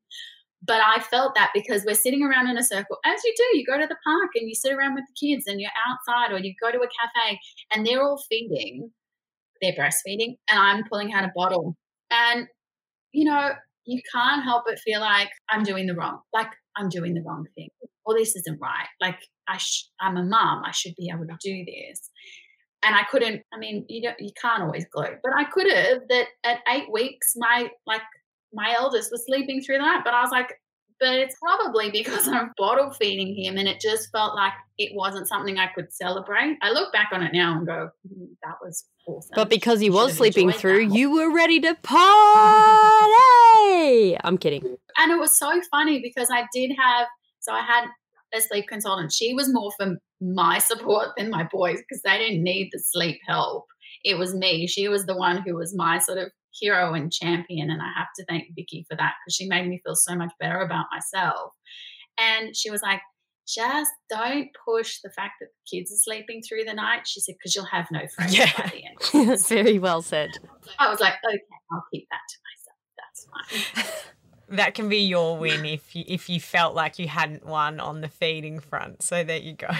But 0.65 0.81
I 0.83 0.99
felt 0.99 1.35
that 1.35 1.51
because 1.53 1.83
we're 1.85 1.93
sitting 1.93 2.23
around 2.23 2.47
in 2.47 2.57
a 2.57 2.63
circle, 2.63 2.97
as 3.05 3.21
you 3.23 3.33
do. 3.37 3.57
You 3.57 3.65
go 3.65 3.77
to 3.77 3.87
the 3.87 3.97
park 4.03 4.31
and 4.35 4.47
you 4.47 4.55
sit 4.55 4.73
around 4.73 4.95
with 4.95 5.03
the 5.07 5.27
kids, 5.27 5.45
and 5.47 5.59
you're 5.59 5.71
outside, 5.87 6.33
or 6.33 6.39
you 6.39 6.53
go 6.61 6.71
to 6.71 6.79
a 6.79 6.87
cafe, 6.87 7.39
and 7.73 7.85
they're 7.85 8.01
all 8.01 8.21
feeding, 8.29 8.91
they're 9.61 9.73
breastfeeding, 9.73 10.37
and 10.49 10.59
I'm 10.59 10.83
pulling 10.89 11.13
out 11.13 11.25
a 11.25 11.31
bottle, 11.35 11.75
and 12.11 12.47
you 13.11 13.25
know, 13.25 13.51
you 13.85 14.01
can't 14.11 14.43
help 14.43 14.63
but 14.67 14.79
feel 14.79 14.99
like 14.99 15.29
I'm 15.49 15.63
doing 15.63 15.87
the 15.87 15.95
wrong, 15.95 16.21
like 16.33 16.49
I'm 16.75 16.89
doing 16.89 17.13
the 17.13 17.21
wrong 17.21 17.45
thing, 17.55 17.69
or 18.05 18.15
this 18.17 18.35
isn't 18.35 18.59
right. 18.61 18.87
Like 19.01 19.19
I 19.47 19.57
sh- 19.57 19.87
I'm 19.99 20.17
a 20.17 20.23
mom. 20.23 20.63
I 20.65 20.71
should 20.71 20.93
be 20.97 21.09
able 21.13 21.25
to 21.27 21.37
do 21.41 21.65
this. 21.65 22.09
And 22.85 22.95
I 22.95 23.03
couldn't. 23.09 23.41
I 23.53 23.57
mean, 23.57 23.85
you 23.89 24.03
don't, 24.03 24.15
you 24.19 24.29
can't 24.39 24.61
always 24.61 24.85
gloat, 24.93 25.15
but 25.23 25.33
I 25.35 25.45
could 25.45 25.71
have. 25.71 26.01
That 26.09 26.27
at 26.43 26.59
eight 26.69 26.91
weeks, 26.91 27.33
my 27.35 27.69
like 27.87 28.01
my 28.53 28.75
eldest 28.77 29.09
was 29.11 29.25
sleeping 29.25 29.61
through 29.61 29.77
the 29.77 29.83
night, 29.83 30.01
but 30.05 30.13
I 30.13 30.21
was 30.21 30.29
like, 30.31 30.53
but 30.99 31.13
it's 31.15 31.35
probably 31.41 31.89
because 31.89 32.27
I'm 32.27 32.51
bottle 32.57 32.91
feeding 32.91 33.35
him, 33.35 33.57
and 33.57 33.67
it 33.67 33.79
just 33.81 34.09
felt 34.11 34.35
like 34.35 34.53
it 34.77 34.91
wasn't 34.93 35.27
something 35.27 35.57
I 35.57 35.67
could 35.73 35.91
celebrate. 35.93 36.57
I 36.61 36.71
look 36.71 36.93
back 36.93 37.09
on 37.11 37.23
it 37.23 37.33
now 37.33 37.57
and 37.57 37.65
go, 37.65 37.89
"Mm, 38.07 38.27
that 38.43 38.55
was 38.61 38.85
awesome. 39.07 39.31
But 39.33 39.49
because 39.49 39.79
he 39.79 39.89
was 39.89 40.13
sleeping 40.15 40.51
through, 40.51 40.89
that. 40.89 40.95
you 40.95 41.09
were 41.11 41.33
ready 41.33 41.59
to 41.61 41.73
party. 41.75 41.95
I'm 44.23 44.37
kidding. 44.37 44.77
and 44.97 45.11
it 45.11 45.19
was 45.19 45.37
so 45.37 45.61
funny 45.71 46.01
because 46.01 46.29
I 46.31 46.45
did 46.53 46.71
have 46.77 47.07
so 47.45 47.53
I 47.53 47.61
had 47.61 47.85
a 48.33 48.41
sleep 48.41 48.67
consultant. 48.67 49.13
She 49.13 49.33
was 49.33 49.51
more 49.53 49.71
for 49.77 49.95
my 50.19 50.57
support 50.59 51.09
than 51.17 51.29
my 51.29 51.47
boys 51.51 51.77
because 51.77 52.01
they 52.03 52.17
didn't 52.17 52.43
need 52.43 52.69
the 52.71 52.79
sleep 52.79 53.19
help. 53.27 53.65
It 54.03 54.17
was 54.17 54.33
me. 54.35 54.67
She 54.67 54.87
was 54.87 55.05
the 55.05 55.15
one 55.17 55.41
who 55.45 55.55
was 55.55 55.75
my 55.75 55.99
sort 55.99 56.17
of 56.17 56.31
hero 56.51 56.93
and 56.93 57.11
champion, 57.11 57.69
and 57.69 57.81
I 57.81 57.91
have 57.97 58.07
to 58.17 58.25
thank 58.25 58.45
Vicky 58.55 58.85
for 58.89 58.95
that 58.97 59.13
because 59.25 59.35
she 59.35 59.47
made 59.47 59.67
me 59.67 59.81
feel 59.85 59.95
so 59.95 60.15
much 60.15 60.31
better 60.39 60.59
about 60.59 60.85
myself. 60.91 61.53
And 62.17 62.55
she 62.55 62.69
was 62.69 62.81
like, 62.81 63.01
"Just 63.47 63.91
don't 64.09 64.49
push 64.65 64.99
the 65.03 65.09
fact 65.11 65.33
that 65.41 65.47
the 65.47 65.77
kids 65.77 65.91
are 65.91 65.97
sleeping 65.97 66.41
through 66.41 66.63
the 66.65 66.73
night." 66.73 67.07
She 67.07 67.19
said, 67.19 67.35
"Because 67.37 67.55
you'll 67.55 67.65
have 67.65 67.87
no 67.91 68.07
friends 68.15 68.37
Yeah. 68.37 68.51
by 68.57 68.69
the 68.69 69.23
end." 69.25 69.39
Very 69.47 69.79
well 69.79 70.01
said. 70.01 70.31
I 70.79 70.89
was 70.89 70.99
like, 70.99 71.13
"Okay, 71.27 71.39
I'll 71.71 71.85
keep 71.93 72.07
that 72.09 72.21
to 72.29 72.37
myself. 72.47 73.75
That's 73.75 73.83
fine." 73.83 74.03
that 74.49 74.75
can 74.75 74.89
be 74.89 74.99
your 74.99 75.37
win 75.39 75.65
if 75.65 75.95
you 75.95 76.03
if 76.07 76.29
you 76.29 76.39
felt 76.39 76.75
like 76.75 76.99
you 76.99 77.07
hadn't 77.07 77.45
won 77.45 77.79
on 77.79 78.01
the 78.01 78.09
feeding 78.09 78.59
front. 78.59 79.03
So 79.03 79.23
there 79.23 79.39
you 79.39 79.53
go. 79.53 79.69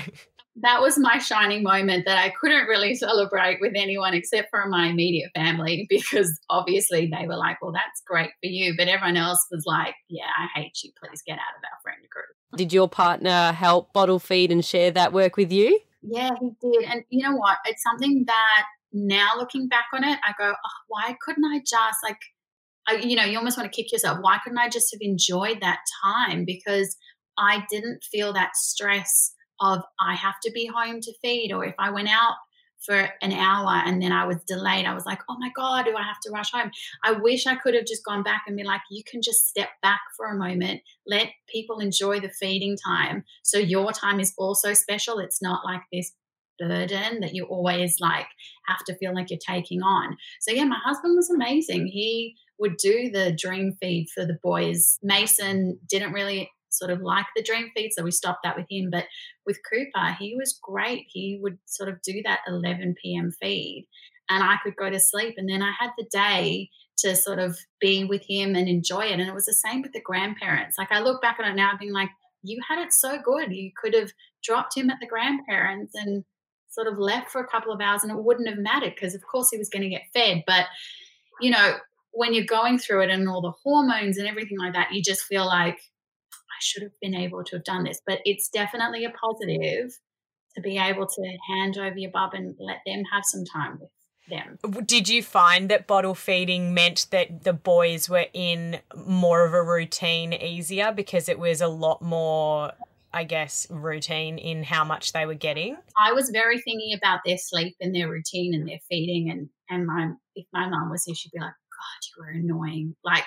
that 0.58 0.82
was 0.82 0.98
my 0.98 1.18
shining 1.18 1.64
moment 1.64 2.06
that 2.06 2.18
I 2.18 2.30
couldn't 2.40 2.68
really 2.68 2.96
celebrate 2.96 3.60
with 3.60 3.74
anyone 3.76 4.14
except 4.14 4.50
for 4.50 4.68
my 4.68 4.88
immediate 4.88 5.32
family 5.36 5.86
because 5.90 6.40
obviously 6.50 7.08
they 7.08 7.28
were 7.28 7.36
like, 7.36 7.62
well, 7.62 7.74
that's 7.74 8.02
great 8.06 8.30
for 8.42 8.50
you. 8.50 8.74
But 8.78 8.88
everyone 8.88 9.18
else 9.18 9.46
was 9.52 9.64
like, 9.66 9.96
yeah, 10.10 10.24
I 10.24 10.60
hate 10.60 10.78
you. 10.84 10.92
Please 11.04 11.22
get 11.26 11.34
out 11.34 11.58
of 11.58 11.64
our 11.64 11.80
friend 11.84 12.00
group. 12.10 12.26
Did 12.58 12.72
your 12.72 12.88
partner 12.88 13.52
help 13.52 13.92
bottle 13.92 14.20
feed 14.20 14.52
and 14.52 14.64
share 14.64 14.92
that 14.92 15.12
work 15.12 15.36
with 15.36 15.52
you? 15.52 15.80
Yeah, 16.02 16.32
he 16.40 16.52
did. 16.62 16.84
And 16.90 17.04
you 17.10 17.24
know 17.24 17.36
what? 17.36 17.58
It's 17.66 17.84
something 17.84 18.24
that 18.28 18.64
now 18.94 19.32
looking 19.38 19.68
back 19.68 19.88
on 19.94 20.04
it, 20.06 20.18
I 20.24 20.34
go, 20.38 20.54
oh, 20.54 20.78
why 20.88 21.18
couldn't 21.24 21.44
I 21.44 21.60
just 21.60 21.98
like, 22.02 22.16
I, 22.16 22.35
you 22.94 23.16
know, 23.16 23.24
you 23.24 23.38
almost 23.38 23.58
want 23.58 23.72
to 23.72 23.76
kick 23.76 23.92
yourself. 23.92 24.20
Why 24.22 24.40
couldn't 24.44 24.60
I 24.60 24.70
just 24.70 24.94
have 24.94 25.02
enjoyed 25.02 25.62
that 25.62 25.80
time? 26.04 26.46
Because 26.46 26.96
I 27.38 27.66
didn't 27.70 28.04
feel 28.04 28.34
that 28.34 28.56
stress 28.56 29.34
of 29.60 29.82
I 30.00 30.16
have 30.16 30.36
to 30.44 30.52
be 30.52 30.66
home 30.68 31.02
to 31.02 31.14
feed, 31.22 31.52
or 31.52 31.66
if 31.66 31.76
I 31.80 31.90
went 31.92 32.10
out 32.10 32.36
for 32.86 33.10
an 33.22 33.32
hour 33.32 33.82
and 33.86 34.02
then 34.02 34.12
I 34.12 34.26
was 34.26 34.38
delayed, 34.46 34.86
I 34.86 34.94
was 34.94 35.06
like, 35.06 35.20
oh 35.30 35.38
my 35.40 35.50
God, 35.56 35.86
do 35.86 35.96
I 35.96 36.04
have 36.04 36.20
to 36.24 36.32
rush 36.32 36.52
home? 36.52 36.70
I 37.04 37.14
wish 37.14 37.48
I 37.48 37.56
could 37.56 37.74
have 37.74 37.86
just 37.86 38.06
gone 38.06 38.22
back 38.22 38.44
and 38.48 38.56
be 38.56 38.64
like, 38.64 38.82
you 38.92 39.02
can 39.10 39.22
just 39.22 39.48
step 39.48 39.70
back 39.82 40.02
for 40.16 40.28
a 40.28 40.38
moment, 40.38 40.82
let 41.08 41.30
people 41.48 41.80
enjoy 41.80 42.20
the 42.20 42.30
feeding 42.30 42.78
time. 42.86 43.24
So 43.44 43.58
your 43.58 43.92
time 43.92 44.20
is 44.20 44.34
also 44.38 44.74
special. 44.74 45.20
It's 45.20 45.42
not 45.42 45.66
like 45.66 45.82
this 45.92 46.12
burden 46.60 47.22
that 47.22 47.34
you 47.34 47.46
always 47.46 48.00
like 48.00 48.28
have 48.68 48.84
to 48.86 48.96
feel 48.98 49.14
like 49.14 49.30
you're 49.30 49.40
taking 49.40 49.82
on. 49.82 50.16
So 50.42 50.52
yeah, 50.52 50.66
my 50.66 50.80
husband 50.84 51.16
was 51.16 51.30
amazing. 51.30 51.88
He 51.88 52.36
would 52.60 52.78
do 52.78 53.10
the 53.10 53.36
dream 53.38 53.78
feed 53.82 54.08
for 54.14 54.26
the 54.26 54.38
boys. 54.42 54.98
Mason 55.04 55.80
didn't 55.90 56.14
really 56.14 56.52
sort 56.70 56.92
of 56.92 57.02
like 57.02 57.26
the 57.36 57.44
dream 57.44 57.72
feed, 57.76 57.92
so 57.94 58.04
we 58.04 58.12
stopped 58.12 58.40
that 58.44 58.58
with 58.58 58.66
him. 58.70 58.90
But 58.92 59.06
with 59.46 59.60
Cooper, 59.70 60.16
he 60.20 60.36
was 60.36 60.60
great. 60.62 61.06
He 61.10 61.40
would 61.42 61.58
sort 61.66 61.90
of 61.90 62.02
do 62.02 62.22
that 62.26 62.40
11 62.48 62.96
p.m. 63.02 63.32
feed, 63.32 63.88
and 64.30 64.44
I 64.44 64.58
could 64.64 64.76
go 64.76 64.90
to 64.90 65.00
sleep. 65.00 65.36
And 65.38 65.50
then 65.50 65.62
I 65.62 65.72
had 65.80 65.92
the 65.98 66.06
day 66.12 66.70
to 67.00 67.16
sort 67.16 67.40
of 67.40 67.58
be 67.82 68.06
with 68.06 68.24
him 68.28 68.56
and 68.56 68.68
enjoy 68.70 69.06
it. 69.06 69.20
And 69.20 69.22
it 69.22 69.34
was 69.34 69.46
the 69.46 69.54
same 69.54 69.82
with 69.82 69.92
the 69.92 70.02
grandparents. 70.02 70.78
Like 70.78 70.92
I 70.92 71.02
look 71.02 71.22
back 71.22 71.38
on 71.40 71.50
it 71.50 71.56
now, 71.56 71.72
being 71.78 71.92
like, 71.92 72.10
you 72.42 72.62
had 72.68 72.80
it 72.80 72.94
so 72.94 73.20
good. 73.24 73.52
You 73.52 73.72
could 73.76 73.94
have 73.94 74.12
dropped 74.44 74.78
him 74.78 74.90
at 74.90 74.98
the 75.02 75.08
grandparents 75.08 75.94
and 75.96 76.24
sort 76.76 76.88
of 76.88 77.00
left 77.00 77.32
for 77.32 77.42
a 77.42 77.48
couple 77.48 77.72
of 77.72 77.82
hours 77.82 78.04
and 78.04 78.12
it 78.12 78.24
wouldn't 78.24 78.50
have 78.50 78.58
mattered 78.58 78.94
because 78.94 79.16
of 79.16 79.22
course 79.26 79.50
he 79.50 79.58
was 79.58 79.70
going 79.70 79.82
to 79.82 79.90
get 79.90 80.04
fed 80.14 80.44
but 80.46 80.66
you 81.40 81.50
know 81.50 81.76
when 82.16 82.34
you're 82.34 82.46
going 82.46 82.80
through 82.80 83.04
it 83.04 83.10
and 83.10 83.28
all 83.28 83.42
the 83.42 83.54
hormones 83.64 84.18
and 84.18 84.28
everything 84.28 84.58
like 84.58 84.74
that 84.74 84.92
you 84.92 85.02
just 85.02 85.24
feel 85.24 85.46
like 85.46 85.78
i 86.34 86.60
should 86.62 86.82
have 86.82 86.98
been 87.02 87.14
able 87.14 87.44
to 87.44 87.56
have 87.58 87.64
done 87.64 87.84
this 87.84 88.02
but 88.08 88.20
it's 88.26 88.50
definitely 88.50 89.06
a 89.06 89.12
positive 89.12 89.92
to 90.56 90.62
be 90.62 90.78
able 90.78 91.06
to 91.06 91.38
hand 91.50 91.78
over 91.78 91.98
your 91.98 92.12
bub 92.12 92.34
and 92.34 92.56
let 92.60 92.78
them 92.86 93.04
have 93.12 93.24
some 93.26 93.44
time 93.46 93.78
with 93.80 93.90
them 94.30 94.58
Did 94.86 95.10
you 95.10 95.22
find 95.22 95.70
that 95.70 95.88
bottle 95.88 96.16
feeding 96.16 96.74
meant 96.74 97.08
that 97.12 97.44
the 97.44 97.54
boys 97.54 98.10
were 98.10 98.26
in 98.34 98.80
more 99.06 99.46
of 99.46 99.54
a 99.54 99.62
routine 99.62 100.34
easier 100.34 100.92
because 100.92 101.30
it 101.30 101.38
was 101.38 101.62
a 101.62 101.68
lot 101.68 102.02
more, 102.02 102.72
I 103.14 103.24
guess, 103.24 103.68
routine 103.70 104.38
in 104.38 104.64
how 104.64 104.84
much 104.84 105.14
they 105.14 105.26
were 105.26 105.36
getting? 105.36 105.78
I 106.04 106.14
was 106.14 106.30
very 106.32 106.60
thinking 106.60 106.98
about 106.98 107.20
their 107.26 107.38
sleep 107.38 107.76
and 107.80 107.94
their 107.94 108.10
routine 108.10 108.56
and 108.56 108.68
their 108.68 108.80
feeding 108.90 109.30
and 109.30 109.50
and 109.70 109.86
my 109.86 110.12
if 110.36 110.46
my 110.54 110.68
mum 110.68 110.90
was 110.90 111.04
here 111.06 111.16
she'd 111.16 111.32
be 111.32 111.40
like 111.40 111.54
god 111.86 112.00
you 112.08 112.24
were 112.24 112.30
annoying 112.30 112.96
like 113.04 113.26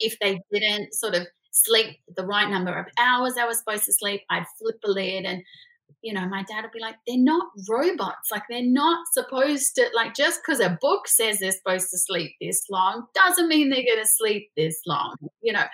if 0.00 0.16
they 0.20 0.40
didn't 0.52 0.94
sort 0.94 1.14
of 1.14 1.26
sleep 1.50 1.96
the 2.16 2.24
right 2.24 2.50
number 2.50 2.76
of 2.76 2.86
hours 2.98 3.34
they 3.34 3.44
were 3.44 3.54
supposed 3.54 3.84
to 3.84 3.92
sleep 3.92 4.22
I'd 4.30 4.44
flip 4.58 4.76
a 4.84 4.90
lid 4.90 5.24
and 5.24 5.42
you 6.02 6.12
know 6.12 6.28
my 6.28 6.44
dad 6.44 6.62
would 6.62 6.72
be 6.72 6.80
like 6.80 6.94
they're 7.06 7.18
not 7.18 7.48
robots 7.68 8.30
like 8.30 8.44
they're 8.48 8.62
not 8.62 9.06
supposed 9.12 9.74
to 9.74 9.88
like 9.94 10.14
just 10.14 10.40
because 10.40 10.60
a 10.60 10.78
book 10.80 11.08
says 11.08 11.38
they're 11.38 11.50
supposed 11.50 11.90
to 11.90 11.98
sleep 11.98 12.32
this 12.40 12.62
long 12.70 13.06
doesn't 13.14 13.48
mean 13.48 13.70
they're 13.70 13.82
going 13.82 13.98
to 13.98 14.06
sleep 14.06 14.50
this 14.56 14.80
long 14.86 15.16
you 15.40 15.52
know 15.52 15.64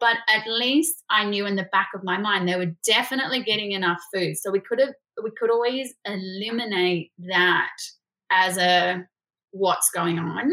but 0.00 0.16
at 0.28 0.46
least 0.46 1.04
I 1.10 1.26
knew 1.26 1.46
in 1.46 1.56
the 1.56 1.68
back 1.70 1.90
of 1.94 2.02
my 2.02 2.16
mind 2.16 2.48
they 2.48 2.56
were 2.56 2.74
definitely 2.84 3.42
getting 3.42 3.72
enough 3.72 4.00
food. 4.12 4.36
So 4.38 4.50
we 4.50 4.60
could 4.60 4.80
have 4.80 4.94
we 5.22 5.30
could 5.38 5.50
always 5.50 5.92
eliminate 6.06 7.12
that 7.18 7.76
as 8.30 8.56
a 8.56 9.04
what's 9.52 9.90
going 9.90 10.18
on. 10.18 10.50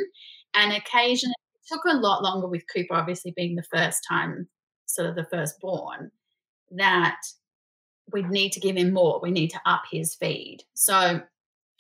And 0.58 0.74
occasionally 0.74 1.36
it 1.54 1.68
took 1.72 1.86
a 1.86 1.96
lot 1.96 2.24
longer 2.24 2.48
with 2.48 2.64
Cooper, 2.74 2.96
obviously 2.96 3.32
being 3.36 3.56
the 3.56 3.64
first 3.64 4.04
time, 4.10 4.48
sort 4.88 5.08
of 5.08 5.16
the 5.16 5.26
firstborn, 5.26 6.12
that 6.72 7.20
we'd 8.12 8.30
need 8.30 8.52
to 8.54 8.60
give 8.60 8.76
him 8.76 8.92
more. 8.92 9.20
We 9.22 9.30
need 9.30 9.50
to 9.52 9.62
up 9.68 9.84
his 9.92 10.16
feed. 10.16 10.64
So 10.74 11.22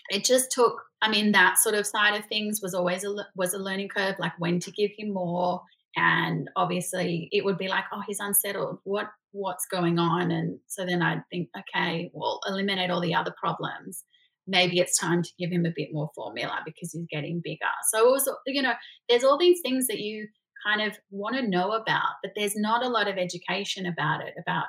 it 0.10 0.24
just 0.24 0.52
took. 0.52 0.84
I 1.02 1.10
mean, 1.10 1.32
that 1.32 1.58
sort 1.58 1.76
of 1.76 1.86
side 1.86 2.18
of 2.18 2.26
things 2.26 2.62
was 2.62 2.74
always 2.74 3.04
a 3.04 3.16
was 3.36 3.54
a 3.54 3.60
learning 3.60 3.90
curve, 3.90 4.16
like 4.20 4.34
when 4.38 4.60
to 4.60 4.72
give 4.72 4.92
him 4.96 5.12
more. 5.12 5.62
And 5.96 6.48
obviously, 6.56 7.28
it 7.32 7.44
would 7.44 7.58
be 7.58 7.68
like, 7.68 7.86
oh, 7.92 8.04
he's 8.06 8.20
unsettled. 8.20 8.78
What 8.84 9.08
what's 9.32 9.66
going 9.66 9.98
on? 9.98 10.32
And 10.32 10.60
so 10.68 10.86
then 10.86 11.02
I'd 11.02 11.24
think, 11.32 11.50
okay, 11.58 12.12
well, 12.14 12.42
eliminate 12.48 12.92
all 12.92 13.02
the 13.02 13.16
other 13.16 13.34
problems. 13.40 14.04
Maybe 14.48 14.80
it's 14.80 14.98
time 14.98 15.22
to 15.24 15.30
give 15.38 15.52
him 15.52 15.66
a 15.66 15.74
bit 15.76 15.90
more 15.92 16.10
formula 16.16 16.62
because 16.66 16.94
he's 16.94 17.06
getting 17.12 17.42
bigger. 17.44 17.66
So 17.92 18.08
it 18.08 18.12
was, 18.12 18.30
you 18.46 18.62
know, 18.62 18.74
there's 19.10 19.24
all 19.24 19.38
these 19.38 19.60
things 19.62 19.88
that 19.88 20.00
you 20.00 20.28
kind 20.66 20.82
of 20.82 20.98
want 21.12 21.36
to 21.36 21.48
know 21.48 21.72
about, 21.72 22.16
but 22.24 22.32
there's 22.36 22.56
not 22.56 22.86
a 22.86 22.90
lot 22.90 23.08
of 23.08 23.18
education 23.18 23.86
about 23.86 24.22
it, 24.22 24.34
about, 24.40 24.66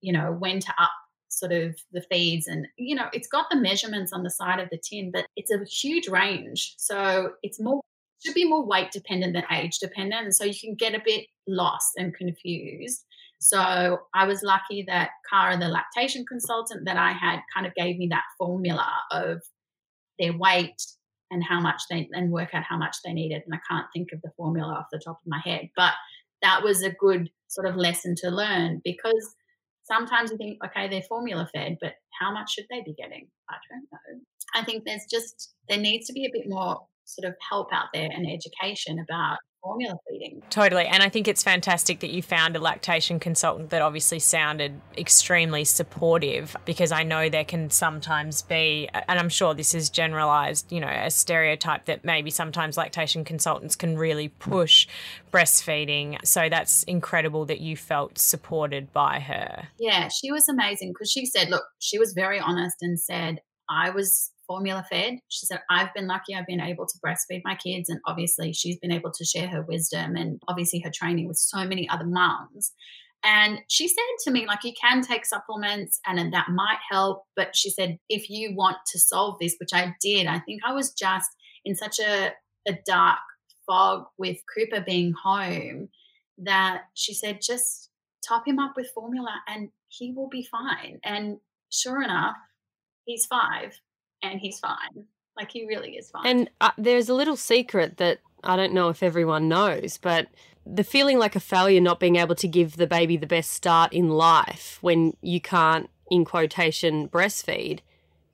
you 0.00 0.12
know, 0.12 0.32
when 0.38 0.60
to 0.60 0.72
up 0.78 0.90
sort 1.30 1.52
of 1.52 1.78
the 1.92 2.02
feeds 2.10 2.46
and 2.46 2.66
you 2.78 2.94
know 2.94 3.04
it's 3.12 3.28
got 3.28 3.44
the 3.50 3.56
measurements 3.56 4.14
on 4.14 4.22
the 4.22 4.30
side 4.30 4.58
of 4.58 4.68
the 4.70 4.78
tin 4.82 5.10
but 5.12 5.26
it's 5.36 5.50
a 5.50 5.62
huge 5.64 6.08
range. 6.08 6.74
So 6.78 7.32
it's 7.42 7.60
more 7.60 7.82
should 8.24 8.34
be 8.34 8.48
more 8.48 8.66
weight 8.66 8.90
dependent 8.90 9.34
than 9.34 9.44
age 9.52 9.78
dependent. 9.78 10.24
And 10.24 10.34
so 10.34 10.44
you 10.44 10.58
can 10.58 10.74
get 10.74 10.94
a 10.94 11.02
bit 11.04 11.26
lost 11.46 11.92
and 11.96 12.14
confused 12.14 13.04
so 13.40 13.98
i 14.14 14.26
was 14.26 14.42
lucky 14.42 14.84
that 14.86 15.10
cara 15.30 15.56
the 15.56 15.68
lactation 15.68 16.24
consultant 16.26 16.84
that 16.84 16.96
i 16.96 17.12
had 17.12 17.40
kind 17.54 17.66
of 17.66 17.74
gave 17.74 17.96
me 17.96 18.08
that 18.10 18.24
formula 18.38 18.88
of 19.12 19.40
their 20.18 20.36
weight 20.36 20.82
and 21.30 21.42
how 21.44 21.60
much 21.60 21.82
they 21.90 22.08
and 22.12 22.30
work 22.30 22.50
out 22.54 22.64
how 22.64 22.78
much 22.78 22.96
they 23.04 23.12
needed. 23.12 23.42
And 23.44 23.54
I 23.54 23.60
can't 23.70 23.86
think 23.92 24.08
of 24.12 24.22
the 24.22 24.32
formula 24.36 24.72
off 24.74 24.86
the 24.90 25.00
top 25.04 25.20
of 25.24 25.26
my 25.26 25.40
head, 25.44 25.68
but 25.76 25.92
that 26.42 26.62
was 26.62 26.82
a 26.82 26.90
good 26.90 27.30
sort 27.48 27.66
of 27.66 27.76
lesson 27.76 28.14
to 28.18 28.30
learn 28.30 28.80
because 28.84 29.34
sometimes 29.84 30.30
you 30.30 30.36
think, 30.36 30.58
okay, 30.64 30.88
they're 30.88 31.02
formula 31.02 31.48
fed, 31.54 31.78
but 31.80 31.94
how 32.18 32.32
much 32.32 32.52
should 32.52 32.66
they 32.70 32.82
be 32.84 32.94
getting? 32.94 33.28
I 33.48 33.56
don't 33.70 33.86
know. 33.92 34.20
I 34.54 34.64
think 34.64 34.84
there's 34.84 35.06
just 35.10 35.54
there 35.68 35.78
needs 35.78 36.06
to 36.06 36.12
be 36.12 36.26
a 36.26 36.32
bit 36.32 36.48
more 36.48 36.80
sort 37.08 37.28
of 37.28 37.34
help 37.50 37.72
out 37.72 37.86
there 37.94 38.08
and 38.10 38.26
education 38.26 38.98
about 38.98 39.38
formula 39.62 39.96
feeding. 40.08 40.40
Totally. 40.50 40.86
And 40.86 41.02
I 41.02 41.08
think 41.08 41.26
it's 41.26 41.42
fantastic 41.42 41.98
that 42.00 42.10
you 42.10 42.22
found 42.22 42.54
a 42.54 42.60
lactation 42.60 43.18
consultant 43.18 43.70
that 43.70 43.82
obviously 43.82 44.20
sounded 44.20 44.80
extremely 44.96 45.64
supportive 45.64 46.56
because 46.64 46.92
I 46.92 47.02
know 47.02 47.28
there 47.28 47.44
can 47.44 47.70
sometimes 47.70 48.42
be, 48.42 48.88
and 48.92 49.18
I'm 49.18 49.28
sure 49.28 49.54
this 49.54 49.74
is 49.74 49.90
generalized, 49.90 50.70
you 50.70 50.80
know, 50.80 50.88
a 50.88 51.10
stereotype 51.10 51.86
that 51.86 52.04
maybe 52.04 52.30
sometimes 52.30 52.76
lactation 52.76 53.24
consultants 53.24 53.74
can 53.74 53.98
really 53.98 54.28
push 54.28 54.86
breastfeeding. 55.32 56.24
So 56.24 56.48
that's 56.48 56.84
incredible 56.84 57.44
that 57.46 57.60
you 57.60 57.76
felt 57.76 58.16
supported 58.18 58.92
by 58.92 59.18
her. 59.18 59.68
Yeah, 59.78 60.08
she 60.08 60.30
was 60.30 60.48
amazing 60.48 60.92
because 60.92 61.10
she 61.10 61.26
said, 61.26 61.50
look, 61.50 61.64
she 61.80 61.98
was 61.98 62.12
very 62.12 62.38
honest 62.38 62.76
and 62.80 62.98
said, 62.98 63.40
I 63.68 63.90
was 63.90 64.30
formula 64.48 64.84
fed. 64.90 65.18
She 65.28 65.46
said, 65.46 65.60
I've 65.70 65.94
been 65.94 66.08
lucky 66.08 66.34
I've 66.34 66.46
been 66.46 66.60
able 66.60 66.86
to 66.86 66.98
breastfeed 67.04 67.42
my 67.44 67.54
kids. 67.54 67.88
And 67.88 68.00
obviously, 68.06 68.52
she's 68.52 68.78
been 68.78 68.90
able 68.90 69.12
to 69.12 69.24
share 69.24 69.46
her 69.48 69.62
wisdom 69.62 70.16
and 70.16 70.42
obviously 70.48 70.80
her 70.80 70.90
training 70.92 71.28
with 71.28 71.36
so 71.36 71.64
many 71.64 71.88
other 71.88 72.06
moms. 72.06 72.72
And 73.22 73.60
she 73.68 73.88
said 73.88 74.02
to 74.24 74.30
me, 74.30 74.46
like, 74.46 74.64
you 74.64 74.72
can 74.80 75.02
take 75.02 75.26
supplements 75.26 76.00
and 76.06 76.32
that 76.32 76.48
might 76.50 76.78
help. 76.90 77.24
But 77.36 77.54
she 77.54 77.70
said, 77.70 77.98
if 78.08 78.30
you 78.30 78.54
want 78.54 78.78
to 78.92 78.98
solve 78.98 79.36
this, 79.40 79.56
which 79.60 79.70
I 79.72 79.94
did, 80.00 80.26
I 80.26 80.38
think 80.40 80.62
I 80.64 80.72
was 80.72 80.92
just 80.92 81.30
in 81.64 81.74
such 81.74 81.98
a, 81.98 82.32
a 82.66 82.78
dark 82.86 83.18
fog 83.66 84.06
with 84.16 84.38
Cooper 84.54 84.80
being 84.80 85.12
home 85.12 85.88
that 86.38 86.82
she 86.94 87.12
said, 87.12 87.40
just 87.42 87.90
top 88.26 88.46
him 88.46 88.58
up 88.58 88.74
with 88.76 88.90
formula 88.94 89.34
and 89.48 89.70
he 89.88 90.12
will 90.12 90.28
be 90.28 90.46
fine. 90.48 91.00
And 91.04 91.38
sure 91.70 92.02
enough, 92.02 92.36
he's 93.04 93.26
five 93.26 93.78
and 94.22 94.40
he's 94.40 94.58
fine. 94.58 95.06
Like 95.36 95.50
he 95.50 95.66
really 95.66 95.96
is 95.96 96.10
fine. 96.10 96.26
And 96.26 96.50
uh, 96.60 96.70
there's 96.76 97.08
a 97.08 97.14
little 97.14 97.36
secret 97.36 97.98
that 97.98 98.18
I 98.42 98.56
don't 98.56 98.72
know 98.72 98.88
if 98.88 99.02
everyone 99.02 99.48
knows, 99.48 99.98
but 99.98 100.28
the 100.66 100.84
feeling 100.84 101.18
like 101.18 101.36
a 101.36 101.40
failure 101.40 101.80
not 101.80 102.00
being 102.00 102.16
able 102.16 102.34
to 102.34 102.48
give 102.48 102.76
the 102.76 102.86
baby 102.86 103.16
the 103.16 103.26
best 103.26 103.52
start 103.52 103.92
in 103.92 104.10
life 104.10 104.78
when 104.80 105.16
you 105.22 105.40
can't, 105.40 105.88
in 106.10 106.24
quotation, 106.24 107.08
breastfeed, 107.08 107.80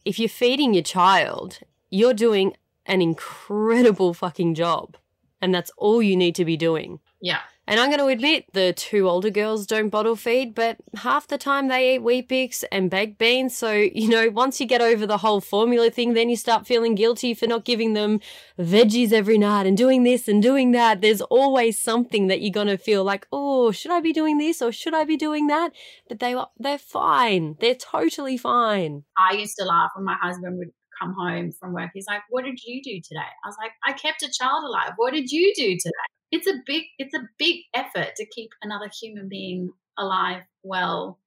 if 0.04 0.18
you're 0.18 0.28
feeding 0.28 0.74
your 0.74 0.82
child, 0.82 1.60
you're 1.90 2.14
doing 2.14 2.56
an 2.86 3.00
incredible 3.00 4.14
fucking 4.14 4.54
job. 4.54 4.96
And 5.40 5.54
that's 5.54 5.70
all 5.76 6.02
you 6.02 6.16
need 6.16 6.34
to 6.36 6.44
be 6.44 6.56
doing. 6.56 7.00
Yeah. 7.20 7.40
And 7.66 7.80
I'm 7.80 7.88
going 7.88 8.00
to 8.00 8.06
admit 8.06 8.44
the 8.52 8.74
two 8.74 9.08
older 9.08 9.30
girls 9.30 9.66
don't 9.66 9.88
bottle 9.88 10.16
feed, 10.16 10.54
but 10.54 10.76
half 10.96 11.26
the 11.26 11.38
time 11.38 11.68
they 11.68 11.94
eat 11.94 12.02
Weet-Bix 12.02 12.64
and 12.70 12.90
baked 12.90 13.18
beans. 13.18 13.56
So, 13.56 13.72
you 13.72 14.08
know, 14.08 14.28
once 14.28 14.60
you 14.60 14.66
get 14.66 14.82
over 14.82 15.06
the 15.06 15.18
whole 15.18 15.40
formula 15.40 15.90
thing, 15.90 16.12
then 16.12 16.28
you 16.28 16.36
start 16.36 16.66
feeling 16.66 16.94
guilty 16.94 17.32
for 17.32 17.46
not 17.46 17.64
giving 17.64 17.94
them 17.94 18.20
veggies 18.58 19.12
every 19.12 19.38
night 19.38 19.66
and 19.66 19.78
doing 19.78 20.02
this 20.02 20.28
and 20.28 20.42
doing 20.42 20.72
that. 20.72 21.00
There's 21.00 21.22
always 21.22 21.78
something 21.78 22.26
that 22.26 22.42
you're 22.42 22.52
going 22.52 22.66
to 22.66 22.76
feel 22.76 23.02
like, 23.02 23.26
oh, 23.32 23.70
should 23.70 23.92
I 23.92 24.00
be 24.00 24.12
doing 24.12 24.36
this 24.36 24.60
or 24.60 24.70
should 24.70 24.94
I 24.94 25.04
be 25.04 25.16
doing 25.16 25.46
that? 25.46 25.72
But 26.06 26.20
they, 26.20 26.36
they're 26.58 26.76
fine. 26.76 27.56
They're 27.60 27.74
totally 27.74 28.36
fine. 28.36 29.04
I 29.16 29.34
used 29.34 29.56
to 29.58 29.64
laugh 29.64 29.90
when 29.94 30.04
my 30.04 30.16
husband 30.20 30.58
would 30.58 30.68
come 31.00 31.14
home 31.14 31.50
from 31.50 31.72
work. 31.72 31.90
He's 31.94 32.06
like, 32.06 32.20
What 32.28 32.44
did 32.44 32.58
you 32.64 32.82
do 32.82 33.00
today? 33.00 33.30
I 33.44 33.48
was 33.48 33.56
like, 33.58 33.72
I 33.84 33.92
kept 33.92 34.22
a 34.22 34.30
child 34.30 34.64
alive. 34.64 34.92
What 34.96 35.12
did 35.12 35.30
you 35.30 35.52
do 35.56 35.70
today? 35.72 36.13
It's 36.34 36.48
a 36.48 36.54
big 36.66 36.82
it's 36.98 37.14
a 37.14 37.28
big 37.38 37.60
effort 37.74 38.16
to 38.16 38.26
keep 38.26 38.50
another 38.62 38.90
human 39.00 39.28
being 39.28 39.70
alive, 39.96 40.42
well, 40.64 41.20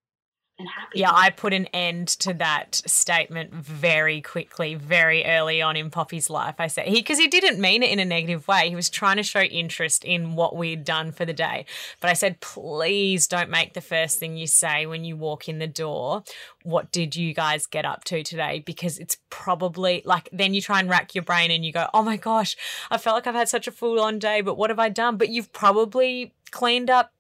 and 0.60 0.68
happy. 0.68 1.00
Yeah, 1.00 1.12
I 1.14 1.30
put 1.30 1.54
an 1.54 1.66
end 1.68 2.08
to 2.20 2.34
that 2.36 2.82
statement 2.86 3.54
very 3.54 4.22
quickly, 4.22 4.76
very 4.76 5.26
early 5.26 5.62
on 5.62 5.76
in 5.76 5.90
Poppy's 5.90 6.30
life. 6.30 6.56
I 6.60 6.68
said 6.68 6.88
he 6.88 6.96
because 6.96 7.20
he 7.20 7.28
didn't 7.28 7.60
mean 7.60 7.84
it 7.84 7.92
in 7.92 8.00
a 8.00 8.06
negative 8.06 8.48
way. 8.48 8.70
He 8.70 8.76
was 8.76 8.90
trying 8.90 9.18
to 9.18 9.24
show 9.24 9.42
interest 9.42 10.04
in 10.04 10.36
what 10.36 10.56
we'd 10.56 10.84
done 10.84 11.12
for 11.12 11.26
the 11.26 11.34
day. 11.34 11.66
But 12.02 12.10
I 12.10 12.14
said, 12.14 12.40
please 12.40 13.28
don't 13.28 13.50
make 13.50 13.74
the 13.74 13.82
first 13.82 14.20
thing 14.20 14.38
you 14.38 14.48
say 14.48 14.86
when 14.86 15.04
you 15.04 15.16
walk 15.16 15.48
in 15.48 15.60
the 15.60 15.68
door. 15.68 16.24
What 16.64 16.92
did 16.92 17.16
you 17.16 17.34
guys 17.34 17.68
get 17.68 17.86
up 17.86 18.04
to 18.06 18.24
today? 18.24 18.64
Because 18.66 18.98
it's 18.98 19.18
probably 19.30 20.02
like 20.06 20.30
then 20.34 20.54
you 20.54 20.62
try 20.62 20.80
and 20.80 20.90
rack 20.90 21.14
your 21.14 21.24
brain 21.24 21.52
and 21.52 21.64
you 21.64 21.72
go, 21.72 21.88
oh 21.94 22.02
my 22.04 22.18
gosh, 22.18 22.58
I 22.90 22.98
felt 22.98 23.16
like 23.16 23.28
I've 23.28 23.36
had 23.36 23.50
such 23.50 23.68
a 23.68 23.72
full 23.72 24.00
on 24.00 24.20
day, 24.20 24.42
but 24.42 24.58
what 24.58 24.70
have 24.70 24.80
I 24.80 24.90
done? 24.90 25.18
But 25.18 25.30
you've 25.30 25.54
probably 25.54 26.34
cleaned 26.52 26.90
up 26.90 27.12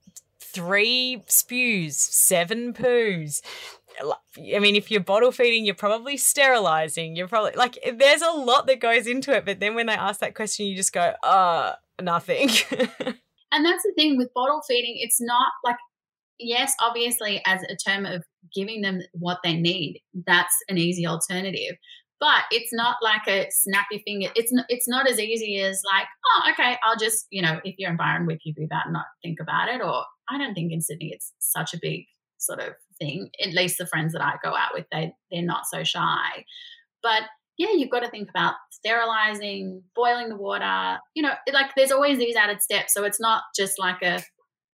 three 0.58 1.24
spews, 1.28 1.99
seven 1.99 2.74
poos. 2.74 3.41
I 4.01 4.60
mean, 4.60 4.76
if 4.76 4.89
you're 4.89 5.01
bottle 5.01 5.32
feeding, 5.32 5.66
you're 5.66 5.76
probably 5.76 6.18
sterilizing. 6.18 7.16
You're 7.16 7.28
probably 7.28 7.51
like, 7.55 7.78
there's 7.95 8.24
a 8.24 8.32
lot 8.32 8.66
that 8.68 8.80
goes 8.80 9.05
into 9.05 9.36
it. 9.36 9.45
But 9.45 9.60
then 9.60 9.76
when 9.76 9.86
they 9.86 9.93
ask 9.93 10.20
that 10.22 10.34
question, 10.34 10.66
you 10.66 10.76
just 10.76 10.93
go, 10.93 11.14
uh, 11.24 11.74
nothing. 12.01 12.49
and 13.51 13.66
that's 13.66 13.84
the 13.84 13.93
thing 13.95 14.18
with 14.18 14.34
bottle 14.34 14.62
feeding. 14.68 14.95
It's 14.97 15.22
not 15.22 15.51
like, 15.64 15.78
yes, 16.39 16.74
obviously, 16.82 17.41
as 17.45 17.62
a 17.64 17.76
term 17.76 18.08
of 18.08 18.24
giving 18.53 18.82
them 18.82 19.01
what 19.14 19.39
they 19.43 19.55
need, 19.55 20.01
that's 20.26 20.55
an 20.70 20.80
easy 20.80 21.05
alternative 21.05 21.76
but 22.20 22.43
it's 22.51 22.74
not 22.74 22.97
like 23.01 23.28
a 23.28 23.47
snappy 23.51 23.99
thing. 23.99 24.28
It's 24.36 24.51
not, 24.51 24.65
it's 24.70 24.88
not 24.88 25.09
as 25.09 25.20
easy 25.20 25.59
as 25.59 25.82
like, 25.93 26.07
oh, 26.26 26.51
okay, 26.51 26.78
I'll 26.84 26.97
just, 26.97 27.28
you 27.30 27.41
know, 27.41 27.59
if 27.63 27.76
you're 27.78 27.91
in 27.91 27.97
Byron, 27.97 28.26
whip 28.26 28.39
you 28.43 28.53
do 28.53 28.68
that 28.70 28.86
and 28.86 28.93
not 28.93 29.05
think 29.24 29.39
about 29.39 29.70
it. 29.70 29.82
Or 29.82 30.03
I 30.30 30.38
don't 30.38 30.53
think 30.53 30.72
in 30.72 30.82
Sydney 30.82 31.11
it's 31.13 31.34
such 31.39 31.74
a 31.74 31.80
big 31.82 32.05
sort 32.38 32.59
of 32.59 32.74
thing. 32.97 33.30
At 33.43 33.53
least 33.53 33.78
the 33.78 33.86
friends 33.86 34.13
that 34.13 34.24
I 34.24 34.34
go 34.43 34.55
out 34.55 34.74
with, 34.74 34.86
they 34.91 35.11
they're 35.32 35.43
not 35.43 35.65
so 35.72 35.84
shy. 35.84 36.45
But 37.03 37.24
yeah, 37.57 37.72
you've 37.72 37.91
got 37.91 38.01
to 38.01 38.09
think 38.09 38.30
about 38.30 38.55
sterilizing, 38.72 39.84
boiling 39.95 40.30
the 40.30 40.36
water. 40.36 40.99
You 41.15 41.24
know, 41.24 41.34
like 41.53 41.76
there's 41.76 41.91
always 41.91 42.18
these 42.18 42.36
added 42.36 42.61
steps. 42.61 42.93
So 42.93 43.03
it's 43.03 43.20
not 43.20 43.43
just 43.55 43.78
like 43.78 44.01
a, 44.01 44.24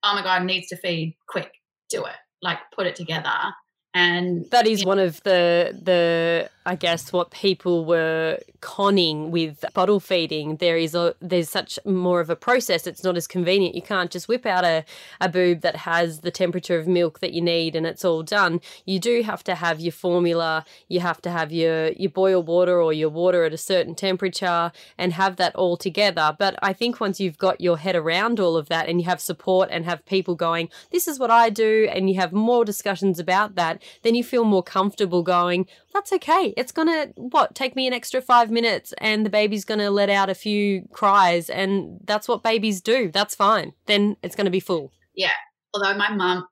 oh 0.05 0.15
my 0.15 0.23
god, 0.23 0.45
needs 0.45 0.69
to 0.69 0.77
feed, 0.77 1.17
quick, 1.29 1.51
do 1.91 2.05
it. 2.05 2.17
Like 2.41 2.59
put 2.75 2.87
it 2.87 2.97
together 2.97 3.55
and 3.95 4.51
that 4.51 4.67
is 4.67 4.85
one 4.85 4.99
of 4.99 5.23
the 5.23 5.79
the 5.83 6.51
I 6.65 6.77
guess 6.77 7.13
what 7.13 7.31
people 7.31 7.85
were 7.85 8.39
conning 8.61 9.31
with 9.31 9.65
bottle 9.75 10.01
feeding. 10.01 10.57
There 10.57 10.77
is 10.77 10.95
a 10.95 11.15
there's 11.21 11.49
such 11.49 11.79
more 11.85 12.21
of 12.21 12.31
a 12.31 12.37
process. 12.37 12.87
It's 12.87 13.03
not 13.05 13.17
as 13.17 13.27
convenient. 13.27 13.75
You 13.75 13.83
can't 13.83 14.11
just 14.11 14.29
whip 14.29 14.47
out 14.47 14.65
a, 14.65 14.85
a 15.21 15.29
boob 15.29 15.61
that 15.63 15.77
has 15.77 16.21
the 16.21 16.31
temperature 16.31 16.79
of 16.79 16.87
milk 16.87 17.21
that 17.21 17.33
you 17.33 17.41
need 17.41 17.75
and 17.75 17.87
it's 17.87 18.05
all 18.05 18.23
done. 18.23 18.61
You 18.85 18.99
do 18.99 19.23
have 19.23 19.43
to 19.45 19.55
have 19.55 19.81
your 19.81 19.93
formula. 19.93 20.65
You 20.89 21.01
have 21.01 21.21
to 21.23 21.31
have 21.31 21.53
your 21.53 21.89
your 21.93 22.11
boil 22.11 22.43
water 22.43 22.81
or 22.81 22.93
your 22.93 23.11
water 23.11 23.45
at 23.45 23.53
a 23.53 23.59
certain 23.59 23.95
temperature 23.95 24.73
and 24.99 25.13
have 25.13 25.37
that 25.37 25.55
all 25.57 25.77
together. 25.77 26.37
But 26.39 26.59
I 26.63 26.73
think 26.73 27.01
once 27.01 27.21
you've 27.21 27.39
got 27.39 27.61
your 27.61 27.79
head 27.79 27.97
around 27.97 28.41
all 28.41 28.57
of 28.57 28.69
that 28.69 28.89
and 28.89 29.01
you 29.01 29.07
have 29.07 29.21
support 29.21 29.69
and 29.71 29.85
have 29.85 30.05
people 30.07 30.35
going, 30.35 30.69
this 30.91 31.09
is 31.09 31.19
what 31.19 31.31
I 31.31 31.51
do, 31.51 31.89
and 31.91 32.09
you 32.09 32.17
have 32.21 32.33
more 32.33 32.65
discussions 32.65 33.19
about 33.19 33.55
that 33.57 33.83
then 34.03 34.15
you 34.15 34.25
feel 34.25 34.45
more 34.45 34.63
comfortable 34.63 35.23
going, 35.23 35.67
that's 35.93 36.13
okay. 36.13 36.55
It's 36.57 36.73
to, 36.89 37.13
what, 37.17 37.55
take 37.55 37.77
me 37.77 37.87
an 37.87 37.93
extra 37.93 38.21
five 38.21 38.51
minutes 38.51 38.93
and 38.99 39.25
the 39.25 39.31
baby's 39.31 39.65
to 39.81 39.91
let 39.91 40.11
out 40.11 40.31
a 40.31 40.35
few 40.35 40.89
cries. 40.93 41.51
And 41.51 42.01
that's 42.05 42.29
what 42.29 42.43
babies 42.43 42.81
do. 42.81 43.11
That's 43.13 43.35
fine. 43.35 43.73
Then 43.87 44.17
it's 44.23 44.35
to 44.47 44.51
be 44.51 44.61
full. 44.61 44.93
Yeah. 45.15 45.31
Although 45.75 45.97
my 45.97 46.13
mum, 46.13 46.47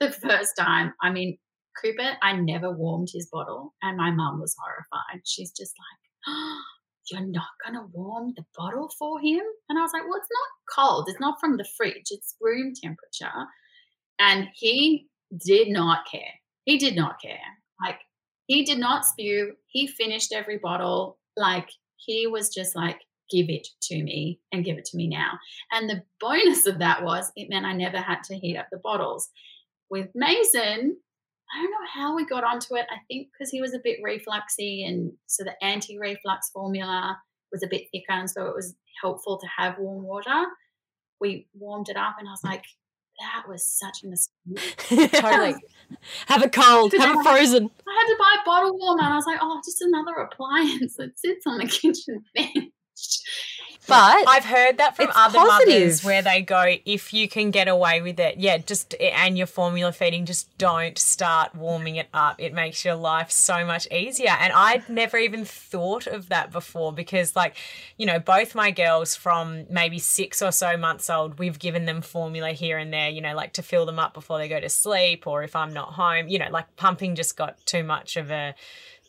the 0.00 0.10
first 0.10 0.56
time, 0.58 0.92
I 1.00 1.10
mean, 1.10 1.38
Cooper, 1.80 2.12
I 2.22 2.32
never 2.36 2.70
warmed 2.70 3.08
his 3.12 3.28
bottle, 3.32 3.74
and 3.82 3.96
my 3.96 4.10
mum 4.10 4.40
was 4.40 4.54
horrified. 4.58 5.22
She's 5.24 5.50
just 5.50 5.74
like, 5.78 6.34
oh, 6.34 6.60
You're 7.10 7.20
not 7.20 7.48
to 7.78 7.86
warm 7.92 8.32
the 8.34 8.44
bottle 8.56 8.90
for 8.98 9.20
him? 9.20 9.42
And 9.68 9.78
I 9.78 9.82
was 9.82 9.90
like, 9.92 10.04
Well, 10.04 10.16
it's 10.16 10.28
not 10.32 10.74
cold. 10.74 11.06
It's 11.08 11.20
not 11.20 11.38
from 11.38 11.58
the 11.58 11.66
fridge, 11.76 12.06
it's 12.10 12.34
room 12.40 12.72
temperature. 12.82 13.46
And 14.18 14.48
he 14.54 15.06
did 15.44 15.68
not 15.68 16.06
care. 16.10 16.32
He 16.64 16.78
did 16.78 16.96
not 16.96 17.20
care. 17.20 17.36
Like, 17.82 17.98
he 18.46 18.64
did 18.64 18.78
not 18.78 19.04
spew. 19.04 19.54
He 19.66 19.86
finished 19.86 20.32
every 20.32 20.58
bottle. 20.58 21.18
Like, 21.36 21.68
he 21.96 22.26
was 22.26 22.48
just 22.48 22.76
like, 22.76 23.00
give 23.30 23.48
it 23.48 23.66
to 23.82 24.02
me 24.02 24.40
and 24.52 24.64
give 24.64 24.76
it 24.76 24.84
to 24.86 24.96
me 24.96 25.08
now. 25.08 25.38
And 25.72 25.88
the 25.88 26.02
bonus 26.20 26.66
of 26.66 26.78
that 26.78 27.02
was 27.02 27.32
it 27.36 27.48
meant 27.48 27.66
I 27.66 27.72
never 27.72 27.98
had 27.98 28.22
to 28.24 28.36
heat 28.36 28.56
up 28.56 28.66
the 28.70 28.78
bottles. 28.78 29.30
With 29.90 30.08
Mason, 30.14 30.96
I 31.52 31.62
don't 31.62 31.70
know 31.70 31.88
how 31.92 32.14
we 32.14 32.26
got 32.26 32.44
onto 32.44 32.76
it. 32.76 32.86
I 32.90 32.98
think 33.08 33.28
because 33.32 33.50
he 33.50 33.60
was 33.60 33.74
a 33.74 33.80
bit 33.82 34.00
refluxy, 34.04 34.86
and 34.86 35.12
so 35.26 35.44
the 35.44 35.54
anti 35.62 35.98
reflux 35.98 36.50
formula 36.50 37.18
was 37.52 37.62
a 37.62 37.68
bit 37.68 37.84
thicker, 37.92 38.12
and 38.12 38.28
so 38.28 38.46
it 38.46 38.54
was 38.54 38.74
helpful 39.00 39.38
to 39.38 39.46
have 39.56 39.78
warm 39.78 40.02
water. 40.02 40.46
We 41.20 41.46
warmed 41.54 41.88
it 41.88 41.96
up, 41.96 42.16
and 42.18 42.28
I 42.28 42.32
was 42.32 42.44
like, 42.44 42.64
that 43.20 43.48
was 43.48 43.64
such 43.64 44.02
a 44.04 44.08
mistake. 44.08 45.10
totally. 45.20 45.54
have 46.26 46.42
a 46.42 46.48
cold, 46.48 46.92
have 46.92 47.18
a 47.18 47.22
frozen. 47.22 47.70
I 47.86 47.94
had 48.00 48.06
to 48.08 48.16
buy 48.18 48.36
a 48.40 48.44
bottle 48.44 48.76
warmer, 48.78 49.02
and 49.02 49.12
I 49.12 49.16
was 49.16 49.26
like, 49.26 49.38
oh, 49.40 49.60
just 49.64 49.82
another 49.82 50.14
appliance 50.14 50.96
that 50.96 51.18
sits 51.18 51.46
on 51.46 51.58
the 51.58 51.66
kitchen 51.68 52.24
bench. 52.34 52.72
But 53.86 54.26
I've 54.26 54.44
heard 54.46 54.78
that 54.78 54.96
from 54.96 55.10
other 55.14 55.38
positive. 55.38 55.68
mothers 55.68 56.04
where 56.04 56.22
they 56.22 56.40
go, 56.40 56.76
if 56.86 57.12
you 57.12 57.28
can 57.28 57.50
get 57.50 57.68
away 57.68 58.00
with 58.00 58.18
it, 58.18 58.38
yeah, 58.38 58.56
just 58.56 58.94
and 58.98 59.36
you're 59.36 59.46
formula 59.46 59.92
feeding, 59.92 60.24
just 60.24 60.56
don't 60.56 60.96
start 60.96 61.54
warming 61.54 61.96
it 61.96 62.08
up. 62.14 62.36
It 62.38 62.54
makes 62.54 62.84
your 62.84 62.94
life 62.94 63.30
so 63.30 63.64
much 63.66 63.86
easier. 63.92 64.30
And 64.30 64.52
I'd 64.54 64.88
never 64.88 65.18
even 65.18 65.44
thought 65.44 66.06
of 66.06 66.30
that 66.30 66.50
before 66.50 66.92
because, 66.94 67.36
like, 67.36 67.56
you 67.98 68.06
know, 68.06 68.18
both 68.18 68.54
my 68.54 68.70
girls 68.70 69.14
from 69.14 69.66
maybe 69.68 69.98
six 69.98 70.40
or 70.40 70.50
so 70.50 70.78
months 70.78 71.10
old, 71.10 71.38
we've 71.38 71.58
given 71.58 71.84
them 71.84 72.00
formula 72.00 72.52
here 72.52 72.78
and 72.78 72.92
there, 72.92 73.10
you 73.10 73.20
know, 73.20 73.34
like 73.34 73.52
to 73.54 73.62
fill 73.62 73.84
them 73.84 73.98
up 73.98 74.14
before 74.14 74.38
they 74.38 74.48
go 74.48 74.60
to 74.60 74.68
sleep 74.70 75.26
or 75.26 75.42
if 75.42 75.54
I'm 75.54 75.74
not 75.74 75.92
home, 75.92 76.28
you 76.28 76.38
know, 76.38 76.48
like 76.50 76.74
pumping 76.76 77.16
just 77.16 77.36
got 77.36 77.64
too 77.66 77.84
much 77.84 78.16
of 78.16 78.30
a 78.30 78.54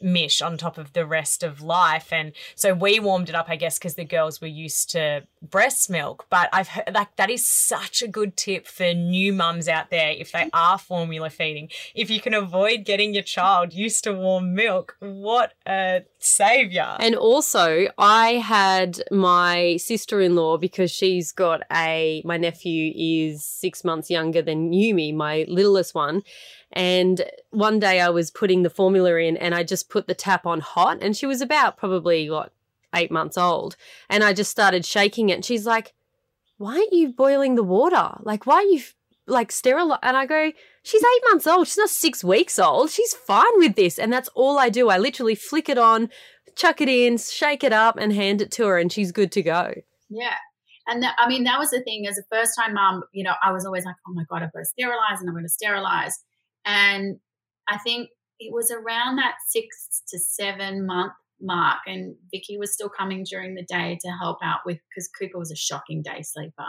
mish 0.01 0.41
on 0.41 0.57
top 0.57 0.77
of 0.77 0.93
the 0.93 1.05
rest 1.05 1.43
of 1.43 1.61
life. 1.61 2.11
And 2.11 2.33
so 2.55 2.73
we 2.73 2.99
warmed 2.99 3.29
it 3.29 3.35
up 3.35 3.49
i 3.49 3.55
guess 3.55 3.77
because 3.77 3.95
the 3.95 4.05
girls 4.05 4.41
were 4.41 4.47
used 4.47 4.89
to 4.91 5.23
breast 5.41 5.89
milk. 5.89 6.25
But 6.29 6.49
i've 6.53 6.69
heard 6.69 6.91
like 6.93 7.15
that 7.15 7.29
is 7.29 7.47
such 7.47 8.01
a 8.01 8.07
good 8.07 8.37
tip 8.37 8.67
for 8.67 8.93
new 8.93 9.33
mums 9.33 9.67
out 9.67 9.89
there. 9.89 10.11
If 10.11 10.31
they 10.31 10.49
are 10.53 10.77
formula 10.77 11.29
feeding 11.29 11.69
if 11.93 12.09
you 12.09 12.19
can 12.19 12.33
avoid 12.33 12.85
getting 12.85 13.13
your 13.13 13.23
child 13.23 13.73
used 13.73 14.03
to 14.03 14.13
warm 14.13 14.53
milk 14.53 14.95
what 14.99 15.53
a 15.67 16.03
savior. 16.19 16.95
And 16.99 17.15
also, 17.15 17.87
I 17.97 18.33
had 18.33 19.01
my 19.11 19.77
sister 19.77 20.21
in 20.21 20.35
law 20.35 20.57
because 20.57 20.91
she's 20.91 21.31
got 21.31 21.61
a, 21.71 22.21
my 22.25 22.37
nephew 22.37 22.91
is 22.95 23.43
six 23.43 23.83
months 23.83 24.09
younger 24.09 24.41
than 24.41 24.71
Yumi, 24.71 25.13
my 25.13 25.45
littlest 25.47 25.95
one. 25.95 26.23
And 26.71 27.23
one 27.51 27.79
day 27.79 28.01
I 28.01 28.09
was 28.09 28.31
putting 28.31 28.63
the 28.63 28.69
formula 28.69 29.15
in 29.15 29.37
and 29.37 29.55
I 29.55 29.63
just 29.63 29.89
put 29.89 30.07
the 30.07 30.15
tap 30.15 30.45
on 30.45 30.59
hot 30.59 30.99
and 31.01 31.15
she 31.15 31.25
was 31.25 31.41
about 31.41 31.77
probably 31.77 32.29
what, 32.29 32.51
eight 32.93 33.11
months 33.11 33.37
old. 33.37 33.75
And 34.09 34.23
I 34.23 34.33
just 34.33 34.51
started 34.51 34.85
shaking 34.85 35.29
it. 35.29 35.33
And 35.33 35.45
she's 35.45 35.65
like, 35.65 35.93
why 36.57 36.75
aren't 36.75 36.93
you 36.93 37.09
boiling 37.09 37.55
the 37.55 37.63
water? 37.63 38.17
Like, 38.21 38.45
why 38.45 38.55
are 38.55 38.63
you 38.63 38.81
like 39.27 39.51
sterile? 39.51 39.97
And 40.01 40.15
I 40.15 40.25
go, 40.25 40.51
she's 40.83 41.03
eight 41.03 41.23
months 41.29 41.47
old. 41.47 41.67
She's 41.67 41.77
not 41.77 41.89
six 41.89 42.23
weeks 42.23 42.57
old. 42.57 42.89
She's 42.89 43.13
fine 43.13 43.57
with 43.57 43.75
this. 43.75 43.99
And 43.99 44.11
that's 44.11 44.29
all 44.29 44.57
I 44.57 44.69
do. 44.69 44.89
I 44.89 44.97
literally 44.97 45.35
flick 45.35 45.69
it 45.69 45.77
on, 45.77 46.09
chuck 46.55 46.81
it 46.81 46.89
in, 46.89 47.17
shake 47.17 47.63
it 47.63 47.73
up, 47.73 47.97
and 47.97 48.13
hand 48.13 48.41
it 48.41 48.51
to 48.51 48.65
her, 48.65 48.77
and 48.77 48.91
she's 48.91 49.11
good 49.11 49.31
to 49.33 49.41
go. 49.41 49.73
Yeah. 50.09 50.35
And 50.87 51.01
that, 51.01 51.15
I 51.17 51.27
mean, 51.27 51.43
that 51.45 51.59
was 51.59 51.71
the 51.71 51.81
thing 51.81 52.05
as 52.07 52.17
a 52.17 52.23
first 52.31 52.51
time 52.57 52.75
mom, 52.75 53.03
you 53.11 53.23
know, 53.23 53.33
I 53.43 53.51
was 53.51 53.65
always 53.65 53.85
like, 53.85 53.95
oh 54.07 54.13
my 54.13 54.23
God, 54.29 54.43
I've 54.43 54.53
got 54.53 54.59
to 54.59 54.65
sterilize 54.65 55.19
and 55.19 55.27
I'm 55.27 55.33
going 55.33 55.43
to 55.43 55.49
sterilize. 55.49 56.23
And 56.65 57.17
I 57.67 57.77
think 57.79 58.09
it 58.39 58.53
was 58.53 58.71
around 58.71 59.17
that 59.17 59.35
six 59.47 60.01
to 60.09 60.19
seven 60.19 60.85
month 60.85 61.13
mark. 61.41 61.79
And 61.85 62.15
Vicky 62.31 62.57
was 62.57 62.73
still 62.73 62.89
coming 62.89 63.25
during 63.29 63.55
the 63.55 63.63
day 63.63 63.97
to 64.01 64.11
help 64.21 64.39
out 64.43 64.59
with, 64.65 64.77
because 64.89 65.09
Cooper 65.19 65.37
was 65.37 65.51
a 65.51 65.55
shocking 65.55 66.01
day 66.01 66.21
sleeper. 66.21 66.67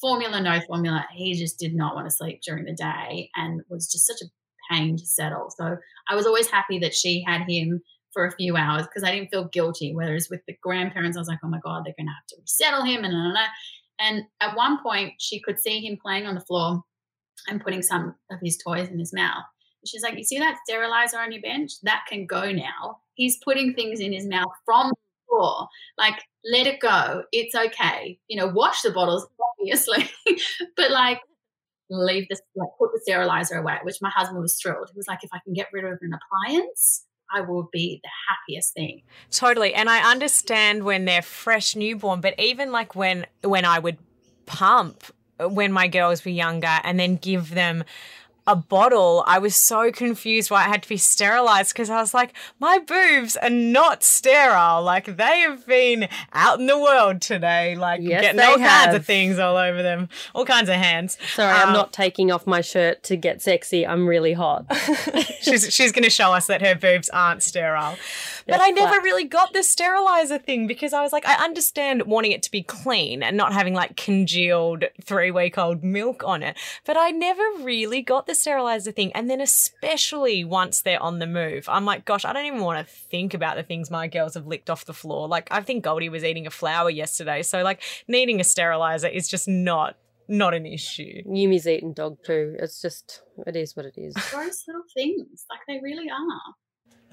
Formula, 0.00 0.40
no 0.40 0.60
formula. 0.66 1.06
He 1.14 1.34
just 1.34 1.58
did 1.58 1.74
not 1.74 1.94
want 1.94 2.06
to 2.06 2.14
sleep 2.14 2.40
during 2.44 2.64
the 2.64 2.74
day 2.74 3.30
and 3.34 3.62
was 3.68 3.90
just 3.90 4.06
such 4.06 4.20
a 4.22 4.30
pain 4.70 4.96
to 4.96 5.06
settle. 5.06 5.48
So 5.56 5.76
I 6.08 6.14
was 6.14 6.26
always 6.26 6.48
happy 6.48 6.78
that 6.80 6.94
she 6.94 7.24
had 7.26 7.42
him 7.48 7.80
for 8.12 8.26
a 8.26 8.32
few 8.36 8.56
hours 8.56 8.82
because 8.86 9.04
I 9.04 9.12
didn't 9.12 9.30
feel 9.30 9.48
guilty. 9.48 9.94
Whereas 9.94 10.28
with 10.30 10.40
the 10.46 10.56
grandparents, 10.62 11.16
I 11.16 11.20
was 11.20 11.28
like, 11.28 11.38
oh 11.44 11.48
my 11.48 11.60
God, 11.64 11.82
they're 11.84 11.94
going 11.98 12.06
to 12.06 12.12
have 12.12 12.26
to 12.28 12.36
resettle 12.40 12.84
him. 12.84 13.04
And, 13.04 13.14
and, 13.14 13.36
and 13.98 14.24
at 14.40 14.56
one 14.56 14.82
point, 14.82 15.14
she 15.18 15.40
could 15.40 15.58
see 15.58 15.80
him 15.80 15.98
playing 16.00 16.26
on 16.26 16.34
the 16.34 16.40
floor 16.40 16.82
and 17.48 17.62
putting 17.62 17.82
some 17.82 18.14
of 18.30 18.38
his 18.42 18.56
toys 18.56 18.88
in 18.88 18.98
his 18.98 19.12
mouth. 19.12 19.44
And 19.82 19.88
she's 19.88 20.02
like, 20.02 20.16
you 20.16 20.24
see 20.24 20.38
that 20.38 20.58
sterilizer 20.64 21.18
on 21.18 21.32
your 21.32 21.42
bench? 21.42 21.80
That 21.82 22.04
can 22.08 22.26
go 22.26 22.50
now. 22.50 22.98
He's 23.14 23.38
putting 23.38 23.74
things 23.74 24.00
in 24.00 24.12
his 24.12 24.26
mouth 24.26 24.52
from 24.64 24.88
the 24.88 24.96
floor. 25.28 25.68
Like, 25.98 26.20
let 26.44 26.66
it 26.66 26.80
go. 26.80 27.24
It's 27.32 27.54
okay. 27.54 28.18
You 28.28 28.38
know, 28.38 28.48
wash 28.48 28.82
the 28.82 28.90
bottles, 28.90 29.26
obviously, 29.60 30.10
but 30.76 30.90
like, 30.90 31.20
leave 31.88 32.26
this, 32.28 32.40
like, 32.54 32.68
put 32.78 32.90
the 32.92 33.00
sterilizer 33.02 33.56
away, 33.56 33.78
which 33.82 33.96
my 34.00 34.10
husband 34.10 34.40
was 34.40 34.56
thrilled. 34.56 34.88
He 34.92 34.98
was 34.98 35.08
like, 35.08 35.22
if 35.22 35.30
I 35.32 35.38
can 35.44 35.52
get 35.52 35.68
rid 35.72 35.84
of 35.84 35.98
an 36.02 36.12
appliance, 36.12 37.04
I 37.32 37.40
will 37.40 37.68
be 37.72 38.00
the 38.02 38.10
happiest 38.28 38.74
thing. 38.74 39.02
Totally. 39.30 39.74
And 39.74 39.88
I 39.88 40.10
understand 40.10 40.84
when 40.84 41.04
they're 41.04 41.22
fresh 41.22 41.74
newborn, 41.74 42.20
but 42.20 42.38
even 42.38 42.72
like 42.72 42.94
when 42.94 43.26
when 43.42 43.64
I 43.64 43.78
would 43.78 43.98
pump 44.46 45.04
when 45.38 45.72
my 45.72 45.88
girls 45.88 46.24
were 46.24 46.30
younger 46.30 46.80
and 46.84 46.98
then 46.98 47.16
give 47.16 47.50
them 47.50 47.84
a 48.48 48.54
bottle, 48.54 49.24
I 49.26 49.40
was 49.40 49.56
so 49.56 49.90
confused 49.90 50.52
why 50.52 50.64
it 50.64 50.68
had 50.68 50.84
to 50.84 50.88
be 50.88 50.96
sterilized 50.98 51.72
because 51.72 51.90
I 51.90 52.00
was 52.00 52.14
like, 52.14 52.32
my 52.60 52.78
boobs 52.78 53.36
are 53.36 53.50
not 53.50 54.04
sterile. 54.04 54.82
Like 54.84 55.16
they 55.16 55.40
have 55.40 55.66
been 55.66 56.06
out 56.32 56.60
in 56.60 56.66
the 56.68 56.78
world 56.78 57.20
today, 57.20 57.74
like 57.74 58.00
Yes, 58.02 58.22
getting 58.22 58.40
all 58.40 58.56
kinds 58.56 58.94
of 58.94 59.04
things 59.04 59.40
all 59.40 59.56
over 59.56 59.82
them, 59.82 60.08
all 60.32 60.44
kinds 60.44 60.68
of 60.68 60.76
hands. 60.76 61.18
Sorry, 61.34 61.52
I'm 61.52 61.68
Um, 61.70 61.74
not 61.74 61.92
taking 61.92 62.30
off 62.30 62.46
my 62.46 62.60
shirt 62.60 63.02
to 63.04 63.16
get 63.16 63.42
sexy. 63.42 63.84
I'm 63.84 64.06
really 64.06 64.34
hot. 64.34 64.64
she's 65.40 65.74
she's 65.74 65.90
going 65.90 66.04
to 66.04 66.10
show 66.10 66.32
us 66.32 66.46
that 66.46 66.62
her 66.62 66.76
boobs 66.76 67.08
aren't 67.08 67.42
sterile. 67.42 67.96
But 68.46 68.60
I 68.60 68.70
never 68.70 68.92
flat. 68.94 69.02
really 69.02 69.24
got 69.24 69.52
the 69.52 69.62
sterilizer 69.62 70.38
thing 70.38 70.66
because 70.66 70.92
I 70.92 71.02
was 71.02 71.12
like, 71.12 71.26
I 71.26 71.44
understand 71.44 72.02
wanting 72.02 72.32
it 72.32 72.42
to 72.44 72.50
be 72.50 72.62
clean 72.62 73.22
and 73.22 73.36
not 73.36 73.52
having 73.52 73.74
like 73.74 73.96
congealed 73.96 74.84
three 75.02 75.30
week 75.30 75.58
old 75.58 75.82
milk 75.82 76.22
on 76.24 76.42
it. 76.42 76.56
But 76.84 76.96
I 76.96 77.10
never 77.10 77.42
really 77.60 78.02
got 78.02 78.26
the 78.26 78.34
sterilizer 78.34 78.92
thing. 78.92 79.12
And 79.12 79.28
then, 79.28 79.40
especially 79.40 80.44
once 80.44 80.80
they're 80.80 81.02
on 81.02 81.18
the 81.18 81.26
move, 81.26 81.68
I'm 81.68 81.84
like, 81.84 82.04
gosh, 82.04 82.24
I 82.24 82.32
don't 82.32 82.46
even 82.46 82.60
want 82.60 82.86
to 82.86 82.92
think 82.92 83.34
about 83.34 83.56
the 83.56 83.62
things 83.62 83.90
my 83.90 84.06
girls 84.06 84.34
have 84.34 84.46
licked 84.46 84.70
off 84.70 84.84
the 84.84 84.94
floor. 84.94 85.26
Like, 85.26 85.48
I 85.50 85.60
think 85.62 85.84
Goldie 85.84 86.08
was 86.08 86.24
eating 86.24 86.46
a 86.46 86.50
flower 86.50 86.90
yesterday. 86.90 87.42
So, 87.42 87.62
like, 87.62 87.82
needing 88.06 88.40
a 88.40 88.44
sterilizer 88.44 89.08
is 89.08 89.28
just 89.28 89.48
not. 89.48 89.96
Not 90.28 90.54
an 90.54 90.66
issue. 90.66 91.22
Yumi's 91.24 91.68
eating 91.68 91.92
dog 91.92 92.18
poo. 92.26 92.56
It's 92.58 92.82
just, 92.82 93.22
it 93.46 93.54
is 93.54 93.76
what 93.76 93.86
it 93.86 93.94
is. 93.96 94.12
Gross 94.32 94.64
little 94.66 94.82
things. 94.92 95.44
Like, 95.48 95.60
they 95.68 95.78
really 95.80 96.10
are. 96.10 96.54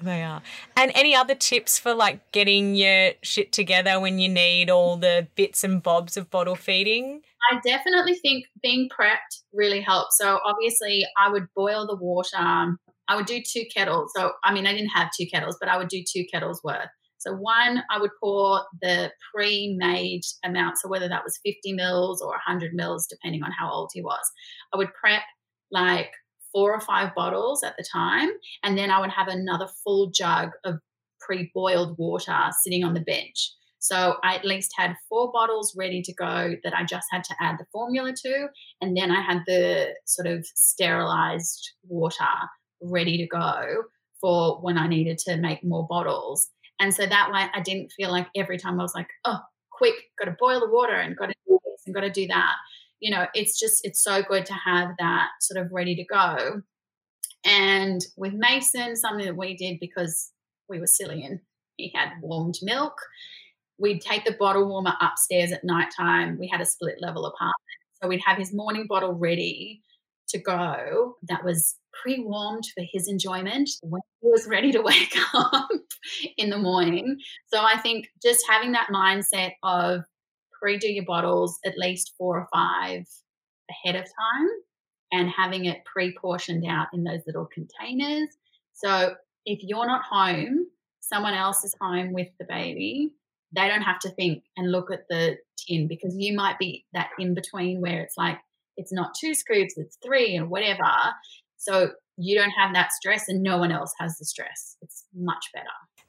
They 0.02 0.22
are. 0.22 0.42
And 0.76 0.92
any 0.94 1.14
other 1.14 1.34
tips 1.34 1.78
for 1.78 1.94
like 1.94 2.30
getting 2.32 2.74
your 2.74 3.12
shit 3.22 3.52
together 3.52 4.00
when 4.00 4.18
you 4.18 4.28
need 4.28 4.68
all 4.70 4.96
the 4.96 5.28
bits 5.34 5.64
and 5.64 5.82
bobs 5.82 6.16
of 6.16 6.30
bottle 6.30 6.56
feeding? 6.56 7.22
I 7.50 7.60
definitely 7.64 8.14
think 8.14 8.46
being 8.62 8.88
prepped 8.88 9.42
really 9.52 9.80
helps. 9.80 10.18
So 10.18 10.40
obviously, 10.44 11.06
I 11.18 11.30
would 11.30 11.46
boil 11.54 11.86
the 11.86 11.96
water. 11.96 12.76
I 13.06 13.16
would 13.16 13.26
do 13.26 13.40
two 13.40 13.64
kettles. 13.74 14.12
So 14.16 14.32
I 14.42 14.52
mean, 14.52 14.66
I 14.66 14.72
didn't 14.72 14.88
have 14.88 15.10
two 15.18 15.26
kettles, 15.26 15.56
but 15.60 15.68
I 15.68 15.76
would 15.76 15.88
do 15.88 16.02
two 16.06 16.24
kettles 16.32 16.60
worth. 16.64 16.88
So 17.18 17.32
one, 17.32 17.82
I 17.90 17.98
would 17.98 18.10
pour 18.22 18.62
the 18.82 19.10
pre-made 19.34 20.22
amount. 20.44 20.76
So 20.78 20.88
whether 20.88 21.08
that 21.08 21.24
was 21.24 21.40
50 21.44 21.72
mils 21.72 22.20
or 22.20 22.28
100 22.28 22.74
mils, 22.74 23.06
depending 23.06 23.42
on 23.42 23.50
how 23.58 23.70
old 23.70 23.90
he 23.94 24.02
was, 24.02 24.30
I 24.74 24.76
would 24.76 24.92
prep 24.92 25.22
like 25.70 26.10
four 26.54 26.72
or 26.72 26.80
five 26.80 27.14
bottles 27.14 27.62
at 27.62 27.76
the 27.76 27.84
time, 27.92 28.30
and 28.62 28.78
then 28.78 28.90
I 28.90 29.00
would 29.00 29.10
have 29.10 29.28
another 29.28 29.68
full 29.82 30.10
jug 30.10 30.50
of 30.64 30.76
pre-boiled 31.20 31.98
water 31.98 32.38
sitting 32.62 32.84
on 32.84 32.94
the 32.94 33.00
bench. 33.00 33.52
So 33.80 34.16
I 34.24 34.34
at 34.36 34.46
least 34.46 34.72
had 34.78 34.94
four 35.10 35.30
bottles 35.30 35.74
ready 35.76 36.00
to 36.00 36.14
go 36.14 36.54
that 36.64 36.74
I 36.74 36.84
just 36.84 37.06
had 37.10 37.22
to 37.24 37.34
add 37.38 37.56
the 37.58 37.66
formula 37.70 38.14
to. 38.14 38.46
And 38.80 38.96
then 38.96 39.10
I 39.10 39.20
had 39.20 39.42
the 39.46 39.88
sort 40.06 40.26
of 40.26 40.46
sterilized 40.54 41.72
water 41.86 42.24
ready 42.80 43.18
to 43.18 43.26
go 43.26 43.82
for 44.22 44.62
when 44.62 44.78
I 44.78 44.86
needed 44.86 45.18
to 45.18 45.36
make 45.36 45.62
more 45.62 45.86
bottles. 45.86 46.48
And 46.80 46.94
so 46.94 47.04
that 47.04 47.30
way 47.30 47.46
I 47.52 47.60
didn't 47.60 47.92
feel 47.92 48.10
like 48.10 48.28
every 48.34 48.56
time 48.56 48.80
I 48.80 48.82
was 48.82 48.94
like, 48.94 49.08
oh, 49.26 49.40
quick, 49.70 49.94
got 50.18 50.30
to 50.30 50.36
boil 50.40 50.60
the 50.60 50.70
water 50.70 50.94
and 50.94 51.14
got 51.14 51.26
to 51.26 51.34
do 51.46 51.58
this 51.64 51.82
and 51.84 51.94
got 51.94 52.02
to 52.02 52.10
do 52.10 52.26
that. 52.28 52.54
You 53.04 53.10
know, 53.10 53.26
it's 53.34 53.60
just, 53.60 53.84
it's 53.84 54.02
so 54.02 54.22
good 54.22 54.46
to 54.46 54.54
have 54.54 54.92
that 54.98 55.28
sort 55.42 55.62
of 55.62 55.70
ready 55.70 55.94
to 55.94 56.04
go. 56.04 56.62
And 57.44 58.00
with 58.16 58.32
Mason, 58.32 58.96
something 58.96 59.26
that 59.26 59.36
we 59.36 59.54
did 59.54 59.78
because 59.78 60.30
we 60.70 60.80
were 60.80 60.86
silly 60.86 61.22
and 61.22 61.40
he 61.76 61.92
had 61.94 62.12
warmed 62.22 62.54
milk, 62.62 62.96
we'd 63.78 64.00
take 64.00 64.24
the 64.24 64.36
bottle 64.38 64.66
warmer 64.66 64.94
upstairs 65.02 65.52
at 65.52 65.64
night 65.64 65.92
time. 65.94 66.38
We 66.38 66.48
had 66.48 66.62
a 66.62 66.66
split 66.66 66.96
level 67.00 67.26
apartment. 67.26 67.54
So 68.02 68.08
we'd 68.08 68.22
have 68.24 68.38
his 68.38 68.54
morning 68.54 68.86
bottle 68.88 69.12
ready 69.12 69.82
to 70.28 70.38
go 70.38 71.16
that 71.28 71.44
was 71.44 71.76
pre 72.02 72.20
warmed 72.20 72.64
for 72.74 72.84
his 72.92 73.08
enjoyment 73.08 73.68
when 73.82 74.00
he 74.20 74.28
was 74.28 74.46
ready 74.46 74.72
to 74.72 74.80
wake 74.82 75.16
up 75.34 75.68
in 76.38 76.50
the 76.50 76.58
morning. 76.58 77.18
So 77.52 77.60
I 77.60 77.78
think 77.78 78.08
just 78.22 78.44
having 78.48 78.72
that 78.72 78.88
mindset 78.92 79.52
of 79.62 80.02
pre 80.64 80.78
do 80.78 80.90
your 80.90 81.04
bottles 81.04 81.58
at 81.66 81.76
least 81.76 82.14
four 82.16 82.38
or 82.38 82.48
five 82.50 83.04
ahead 83.70 83.96
of 83.96 84.04
time 84.04 84.48
and 85.12 85.28
having 85.28 85.66
it 85.66 85.84
pre 85.84 86.16
portioned 86.16 86.64
out 86.66 86.86
in 86.94 87.04
those 87.04 87.20
little 87.26 87.46
containers. 87.52 88.30
So 88.72 89.14
if 89.44 89.58
you're 89.62 89.86
not 89.86 90.04
home, 90.04 90.66
someone 91.00 91.34
else 91.34 91.64
is 91.64 91.74
home 91.78 92.14
with 92.14 92.28
the 92.38 92.46
baby. 92.46 93.10
They 93.52 93.68
don't 93.68 93.82
have 93.82 93.98
to 94.00 94.08
think 94.08 94.42
and 94.56 94.72
look 94.72 94.90
at 94.90 95.06
the 95.10 95.36
tin 95.58 95.86
because 95.86 96.16
you 96.16 96.34
might 96.34 96.58
be 96.58 96.86
that 96.94 97.10
in 97.18 97.34
between 97.34 97.82
where 97.82 98.00
it's 98.00 98.16
like, 98.16 98.38
it's 98.78 98.92
not 98.92 99.14
two 99.20 99.34
scoops, 99.34 99.74
it's 99.76 99.98
three 100.02 100.34
and 100.34 100.48
whatever. 100.48 100.90
So 101.58 101.90
you 102.16 102.38
don't 102.38 102.50
have 102.50 102.72
that 102.72 102.92
stress 102.92 103.28
and 103.28 103.42
no 103.42 103.58
one 103.58 103.70
else 103.70 103.92
has 103.98 104.16
the 104.16 104.24
stress. 104.24 104.78
It's 104.80 105.04
much 105.14 105.50
better. 105.52 105.66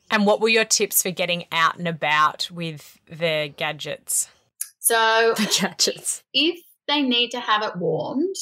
And 0.10 0.26
what 0.26 0.40
were 0.40 0.50
your 0.50 0.66
tips 0.66 1.02
for 1.02 1.12
getting 1.12 1.44
out 1.52 1.78
and 1.78 1.90
about 1.90 2.50
with 2.50 3.00
the 3.06 3.54
gadgets? 3.58 4.30
So 4.86 5.34
The 5.36 5.58
gadgets. 5.60 6.24
if 6.32 6.60
they 6.88 7.02
need 7.02 7.32
to 7.32 7.40
have 7.40 7.64
it 7.64 7.76
warmed, 7.76 8.36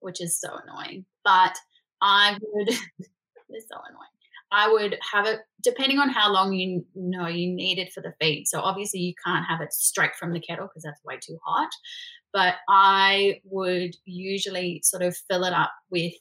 which 0.00 0.20
is 0.20 0.40
so 0.40 0.48
annoying, 0.48 1.06
but 1.24 1.56
I 2.02 2.36
would, 2.42 2.68
it's 3.48 3.68
so 3.68 3.76
annoying. 3.88 4.10
I 4.50 4.68
would 4.68 4.98
have 5.12 5.26
it 5.26 5.40
depending 5.62 6.00
on 6.00 6.08
how 6.08 6.32
long 6.32 6.52
you 6.52 6.84
know 6.96 7.28
you 7.28 7.52
need 7.52 7.78
it 7.78 7.92
for 7.92 8.00
the 8.00 8.14
feed. 8.20 8.46
So 8.48 8.60
obviously 8.60 8.98
you 8.98 9.14
can't 9.24 9.46
have 9.46 9.60
it 9.60 9.72
straight 9.72 10.16
from 10.16 10.32
the 10.32 10.40
kettle 10.40 10.66
because 10.66 10.82
that's 10.82 11.02
way 11.04 11.18
too 11.20 11.38
hot. 11.44 11.70
But 12.32 12.54
I 12.68 13.40
would 13.44 13.94
usually 14.04 14.80
sort 14.82 15.02
of 15.04 15.16
fill 15.30 15.44
it 15.44 15.52
up 15.52 15.70
with 15.90 16.12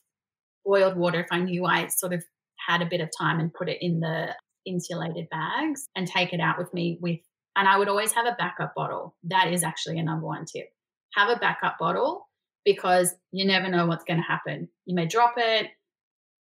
boiled 0.64 0.96
water 0.96 1.22
if 1.22 1.28
I 1.32 1.40
knew 1.40 1.66
I 1.66 1.88
sort 1.88 2.14
of 2.14 2.24
had 2.68 2.84
a 2.84 2.88
bit 2.90 3.02
of 3.02 3.10
time 3.18 3.40
and 3.40 3.54
put 3.54 3.70
it 3.70 3.80
in 3.82 4.00
the 4.00 4.28
insulated 4.66 5.28
bags 5.30 5.88
and 5.96 6.08
take 6.08 6.34
it 6.34 6.40
out 6.40 6.60
with 6.60 6.72
me 6.72 7.00
with 7.02 7.20
and 7.56 7.68
I 7.68 7.78
would 7.78 7.88
always 7.88 8.12
have 8.14 8.26
a 8.26 8.36
backup 8.38 8.76
bottle. 8.76 9.16
That 9.24 9.52
is 9.52 9.64
actually 9.64 10.00
a 10.00 10.04
number 10.04 10.26
one 10.26 10.46
tip. 10.46 10.70
Have 11.14 11.30
a 11.30 11.40
backup 11.40 11.78
bottle 11.80 12.28
because 12.66 13.16
you 13.32 13.46
never 13.46 13.70
know 13.70 13.86
what's 13.86 14.04
going 14.04 14.18
to 14.18 14.24
happen. 14.24 14.68
You 14.86 14.96
may 14.96 15.06
drop 15.06 15.36
it, 15.38 15.68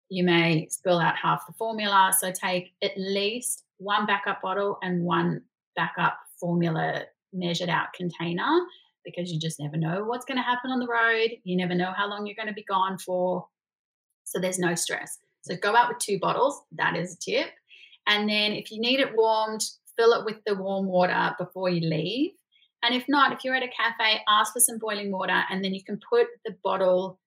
you 0.08 0.24
may 0.24 0.68
spill 0.70 0.98
out 0.98 1.16
half 1.16 1.46
the 1.46 1.52
formula. 1.52 2.12
So 2.18 2.32
take 2.32 2.72
at 2.82 2.92
least 2.96 3.64
one 3.78 4.06
backup 4.06 4.42
bottle 4.42 4.78
and 4.82 5.04
one 5.04 5.42
backup 5.76 6.18
formula 6.40 7.02
measured 7.32 7.68
out 7.68 7.92
container 7.94 8.60
because 9.04 9.30
you 9.30 9.38
just 9.38 9.60
never 9.60 9.76
know 9.76 10.04
what's 10.04 10.24
going 10.24 10.38
to 10.38 10.42
happen 10.42 10.70
on 10.70 10.80
the 10.80 10.86
road. 10.86 11.30
You 11.44 11.56
never 11.56 11.74
know 11.74 11.92
how 11.96 12.08
long 12.08 12.26
you're 12.26 12.36
going 12.36 12.48
to 12.48 12.54
be 12.54 12.64
gone 12.64 12.98
for. 12.98 13.46
So 14.24 14.40
there's 14.40 14.58
no 14.58 14.74
stress. 14.74 15.18
So 15.42 15.56
go 15.56 15.76
out 15.76 15.88
with 15.88 15.98
two 15.98 16.18
bottles. 16.18 16.62
That 16.72 16.96
is 16.96 17.14
a 17.14 17.18
tip. 17.18 17.50
And 18.06 18.28
then 18.28 18.52
if 18.52 18.70
you 18.70 18.80
need 18.80 19.00
it 19.00 19.14
warmed, 19.14 19.62
fill 19.96 20.12
it 20.12 20.24
with 20.24 20.36
the 20.46 20.54
warm 20.54 20.86
water 20.86 21.34
before 21.38 21.68
you 21.68 21.88
leave. 21.88 22.32
And 22.82 22.94
if 22.94 23.04
not, 23.08 23.32
if 23.32 23.44
you're 23.44 23.54
at 23.54 23.62
a 23.62 23.68
cafe, 23.68 24.20
ask 24.28 24.52
for 24.52 24.60
some 24.60 24.78
boiling 24.78 25.10
water 25.10 25.42
and 25.50 25.64
then 25.64 25.74
you 25.74 25.82
can 25.82 25.98
put 26.10 26.26
the 26.44 26.54
bottle 26.62 27.18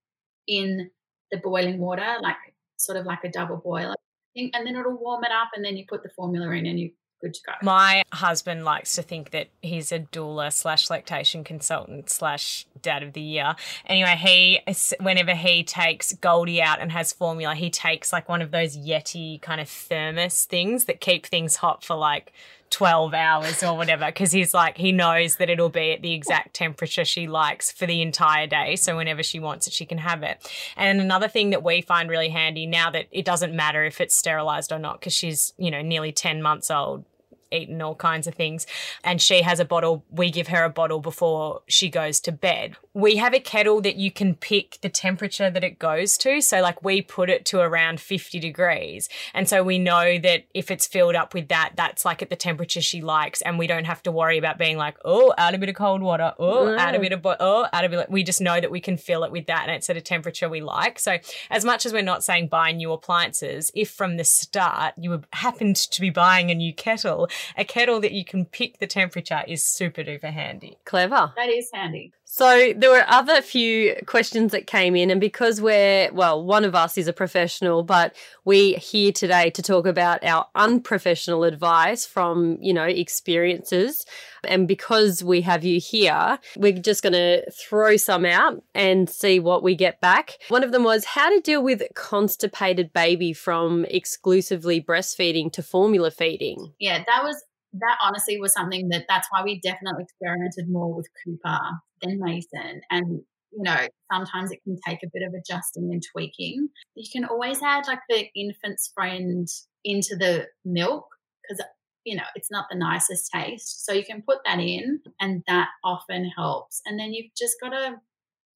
in 0.47 0.89
the 1.31 1.37
boiling 1.37 1.79
water, 1.79 2.17
like 2.21 2.35
sort 2.77 2.97
of 2.97 3.05
like 3.05 3.23
a 3.23 3.29
double 3.29 3.57
boiler. 3.57 3.95
And 4.35 4.51
then 4.53 4.75
it'll 4.75 4.97
warm 4.97 5.23
it 5.23 5.31
up 5.31 5.49
and 5.55 5.65
then 5.65 5.75
you 5.75 5.85
put 5.89 6.03
the 6.03 6.09
formula 6.09 6.51
in 6.51 6.67
and 6.67 6.79
you're 6.79 6.91
good 7.21 7.33
to 7.33 7.39
go. 7.45 7.53
My 7.63 8.03
husband 8.13 8.65
likes 8.65 8.93
to 8.95 9.01
think 9.01 9.31
that 9.31 9.47
he's 9.61 9.91
a 9.91 9.99
doula 9.99 10.53
slash 10.53 10.89
lactation 10.89 11.43
consultant 11.43 12.09
slash 12.09 12.65
dad 12.81 13.03
of 13.03 13.13
the 13.13 13.21
year. 13.21 13.55
Anyway, 13.85 14.15
he 14.15 14.59
whenever 14.99 15.33
he 15.33 15.63
takes 15.63 16.13
Goldie 16.13 16.61
out 16.61 16.79
and 16.79 16.91
has 16.91 17.13
formula, 17.13 17.55
he 17.55 17.69
takes 17.69 18.13
like 18.13 18.29
one 18.29 18.41
of 18.41 18.51
those 18.51 18.77
Yeti 18.77 19.41
kind 19.41 19.59
of 19.59 19.69
thermos 19.69 20.45
things 20.45 20.85
that 20.85 21.01
keep 21.01 21.25
things 21.25 21.57
hot 21.57 21.83
for 21.83 21.95
like 21.95 22.31
12 22.69 23.13
hours 23.13 23.63
or 23.63 23.75
whatever 23.75 24.05
because 24.07 24.31
he's 24.31 24.53
like 24.53 24.77
he 24.77 24.91
knows 24.91 25.37
that 25.37 25.49
it'll 25.49 25.69
be 25.69 25.91
at 25.91 26.01
the 26.01 26.13
exact 26.13 26.53
temperature 26.53 27.05
she 27.05 27.27
likes 27.27 27.71
for 27.71 27.85
the 27.85 28.01
entire 28.01 28.47
day. 28.47 28.75
So 28.75 28.97
whenever 28.97 29.23
she 29.23 29.39
wants 29.39 29.67
it 29.67 29.73
she 29.73 29.85
can 29.85 29.99
have 29.99 30.23
it. 30.23 30.45
And 30.75 30.99
another 30.99 31.27
thing 31.27 31.51
that 31.51 31.63
we 31.63 31.81
find 31.81 32.09
really 32.09 32.29
handy 32.29 32.65
now 32.65 32.91
that 32.91 33.07
it 33.11 33.25
doesn't 33.25 33.55
matter 33.55 33.83
if 33.83 34.01
it's 34.01 34.15
sterilized 34.15 34.71
or 34.71 34.79
not 34.79 34.99
because 34.99 35.13
she's 35.13 35.53
you 35.57 35.71
know 35.71 35.81
nearly 35.81 36.11
10 36.11 36.41
months 36.41 36.69
old 36.69 37.05
eaten 37.51 37.81
all 37.81 37.95
kinds 37.95 38.27
of 38.27 38.35
things. 38.35 38.65
And 39.03 39.21
she 39.21 39.41
has 39.41 39.59
a 39.59 39.65
bottle. 39.65 40.05
We 40.09 40.31
give 40.31 40.47
her 40.47 40.63
a 40.63 40.69
bottle 40.69 40.99
before 40.99 41.61
she 41.67 41.89
goes 41.89 42.19
to 42.21 42.31
bed. 42.31 42.75
We 42.93 43.17
have 43.17 43.33
a 43.33 43.39
kettle 43.39 43.81
that 43.81 43.95
you 43.95 44.11
can 44.11 44.35
pick 44.35 44.79
the 44.81 44.89
temperature 44.89 45.49
that 45.49 45.63
it 45.63 45.79
goes 45.79 46.17
to. 46.19 46.41
So, 46.41 46.61
like, 46.61 46.83
we 46.83 47.01
put 47.01 47.29
it 47.29 47.45
to 47.45 47.59
around 47.59 47.99
50 47.99 48.39
degrees. 48.39 49.09
And 49.33 49.47
so 49.47 49.63
we 49.63 49.77
know 49.77 50.17
that 50.19 50.45
if 50.53 50.71
it's 50.71 50.87
filled 50.87 51.15
up 51.15 51.33
with 51.33 51.49
that, 51.49 51.73
that's 51.75 52.05
like 52.05 52.21
at 52.21 52.29
the 52.29 52.35
temperature 52.35 52.81
she 52.81 53.01
likes. 53.01 53.41
And 53.41 53.59
we 53.59 53.67
don't 53.67 53.85
have 53.85 54.01
to 54.03 54.11
worry 54.11 54.37
about 54.37 54.57
being 54.57 54.77
like, 54.77 54.97
oh, 55.05 55.33
add 55.37 55.53
a 55.53 55.57
bit 55.57 55.69
of 55.69 55.75
cold 55.75 56.01
water. 56.01 56.33
Oh, 56.39 56.75
add 56.75 56.95
a 56.95 56.97
mm. 56.97 57.01
bit 57.01 57.11
of, 57.13 57.21
bo- 57.21 57.35
oh, 57.39 57.67
add 57.71 57.85
a 57.85 57.89
bit. 57.89 58.09
We 58.09 58.23
just 58.23 58.41
know 58.41 58.59
that 58.59 58.71
we 58.71 58.79
can 58.79 58.97
fill 58.97 59.23
it 59.23 59.31
with 59.31 59.47
that 59.47 59.63
and 59.67 59.75
it's 59.75 59.89
at 59.89 59.97
a 59.97 60.01
temperature 60.01 60.49
we 60.49 60.61
like. 60.61 60.99
So, 60.99 61.17
as 61.49 61.63
much 61.65 61.85
as 61.85 61.93
we're 61.93 62.01
not 62.01 62.23
saying 62.23 62.47
buy 62.47 62.71
new 62.71 62.91
appliances, 62.91 63.71
if 63.75 63.91
from 63.91 64.17
the 64.17 64.23
start 64.23 64.93
you 64.97 65.21
happened 65.33 65.75
to 65.75 66.01
be 66.01 66.09
buying 66.09 66.51
a 66.51 66.55
new 66.55 66.73
kettle, 66.73 67.27
a 67.57 67.65
kettle 67.65 67.99
that 68.01 68.11
you 68.11 68.25
can 68.25 68.45
pick 68.45 68.79
the 68.79 68.87
temperature 68.87 69.43
is 69.47 69.63
super 69.63 70.03
duper 70.03 70.31
handy. 70.31 70.77
Clever. 70.85 71.33
That 71.35 71.49
is 71.49 71.69
handy. 71.73 72.13
So 72.29 72.73
there 72.75 72.89
were 72.89 73.05
other 73.07 73.41
few 73.41 73.95
questions 74.05 74.51
that 74.51 74.67
came 74.67 74.97
in, 74.97 75.09
and 75.09 75.21
because 75.21 75.61
we're 75.61 76.11
well, 76.11 76.43
one 76.43 76.65
of 76.65 76.75
us 76.75 76.97
is 76.97 77.07
a 77.07 77.13
professional, 77.13 77.83
but 77.83 78.15
we're 78.43 78.77
here 78.77 79.13
today 79.13 79.49
to 79.51 79.61
talk 79.61 79.87
about 79.87 80.23
our 80.25 80.45
unprofessional 80.53 81.45
advice 81.45 82.05
from 82.05 82.57
you 82.59 82.73
know 82.73 82.83
experiences, 82.83 84.05
and 84.47 84.67
because 84.67 85.23
we 85.23 85.41
have 85.41 85.63
you 85.63 85.79
here, 85.79 86.39
we're 86.55 86.73
just 86.73 87.03
going 87.03 87.13
to 87.13 87.49
throw 87.51 87.97
some 87.97 88.25
out 88.25 88.63
and 88.73 89.09
see 89.09 89.39
what 89.39 89.63
we 89.63 89.75
get 89.75 90.01
back. 90.01 90.37
One 90.49 90.63
of 90.63 90.71
them 90.71 90.83
was 90.83 91.05
how 91.05 91.29
to 91.29 91.41
deal 91.41 91.63
with 91.63 91.83
constipated 91.95 92.93
baby 92.93 93.33
from 93.33 93.85
exclusively 93.85 94.81
breastfeeding 94.81 95.51
to 95.53 95.63
formula 95.63 96.11
feeding. 96.11 96.73
Yeah, 96.79 97.03
that 97.07 97.23
was 97.23 97.43
that 97.73 97.97
honestly 98.01 98.39
was 98.39 98.53
something 98.53 98.89
that 98.89 99.05
that's 99.07 99.27
why 99.31 99.43
we 99.43 99.59
definitely 99.59 100.03
experimented 100.03 100.69
more 100.69 100.93
with 100.95 101.07
Cooper 101.23 101.59
than 102.01 102.19
Mason. 102.19 102.81
And, 102.89 103.21
you 103.51 103.63
know, 103.63 103.87
sometimes 104.11 104.51
it 104.51 104.63
can 104.63 104.77
take 104.87 104.99
a 105.03 105.09
bit 105.13 105.23
of 105.23 105.33
adjusting 105.33 105.89
and 105.91 106.01
tweaking. 106.11 106.69
You 106.95 107.09
can 107.11 107.25
always 107.25 107.61
add 107.61 107.87
like 107.87 108.01
the 108.09 108.27
infant's 108.35 108.91
friend 108.93 109.47
into 109.83 110.15
the 110.15 110.47
milk 110.65 111.05
because, 111.41 111.63
you 112.07 112.15
know, 112.15 112.23
it's 112.35 112.49
not 112.49 112.67
the 112.71 112.77
nicest 112.77 113.29
taste. 113.33 113.85
So 113.85 113.91
you 113.91 114.05
can 114.05 114.21
put 114.21 114.37
that 114.45 114.59
in 114.59 115.01
and 115.19 115.43
that 115.47 115.67
often 115.83 116.31
helps. 116.37 116.81
And 116.85 116.97
then 116.97 117.13
you've 117.13 117.35
just 117.37 117.55
got 117.61 117.71
to, 117.71 117.95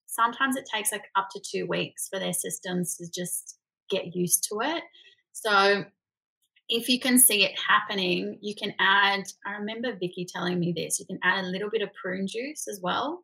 sometimes 0.06 0.56
it 0.56 0.70
takes 0.74 0.94
like 0.94 1.04
up 1.18 1.28
to 1.32 1.42
two 1.42 1.68
weeks 1.68 2.08
for 2.08 2.18
their 2.18 2.32
systems 2.32 2.96
to 2.96 3.12
just 3.12 3.58
get 3.90 4.16
used 4.16 4.48
to 4.50 4.62
it. 4.62 4.84
So 5.34 5.84
if 6.70 6.88
you 6.88 6.98
can 6.98 7.20
see 7.20 7.44
it 7.44 7.52
happening, 7.60 8.38
you 8.40 8.56
can 8.56 8.74
add, 8.80 9.26
I 9.46 9.58
remember 9.58 9.98
Vicky 10.00 10.26
telling 10.26 10.58
me 10.58 10.72
this, 10.74 10.98
you 10.98 11.06
can 11.06 11.20
add 11.22 11.44
a 11.44 11.48
little 11.48 11.70
bit 11.70 11.82
of 11.82 11.94
prune 11.94 12.28
juice 12.28 12.70
as 12.70 12.80
well 12.82 13.22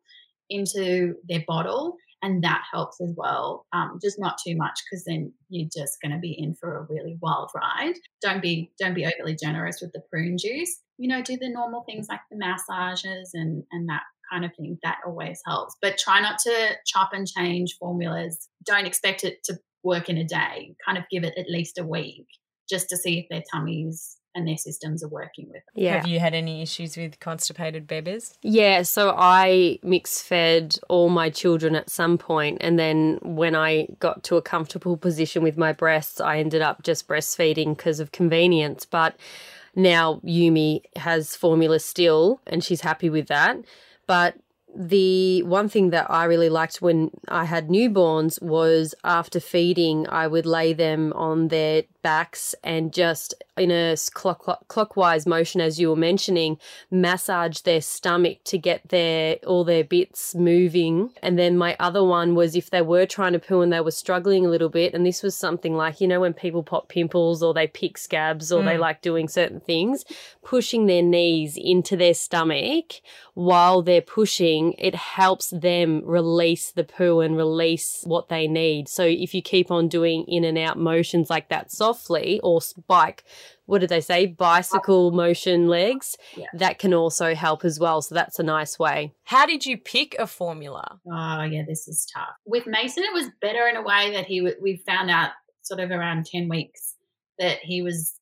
into 0.50 1.14
their 1.26 1.42
bottle 1.48 1.96
and 2.22 2.42
that 2.42 2.62
helps 2.70 3.00
as 3.00 3.12
well 3.16 3.66
um, 3.72 3.98
just 4.02 4.18
not 4.18 4.38
too 4.44 4.56
much 4.56 4.80
because 4.84 5.04
then 5.04 5.32
you're 5.48 5.68
just 5.74 5.98
going 6.02 6.12
to 6.12 6.18
be 6.18 6.32
in 6.32 6.54
for 6.54 6.78
a 6.78 6.86
really 6.92 7.16
wild 7.20 7.50
ride. 7.54 7.94
Don't 8.22 8.42
be 8.42 8.70
don't 8.78 8.94
be 8.94 9.06
overly 9.06 9.36
generous 9.36 9.78
with 9.80 9.92
the 9.92 10.02
prune 10.10 10.36
juice. 10.38 10.80
You 10.98 11.08
know 11.08 11.22
do 11.22 11.36
the 11.36 11.48
normal 11.48 11.84
things 11.84 12.06
like 12.08 12.20
the 12.30 12.36
massages 12.36 13.30
and 13.34 13.64
and 13.72 13.88
that 13.88 14.02
kind 14.30 14.44
of 14.44 14.50
thing. 14.56 14.78
That 14.82 14.98
always 15.06 15.40
helps. 15.46 15.76
But 15.80 15.98
try 15.98 16.20
not 16.20 16.38
to 16.40 16.70
chop 16.86 17.10
and 17.12 17.26
change 17.26 17.76
formulas. 17.78 18.48
Don't 18.66 18.86
expect 18.86 19.24
it 19.24 19.38
to 19.44 19.58
work 19.82 20.08
in 20.08 20.18
a 20.18 20.24
day. 20.24 20.74
Kind 20.84 20.98
of 20.98 21.04
give 21.10 21.24
it 21.24 21.34
at 21.38 21.48
least 21.48 21.78
a 21.78 21.84
week 21.84 22.26
just 22.68 22.88
to 22.90 22.96
see 22.96 23.18
if 23.18 23.26
their 23.30 23.42
tummies 23.52 24.17
and 24.34 24.46
their 24.46 24.56
systems 24.56 25.02
are 25.02 25.08
working 25.08 25.46
with 25.46 25.64
them. 25.64 25.74
Yeah. 25.74 25.96
Have 25.96 26.06
you 26.06 26.20
had 26.20 26.34
any 26.34 26.62
issues 26.62 26.96
with 26.96 27.18
constipated 27.20 27.86
babies? 27.86 28.34
Yeah, 28.42 28.82
so 28.82 29.14
I 29.16 29.78
mix 29.82 30.22
fed 30.22 30.78
all 30.88 31.08
my 31.08 31.30
children 31.30 31.74
at 31.74 31.90
some 31.90 32.18
point, 32.18 32.58
and 32.60 32.78
then 32.78 33.18
when 33.22 33.54
I 33.54 33.88
got 33.98 34.22
to 34.24 34.36
a 34.36 34.42
comfortable 34.42 34.96
position 34.96 35.42
with 35.42 35.56
my 35.56 35.72
breasts, 35.72 36.20
I 36.20 36.38
ended 36.38 36.62
up 36.62 36.82
just 36.82 37.08
breastfeeding 37.08 37.76
because 37.76 38.00
of 38.00 38.12
convenience. 38.12 38.84
But 38.84 39.16
now 39.74 40.20
Yumi 40.24 40.82
has 40.96 41.34
formula 41.34 41.80
still, 41.80 42.40
and 42.46 42.62
she's 42.62 42.82
happy 42.82 43.10
with 43.10 43.28
that. 43.28 43.56
But 44.06 44.36
the 44.76 45.42
one 45.44 45.68
thing 45.68 45.90
that 45.90 46.10
I 46.10 46.24
really 46.24 46.48
liked 46.50 46.82
when 46.82 47.10
I 47.26 47.46
had 47.46 47.68
newborns 47.68 48.40
was 48.40 48.94
after 49.02 49.40
feeding, 49.40 50.06
I 50.08 50.26
would 50.26 50.46
lay 50.46 50.72
them 50.72 51.12
on 51.14 51.48
their 51.48 51.84
backs 52.02 52.54
and 52.62 52.92
just 52.92 53.34
in 53.56 53.70
a 53.70 53.96
clock, 54.12 54.40
clock, 54.40 54.68
clockwise 54.68 55.26
motion, 55.26 55.60
as 55.60 55.80
you 55.80 55.90
were 55.90 55.96
mentioning, 55.96 56.58
massage 56.90 57.60
their 57.60 57.80
stomach 57.80 58.38
to 58.44 58.58
get 58.58 58.88
their 58.88 59.36
all 59.46 59.64
their 59.64 59.84
bits 59.84 60.34
moving. 60.34 61.10
And 61.22 61.38
then 61.38 61.56
my 61.56 61.76
other 61.78 62.04
one 62.04 62.34
was 62.34 62.54
if 62.54 62.70
they 62.70 62.82
were 62.82 63.06
trying 63.06 63.32
to 63.32 63.38
poo 63.38 63.60
and 63.60 63.72
they 63.72 63.80
were 63.80 63.90
struggling 63.90 64.46
a 64.46 64.50
little 64.50 64.68
bit, 64.68 64.94
and 64.94 65.04
this 65.04 65.22
was 65.22 65.34
something 65.34 65.74
like 65.74 66.00
you 66.00 66.08
know 66.08 66.20
when 66.20 66.34
people 66.34 66.62
pop 66.62 66.88
pimples 66.88 67.42
or 67.42 67.52
they 67.52 67.66
pick 67.66 67.98
scabs 67.98 68.52
or 68.52 68.62
mm. 68.62 68.66
they 68.66 68.78
like 68.78 69.02
doing 69.02 69.28
certain 69.28 69.60
things, 69.60 70.04
pushing 70.42 70.86
their 70.86 71.02
knees 71.02 71.56
into 71.56 71.96
their 71.96 72.14
stomach 72.14 73.00
while 73.38 73.82
they're 73.82 74.00
pushing, 74.00 74.72
it 74.78 74.96
helps 74.96 75.50
them 75.50 76.02
release 76.04 76.72
the 76.72 76.82
poo 76.82 77.20
and 77.20 77.36
release 77.36 78.02
what 78.04 78.28
they 78.28 78.48
need. 78.48 78.88
So 78.88 79.04
if 79.04 79.32
you 79.32 79.42
keep 79.42 79.70
on 79.70 79.86
doing 79.86 80.24
in 80.26 80.42
and 80.42 80.58
out 80.58 80.76
motions 80.76 81.30
like 81.30 81.48
that 81.48 81.70
softly 81.98 82.40
or 82.42 82.60
spike, 82.60 83.24
what 83.66 83.80
did 83.80 83.90
they 83.90 84.00
say? 84.00 84.26
Bicycle 84.26 85.10
motion 85.10 85.68
legs. 85.68 86.16
Yeah. 86.36 86.46
That 86.54 86.78
can 86.78 86.94
also 86.94 87.34
help 87.34 87.64
as 87.64 87.78
well. 87.78 88.00
So 88.02 88.14
that's 88.14 88.38
a 88.38 88.42
nice 88.42 88.78
way. 88.78 89.12
How 89.24 89.46
did 89.46 89.66
you 89.66 89.76
pick 89.76 90.16
a 90.18 90.26
formula? 90.26 91.00
Oh, 91.10 91.42
yeah, 91.42 91.62
this 91.66 91.88
is 91.88 92.06
tough. 92.14 92.34
With 92.46 92.66
Mason, 92.66 93.04
it 93.04 93.12
was 93.12 93.28
better 93.40 93.66
in 93.68 93.76
a 93.76 93.82
way 93.82 94.12
that 94.12 94.26
he, 94.26 94.48
we 94.60 94.82
found 94.86 95.10
out 95.10 95.30
sort 95.62 95.80
of 95.80 95.90
around 95.90 96.26
10 96.26 96.48
weeks 96.48 96.94
that 97.38 97.58
he 97.62 97.82
was 97.82 98.14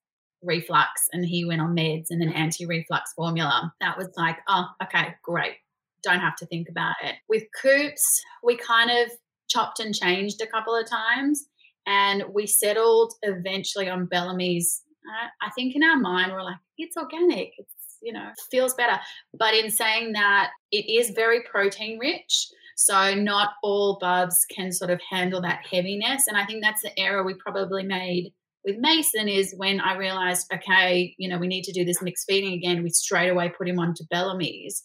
reflux 0.43 1.09
and 1.13 1.25
he 1.25 1.45
went 1.45 1.61
on 1.61 1.75
meds 1.75 2.07
and 2.11 2.23
an 2.23 2.33
anti 2.33 2.67
reflux 2.67 3.13
formula. 3.15 3.73
That 3.81 3.97
was 3.97 4.09
like, 4.17 4.37
oh, 4.49 4.67
okay, 4.83 5.15
great. 5.23 5.55
Don't 6.03 6.21
have 6.21 6.37
to 6.37 6.47
think 6.47 6.69
about 6.69 6.95
it. 7.03 7.15
With 7.29 7.45
Coops, 7.61 8.23
we 8.43 8.57
kind 8.57 8.91
of 8.91 9.11
chopped 9.49 9.81
and 9.81 9.95
changed 9.95 10.41
a 10.41 10.47
couple 10.47 10.75
of 10.75 10.89
times 10.89 11.47
and 11.87 12.25
we 12.33 12.47
settled 12.47 13.13
eventually 13.23 13.89
on 13.89 14.07
Bellamy's. 14.07 14.83
Uh, 15.07 15.29
I 15.47 15.51
think 15.51 15.77
in 15.77 15.83
our 15.83 15.97
mind, 15.97 16.33
we're 16.33 16.43
like, 16.43 16.57
it's 16.79 16.97
organic. 16.97 17.53
It's, 17.59 17.99
you 18.03 18.13
know, 18.13 18.31
feels 18.51 18.75
better. 18.75 18.99
But 19.39 19.55
in 19.55 19.71
saying 19.71 20.13
that, 20.13 20.51
it 20.73 20.91
is 20.91 21.11
very 21.11 21.43
protein 21.51 21.99
rich. 21.99 22.49
So 22.77 23.15
not 23.15 23.53
all 23.63 23.99
bubs 24.01 24.45
can 24.55 24.73
sort 24.73 24.91
of 24.91 25.01
handle 25.09 25.41
that 25.43 25.65
heaviness. 25.71 26.27
And 26.27 26.37
I 26.37 26.45
think 26.45 26.63
that's 26.63 26.83
the 26.83 26.99
error 26.99 27.25
we 27.25 27.35
probably 27.35 27.85
made 27.85 28.33
with 28.67 28.77
Mason 28.79 29.29
is 29.29 29.55
when 29.57 29.81
I 29.81 29.97
realized, 29.97 30.53
okay, 30.53 31.15
you 31.19 31.29
know, 31.29 31.39
we 31.39 31.47
need 31.47 31.63
to 31.65 31.73
do 31.73 31.85
this 31.85 32.03
mixed 32.03 32.27
feeding 32.29 32.53
again, 32.53 32.83
we 32.83 32.91
straight 32.91 33.29
away 33.29 33.53
put 33.57 33.69
him 33.69 33.79
onto 33.79 34.05
Bellamy's. 34.11 34.83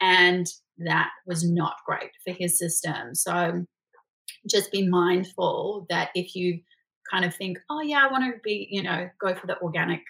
And 0.00 0.46
that 0.78 1.10
was 1.26 1.48
not 1.48 1.74
great 1.86 2.10
for 2.26 2.32
his 2.32 2.58
system. 2.58 3.14
So 3.14 3.66
just 4.48 4.72
be 4.72 4.88
mindful 4.88 5.86
that 5.90 6.10
if 6.14 6.34
you 6.34 6.60
kind 7.10 7.24
of 7.24 7.34
think, 7.34 7.58
oh, 7.68 7.80
yeah, 7.80 8.06
I 8.06 8.12
want 8.12 8.24
to 8.24 8.40
be, 8.42 8.68
you 8.70 8.82
know, 8.82 9.08
go 9.20 9.34
for 9.34 9.46
the 9.46 9.60
organic 9.60 10.02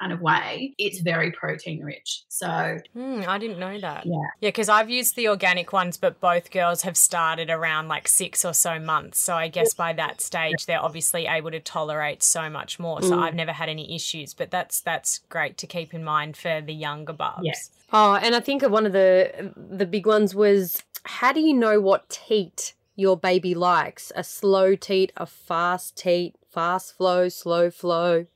kind 0.00 0.12
of 0.12 0.20
way, 0.20 0.74
it's 0.78 1.00
very 1.00 1.32
protein 1.32 1.82
rich. 1.82 2.24
So 2.28 2.46
mm, 2.46 3.26
I 3.26 3.38
didn't 3.38 3.58
know 3.58 3.78
that. 3.80 4.06
Yeah. 4.06 4.14
Yeah, 4.40 4.48
because 4.48 4.68
I've 4.68 4.88
used 4.88 5.16
the 5.16 5.28
organic 5.28 5.72
ones, 5.72 5.96
but 5.96 6.20
both 6.20 6.50
girls 6.50 6.82
have 6.82 6.96
started 6.96 7.50
around 7.50 7.88
like 7.88 8.06
six 8.06 8.44
or 8.44 8.54
so 8.54 8.78
months. 8.78 9.18
So 9.18 9.34
I 9.34 9.48
guess 9.48 9.74
by 9.74 9.92
that 9.94 10.20
stage 10.20 10.66
they're 10.66 10.82
obviously 10.82 11.26
able 11.26 11.50
to 11.50 11.60
tolerate 11.60 12.22
so 12.22 12.48
much 12.48 12.78
more. 12.78 13.02
So 13.02 13.16
mm. 13.16 13.22
I've 13.22 13.34
never 13.34 13.52
had 13.52 13.68
any 13.68 13.94
issues. 13.94 14.34
But 14.34 14.50
that's 14.50 14.80
that's 14.80 15.18
great 15.28 15.58
to 15.58 15.66
keep 15.66 15.92
in 15.92 16.04
mind 16.04 16.36
for 16.36 16.60
the 16.60 16.74
younger 16.74 17.12
bubs. 17.12 17.42
Yes. 17.42 17.70
Oh, 17.92 18.14
and 18.14 18.34
I 18.34 18.40
think 18.40 18.62
one 18.62 18.86
of 18.86 18.92
the 18.92 19.52
the 19.56 19.86
big 19.86 20.06
ones 20.06 20.34
was 20.34 20.82
how 21.04 21.32
do 21.32 21.40
you 21.40 21.54
know 21.54 21.80
what 21.80 22.08
teat 22.08 22.74
your 22.98 23.16
baby 23.16 23.54
likes? 23.54 24.10
A 24.16 24.24
slow 24.24 24.74
teat, 24.74 25.12
a 25.16 25.24
fast 25.24 25.96
teat, 25.96 26.34
fast 26.50 26.96
flow, 26.96 27.28
slow 27.28 27.70
flow. 27.70 28.26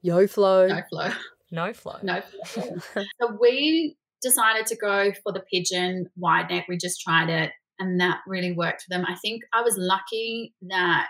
Yo 0.00 0.26
flow. 0.26 0.66
No 0.66 0.82
flow. 0.88 1.10
No 1.52 1.72
flow. 1.74 1.98
No 2.02 2.22
flow. 2.46 2.76
so 3.20 3.38
we 3.38 3.96
decided 4.22 4.64
to 4.66 4.76
go 4.76 5.12
for 5.22 5.32
the 5.32 5.44
pigeon 5.52 6.08
wide 6.16 6.48
neck. 6.48 6.64
We 6.66 6.78
just 6.78 7.02
tried 7.02 7.28
it 7.28 7.52
and 7.78 8.00
that 8.00 8.20
really 8.26 8.52
worked 8.52 8.82
for 8.82 8.88
them. 8.88 9.04
I 9.06 9.16
think 9.16 9.42
I 9.52 9.60
was 9.60 9.76
lucky 9.76 10.54
that 10.68 11.08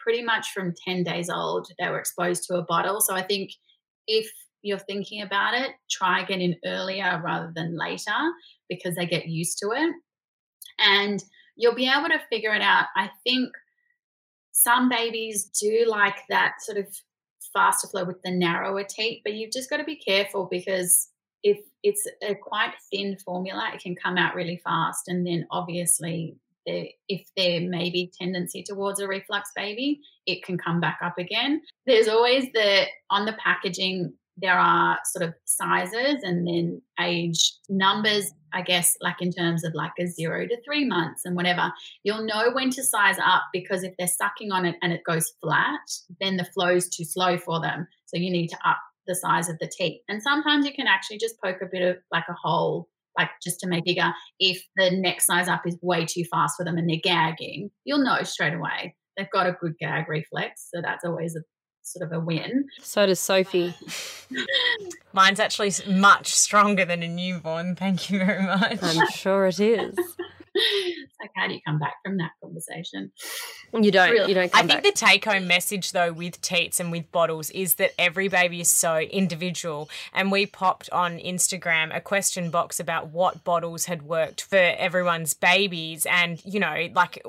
pretty 0.00 0.22
much 0.22 0.52
from 0.52 0.74
10 0.86 1.02
days 1.02 1.28
old 1.28 1.66
they 1.78 1.88
were 1.88 1.98
exposed 1.98 2.44
to 2.44 2.54
a 2.54 2.62
bottle. 2.62 3.00
So 3.00 3.14
I 3.14 3.22
think 3.22 3.50
if 4.06 4.30
you're 4.62 4.78
thinking 4.78 5.22
about 5.22 5.54
it, 5.54 5.72
try 5.90 6.24
getting 6.24 6.54
earlier 6.64 7.20
rather 7.24 7.52
than 7.54 7.76
later 7.76 8.12
because 8.68 8.94
they 8.94 9.06
get 9.06 9.26
used 9.26 9.58
to 9.58 9.70
it. 9.72 9.92
And 10.78 11.22
you'll 11.56 11.74
be 11.74 11.88
able 11.88 12.08
to 12.08 12.20
figure 12.30 12.54
it 12.54 12.62
out. 12.62 12.86
I 12.96 13.10
think 13.24 13.50
some 14.52 14.88
babies 14.88 15.44
do 15.44 15.86
like 15.88 16.16
that 16.28 16.56
sort 16.60 16.78
of 16.78 16.86
faster 17.52 17.88
flow 17.88 18.04
with 18.04 18.22
the 18.22 18.30
narrower 18.30 18.84
teat, 18.84 19.22
but 19.24 19.34
you've 19.34 19.52
just 19.52 19.70
got 19.70 19.78
to 19.78 19.84
be 19.84 19.96
careful 19.96 20.48
because 20.50 21.08
if 21.42 21.58
it's 21.82 22.06
a 22.22 22.34
quite 22.34 22.74
thin 22.90 23.16
formula, 23.24 23.70
it 23.74 23.80
can 23.80 23.96
come 23.96 24.16
out 24.16 24.34
really 24.34 24.60
fast. 24.62 25.08
And 25.08 25.26
then 25.26 25.46
obviously, 25.50 26.36
if 26.66 27.26
there 27.36 27.60
may 27.62 27.90
be 27.90 28.12
tendency 28.20 28.62
towards 28.62 29.00
a 29.00 29.08
reflux 29.08 29.50
baby, 29.56 30.00
it 30.26 30.44
can 30.44 30.58
come 30.58 30.80
back 30.80 30.98
up 31.02 31.18
again. 31.18 31.62
There's 31.86 32.08
always 32.08 32.44
the 32.52 32.84
on 33.08 33.24
the 33.24 33.36
packaging 33.42 34.12
there 34.40 34.58
are 34.58 34.98
sort 35.04 35.28
of 35.28 35.34
sizes 35.44 36.22
and 36.22 36.46
then 36.46 36.82
age 37.00 37.52
numbers, 37.68 38.32
I 38.52 38.62
guess, 38.62 38.96
like 39.00 39.16
in 39.20 39.32
terms 39.32 39.64
of 39.64 39.74
like 39.74 39.92
a 39.98 40.06
zero 40.06 40.46
to 40.46 40.56
three 40.64 40.84
months 40.84 41.22
and 41.24 41.36
whatever. 41.36 41.72
You'll 42.02 42.26
know 42.26 42.50
when 42.52 42.70
to 42.70 42.82
size 42.82 43.18
up 43.18 43.42
because 43.52 43.82
if 43.82 43.94
they're 43.98 44.08
sucking 44.08 44.52
on 44.52 44.66
it 44.66 44.76
and 44.82 44.92
it 44.92 45.04
goes 45.04 45.32
flat, 45.42 45.80
then 46.20 46.36
the 46.36 46.44
flow 46.44 46.74
is 46.74 46.88
too 46.88 47.04
slow 47.04 47.38
for 47.38 47.60
them. 47.60 47.86
So 48.06 48.16
you 48.16 48.30
need 48.30 48.48
to 48.48 48.58
up 48.64 48.78
the 49.06 49.14
size 49.14 49.48
of 49.48 49.58
the 49.58 49.70
teat. 49.70 50.02
And 50.08 50.22
sometimes 50.22 50.66
you 50.66 50.72
can 50.72 50.86
actually 50.86 51.18
just 51.18 51.40
poke 51.42 51.62
a 51.62 51.68
bit 51.70 51.82
of 51.82 51.96
like 52.12 52.24
a 52.28 52.34
hole, 52.34 52.88
like 53.18 53.30
just 53.42 53.60
to 53.60 53.68
make 53.68 53.84
bigger. 53.84 54.12
If 54.38 54.62
the 54.76 54.90
next 54.90 55.26
size 55.26 55.48
up 55.48 55.62
is 55.66 55.78
way 55.82 56.04
too 56.04 56.24
fast 56.30 56.56
for 56.56 56.64
them 56.64 56.78
and 56.78 56.88
they're 56.88 57.00
gagging, 57.02 57.70
you'll 57.84 58.04
know 58.04 58.22
straight 58.22 58.54
away. 58.54 58.94
They've 59.16 59.30
got 59.30 59.46
a 59.46 59.56
good 59.60 59.74
gag 59.78 60.08
reflex. 60.08 60.68
So 60.72 60.80
that's 60.80 61.04
always 61.04 61.36
a 61.36 61.40
sort 61.92 62.10
of 62.10 62.12
a 62.12 62.20
win. 62.20 62.68
So 62.80 63.06
does 63.06 63.20
Sophie. 63.20 63.74
Mine's 65.12 65.40
actually 65.40 65.72
much 65.88 66.34
stronger 66.34 66.84
than 66.84 67.02
a 67.02 67.08
newborn. 67.08 67.76
Thank 67.76 68.10
you 68.10 68.18
very 68.18 68.42
much. 68.42 68.78
I'm 68.82 69.10
sure 69.10 69.46
it 69.46 69.60
is. 69.60 69.96
like, 71.20 71.30
how 71.34 71.48
do 71.48 71.54
you 71.54 71.60
come 71.66 71.78
back 71.78 71.94
from 72.04 72.16
that 72.18 72.32
conversation? 72.42 73.12
You 73.72 73.90
don't. 73.90 74.10
Really? 74.10 74.28
You 74.28 74.34
don't. 74.34 74.54
I 74.54 74.66
think 74.66 74.82
the 74.82 74.92
take-home 74.92 75.46
message, 75.46 75.92
though, 75.92 76.12
with 76.12 76.40
teats 76.40 76.80
and 76.80 76.90
with 76.90 77.10
bottles, 77.12 77.50
is 77.50 77.76
that 77.76 77.92
every 77.98 78.28
baby 78.28 78.60
is 78.60 78.70
so 78.70 78.98
individual. 78.98 79.88
And 80.12 80.32
we 80.32 80.46
popped 80.46 80.90
on 80.90 81.18
Instagram 81.18 81.94
a 81.94 82.00
question 82.00 82.50
box 82.50 82.80
about 82.80 83.08
what 83.08 83.44
bottles 83.44 83.86
had 83.86 84.02
worked 84.02 84.42
for 84.42 84.56
everyone's 84.56 85.34
babies, 85.34 86.06
and 86.06 86.44
you 86.44 86.60
know, 86.60 86.88
like 86.94 87.22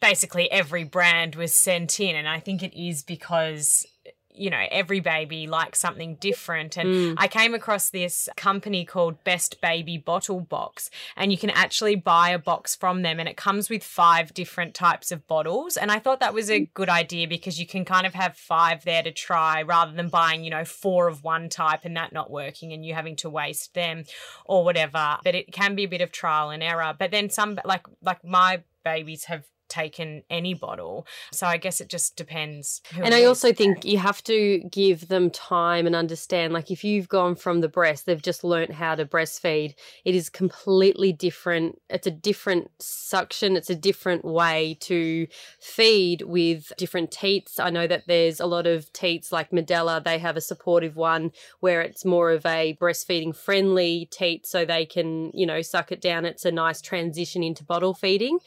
basically 0.00 0.50
every 0.50 0.82
brand 0.82 1.36
was 1.36 1.54
sent 1.54 2.00
in 2.00 2.16
and 2.16 2.28
i 2.28 2.40
think 2.40 2.60
it 2.60 2.76
is 2.76 3.04
because 3.04 3.86
you 4.34 4.50
know, 4.50 4.64
every 4.70 5.00
baby 5.00 5.46
likes 5.46 5.78
something 5.78 6.16
different. 6.16 6.76
And 6.76 6.88
mm. 6.88 7.14
I 7.18 7.28
came 7.28 7.54
across 7.54 7.90
this 7.90 8.28
company 8.36 8.84
called 8.84 9.22
Best 9.24 9.60
Baby 9.60 9.98
Bottle 9.98 10.40
Box, 10.40 10.90
and 11.16 11.30
you 11.30 11.38
can 11.38 11.50
actually 11.50 11.96
buy 11.96 12.30
a 12.30 12.38
box 12.38 12.74
from 12.74 13.02
them, 13.02 13.20
and 13.20 13.28
it 13.28 13.36
comes 13.36 13.68
with 13.68 13.84
five 13.84 14.32
different 14.34 14.74
types 14.74 15.12
of 15.12 15.26
bottles. 15.26 15.76
And 15.76 15.90
I 15.90 15.98
thought 15.98 16.20
that 16.20 16.34
was 16.34 16.50
a 16.50 16.60
mm. 16.60 16.74
good 16.74 16.88
idea 16.88 17.28
because 17.28 17.58
you 17.58 17.66
can 17.66 17.84
kind 17.84 18.06
of 18.06 18.14
have 18.14 18.36
five 18.36 18.84
there 18.84 19.02
to 19.02 19.12
try 19.12 19.62
rather 19.62 19.92
than 19.92 20.08
buying, 20.08 20.44
you 20.44 20.50
know, 20.50 20.64
four 20.64 21.08
of 21.08 21.22
one 21.22 21.48
type 21.48 21.84
and 21.84 21.96
that 21.96 22.12
not 22.12 22.30
working 22.30 22.72
and 22.72 22.84
you 22.84 22.94
having 22.94 23.16
to 23.16 23.30
waste 23.30 23.74
them 23.74 24.04
or 24.44 24.64
whatever. 24.64 25.18
But 25.24 25.34
it 25.34 25.52
can 25.52 25.74
be 25.74 25.84
a 25.84 25.88
bit 25.88 26.00
of 26.00 26.12
trial 26.12 26.50
and 26.50 26.62
error. 26.62 26.94
But 26.98 27.10
then 27.10 27.30
some, 27.30 27.58
like, 27.64 27.86
like 28.02 28.24
my 28.24 28.62
babies 28.84 29.24
have 29.24 29.44
taken 29.72 30.22
any 30.28 30.52
bottle. 30.52 31.06
So 31.32 31.46
I 31.46 31.56
guess 31.56 31.80
it 31.80 31.88
just 31.88 32.14
depends. 32.14 32.82
And 32.94 33.14
I 33.14 33.24
also 33.24 33.52
think 33.54 33.86
you 33.86 33.96
have 33.96 34.22
to 34.24 34.58
give 34.70 35.08
them 35.08 35.30
time 35.30 35.86
and 35.86 35.96
understand. 35.96 36.52
Like 36.52 36.70
if 36.70 36.84
you've 36.84 37.08
gone 37.08 37.34
from 37.34 37.62
the 37.62 37.68
breast, 37.68 38.04
they've 38.04 38.20
just 38.20 38.44
learnt 38.44 38.72
how 38.72 38.94
to 38.94 39.06
breastfeed. 39.06 39.74
It 40.04 40.14
is 40.14 40.28
completely 40.28 41.12
different. 41.12 41.80
It's 41.88 42.06
a 42.06 42.10
different 42.10 42.70
suction. 42.80 43.56
It's 43.56 43.70
a 43.70 43.74
different 43.74 44.26
way 44.26 44.76
to 44.80 45.26
feed 45.58 46.22
with 46.22 46.72
different 46.76 47.10
teats. 47.10 47.58
I 47.58 47.70
know 47.70 47.86
that 47.86 48.06
there's 48.06 48.40
a 48.40 48.46
lot 48.46 48.66
of 48.66 48.92
teats 48.92 49.32
like 49.32 49.50
Medela. 49.50 50.04
They 50.04 50.18
have 50.18 50.36
a 50.36 50.42
supportive 50.42 50.96
one 50.96 51.32
where 51.60 51.80
it's 51.80 52.04
more 52.04 52.30
of 52.30 52.44
a 52.44 52.76
breastfeeding 52.78 53.34
friendly 53.34 54.06
teat, 54.10 54.46
so 54.46 54.66
they 54.66 54.84
can 54.84 55.30
you 55.32 55.46
know 55.46 55.62
suck 55.62 55.90
it 55.92 56.02
down. 56.02 56.26
It's 56.26 56.44
a 56.44 56.52
nice 56.52 56.82
transition 56.82 57.42
into 57.42 57.64
bottle 57.64 57.94
feeding 57.94 58.38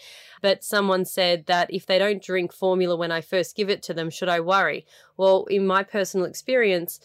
but 0.42 0.64
someone 0.64 1.06
said 1.06 1.46
that 1.48 1.74
if 1.74 1.86
they 1.86 2.00
don't 2.00 2.22
drink 2.22 2.54
formula 2.54 2.96
when 2.96 3.12
I 3.12 3.22
first 3.22 3.56
give 3.56 3.70
it 3.70 3.84
to 3.84 3.94
them, 3.94 4.10
should 4.10 4.30
I 4.30 4.40
worry? 4.40 4.86
Well, 5.18 5.46
in 5.46 5.66
my 5.68 5.84
personal 5.84 6.26
experience, 6.26 7.00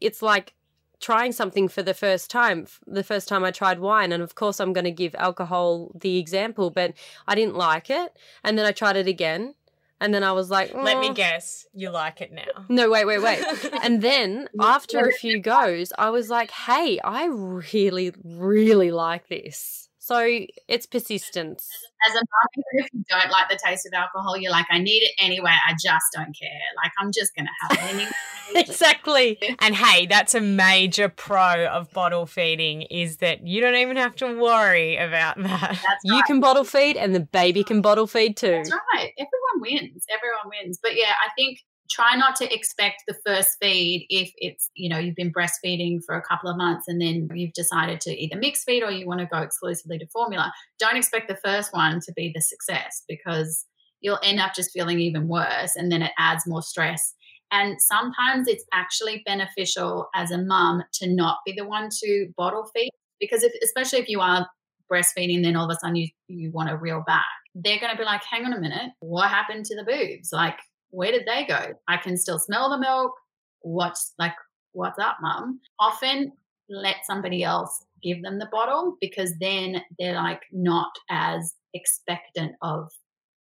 it's 0.00 0.22
like 0.22 0.54
trying 1.00 1.32
something 1.32 1.68
for 1.68 1.82
the 1.82 1.94
first 1.94 2.30
time, 2.30 2.66
the 2.86 3.02
first 3.02 3.26
time 3.26 3.42
I 3.44 3.50
tried 3.50 3.80
wine. 3.80 4.12
And 4.12 4.22
of 4.22 4.34
course, 4.34 4.60
I'm 4.60 4.72
going 4.72 4.84
to 4.84 4.90
give 4.90 5.14
alcohol 5.16 5.90
the 5.94 6.18
example, 6.18 6.70
but 6.70 6.92
I 7.26 7.34
didn't 7.34 7.56
like 7.56 7.90
it. 7.90 8.16
And 8.44 8.58
then 8.58 8.66
I 8.66 8.72
tried 8.72 8.96
it 8.96 9.08
again. 9.08 9.54
And 10.02 10.14
then 10.14 10.24
I 10.24 10.32
was 10.32 10.50
like, 10.50 10.72
Let 10.74 10.98
me 10.98 11.10
"Oh." 11.10 11.12
guess, 11.14 11.66
you 11.74 11.90
like 11.90 12.22
it 12.22 12.32
now. 12.32 12.64
No, 12.70 12.90
wait, 12.90 13.04
wait, 13.04 13.22
wait. 13.22 13.44
and 13.82 14.00
then 14.00 14.48
after 14.58 15.00
a 15.00 15.12
few 15.12 15.38
goes, 15.40 15.92
I 15.98 16.08
was 16.08 16.30
like, 16.30 16.50
hey, 16.50 16.98
I 17.04 17.26
really, 17.26 18.14
really 18.24 18.90
like 18.90 19.28
this. 19.28 19.89
So 20.10 20.26
it's 20.66 20.86
persistence. 20.86 21.68
As 22.04 22.16
a 22.16 22.18
mum, 22.18 22.48
even 22.56 22.84
if 22.84 22.88
you 22.92 23.04
don't 23.08 23.30
like 23.30 23.48
the 23.48 23.56
taste 23.64 23.86
of 23.86 23.92
alcohol, 23.92 24.36
you're 24.36 24.50
like, 24.50 24.66
I 24.68 24.80
need 24.80 25.04
it 25.04 25.12
anyway. 25.20 25.52
I 25.52 25.74
just 25.80 26.06
don't 26.12 26.36
care. 26.36 26.50
Like, 26.82 26.90
I'm 26.98 27.12
just 27.12 27.32
going 27.36 27.46
to 27.46 27.52
have 27.60 27.78
it 27.78 27.94
anyway. 27.94 28.10
exactly. 28.56 29.38
And 29.60 29.76
hey, 29.76 30.06
that's 30.06 30.34
a 30.34 30.40
major 30.40 31.08
pro 31.08 31.64
of 31.66 31.92
bottle 31.92 32.26
feeding 32.26 32.82
is 32.82 33.18
that 33.18 33.46
you 33.46 33.60
don't 33.60 33.76
even 33.76 33.96
have 33.98 34.16
to 34.16 34.36
worry 34.36 34.96
about 34.96 35.36
that. 35.44 35.78
That's 35.80 36.02
You 36.02 36.20
can 36.24 36.40
bottle 36.40 36.64
feed 36.64 36.96
and 36.96 37.14
the 37.14 37.20
baby 37.20 37.62
can 37.62 37.80
bottle 37.80 38.08
feed 38.08 38.36
too. 38.36 38.50
That's 38.50 38.72
right. 38.72 39.12
Everyone 39.16 39.60
wins. 39.60 40.06
Everyone 40.10 40.50
wins. 40.60 40.80
But 40.82 40.96
yeah, 40.96 41.12
I 41.24 41.30
think 41.38 41.60
try 41.90 42.14
not 42.14 42.36
to 42.36 42.54
expect 42.54 43.02
the 43.06 43.16
first 43.26 43.56
feed 43.60 44.06
if 44.08 44.30
it's, 44.38 44.70
you 44.74 44.88
know, 44.88 44.98
you've 44.98 45.16
been 45.16 45.32
breastfeeding 45.32 45.98
for 46.04 46.14
a 46.14 46.22
couple 46.22 46.48
of 46.48 46.56
months 46.56 46.86
and 46.86 47.00
then 47.00 47.28
you've 47.34 47.52
decided 47.52 48.00
to 48.00 48.10
either 48.10 48.36
mix 48.36 48.62
feed 48.62 48.82
or 48.82 48.90
you 48.90 49.06
want 49.06 49.20
to 49.20 49.26
go 49.26 49.38
exclusively 49.38 49.98
to 49.98 50.06
formula. 50.06 50.52
Don't 50.78 50.96
expect 50.96 51.28
the 51.28 51.36
first 51.36 51.72
one 51.72 52.00
to 52.00 52.12
be 52.14 52.30
the 52.34 52.40
success 52.40 53.02
because 53.08 53.66
you'll 54.00 54.20
end 54.22 54.40
up 54.40 54.54
just 54.54 54.70
feeling 54.72 55.00
even 55.00 55.28
worse 55.28 55.74
and 55.76 55.90
then 55.90 56.02
it 56.02 56.12
adds 56.18 56.46
more 56.46 56.62
stress. 56.62 57.14
And 57.50 57.80
sometimes 57.80 58.46
it's 58.46 58.64
actually 58.72 59.22
beneficial 59.26 60.08
as 60.14 60.30
a 60.30 60.38
mum 60.38 60.84
to 60.94 61.12
not 61.12 61.38
be 61.44 61.52
the 61.56 61.66
one 61.66 61.88
to 62.02 62.28
bottle 62.36 62.70
feed 62.72 62.90
because 63.18 63.42
if 63.42 63.52
especially 63.62 63.98
if 63.98 64.08
you 64.08 64.20
are 64.20 64.48
breastfeeding, 64.90 65.42
then 65.42 65.56
all 65.56 65.70
of 65.70 65.76
a 65.76 65.78
sudden 65.80 65.96
you, 65.96 66.08
you 66.28 66.50
want 66.52 66.68
to 66.68 66.76
reel 66.76 67.02
back. 67.06 67.24
They're 67.54 67.80
going 67.80 67.92
to 67.92 67.98
be 67.98 68.04
like, 68.04 68.22
hang 68.24 68.44
on 68.44 68.52
a 68.52 68.60
minute, 68.60 68.92
what 69.00 69.28
happened 69.28 69.64
to 69.66 69.76
the 69.76 69.84
boobs? 69.84 70.30
Like, 70.32 70.58
where 70.90 71.12
did 71.12 71.26
they 71.26 71.44
go? 71.44 71.74
I 71.88 71.96
can 71.96 72.16
still 72.16 72.38
smell 72.38 72.70
the 72.70 72.78
milk. 72.78 73.12
What's 73.60 74.14
like, 74.18 74.34
what's 74.72 74.98
up, 74.98 75.18
mum? 75.20 75.60
Often 75.78 76.32
let 76.68 76.96
somebody 77.04 77.42
else 77.42 77.84
give 78.02 78.22
them 78.22 78.38
the 78.38 78.48
bottle 78.50 78.96
because 79.00 79.32
then 79.40 79.82
they're 79.98 80.14
like 80.14 80.42
not 80.52 80.92
as 81.10 81.54
expectant 81.74 82.52
of 82.62 82.90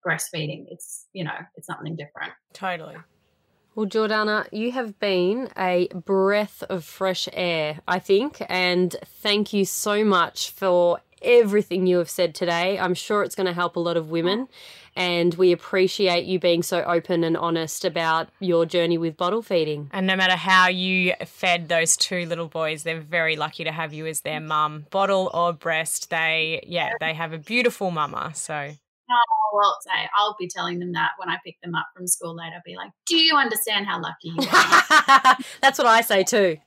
breastfeeding. 0.06 0.66
It's, 0.70 1.06
you 1.14 1.24
know, 1.24 1.38
it's 1.56 1.68
something 1.68 1.95
different. 1.95 2.34
Totally. 2.54 2.97
Well, 3.76 3.86
Jordana, 3.86 4.47
you 4.52 4.72
have 4.72 5.00
been 5.00 5.50
a 5.58 5.88
breath 5.93 6.64
of 6.64 6.84
fresh 6.84 7.30
air, 7.32 7.80
I 7.88 8.00
think, 8.00 8.41
and 8.50 8.95
thank 9.06 9.54
you 9.54 9.64
so 9.64 10.04
much 10.04 10.50
for 10.50 11.00
everything 11.22 11.88
you 11.88 11.97
have 11.97 12.09
said 12.09 12.36
today. 12.36 12.80
I'm 12.80 12.93
sure 12.93 13.24
it's 13.24 13.36
going 13.36 13.47
to 13.47 13.53
help 13.53 13.76
a 13.76 13.80
lot 13.80 13.97
of 13.97 14.09
women, 14.09 14.47
and 14.95 15.34
we 15.36 15.51
appreciate 15.51 16.26
you 16.26 16.39
being 16.39 16.63
so 16.63 16.84
open 16.84 17.24
and 17.24 17.38
honest 17.38 17.86
about 17.86 18.30
your 18.39 18.65
journey 18.65 18.97
with 18.97 19.17
bottle 19.17 19.41
feeding. 19.41 19.89
And 19.93 20.07
no 20.07 20.15
matter 20.15 20.36
how 20.36 20.67
you 20.67 21.13
fed 21.26 21.70
those 21.70 21.95
two 21.97 22.26
little 22.26 22.47
boys, 22.47 22.84
they're 22.84 23.01
very 23.01 23.36
lucky 23.36 23.63
to 23.63 23.72
have 23.72 23.93
you 23.93 24.05
as 24.07 24.22
their 24.22 24.39
mum, 24.39 24.86
bottle 24.89 25.30
or 25.34 25.53
breast. 25.53 26.09
They, 26.09 26.63
yeah, 26.65 26.93
they 26.99 27.13
have 27.13 27.34
a 27.34 27.38
beautiful 27.38 27.91
mama. 27.91 28.32
So 28.36 28.72
Oh, 29.11 29.57
well, 29.57 29.78
say 29.82 30.07
I'll 30.15 30.36
be 30.38 30.47
telling 30.47 30.80
them 30.80 30.91
that 30.93 31.11
when 31.17 31.30
I 31.30 31.38
pick 31.43 31.59
them 31.61 31.74
up 31.74 31.88
from 31.95 32.05
school 32.05 32.36
later. 32.36 32.55
I'll 32.55 32.61
be 32.63 32.76
like, 32.76 32.91
"Do 33.07 33.17
you 33.17 33.36
understand 33.36 33.88
how 33.88 33.99
lucky 33.99 34.30
you 34.30 34.47
are?" 34.47 35.38
That's 35.61 35.80
what 35.80 35.88
I 35.88 36.01
say 36.01 36.24
too. 36.24 36.57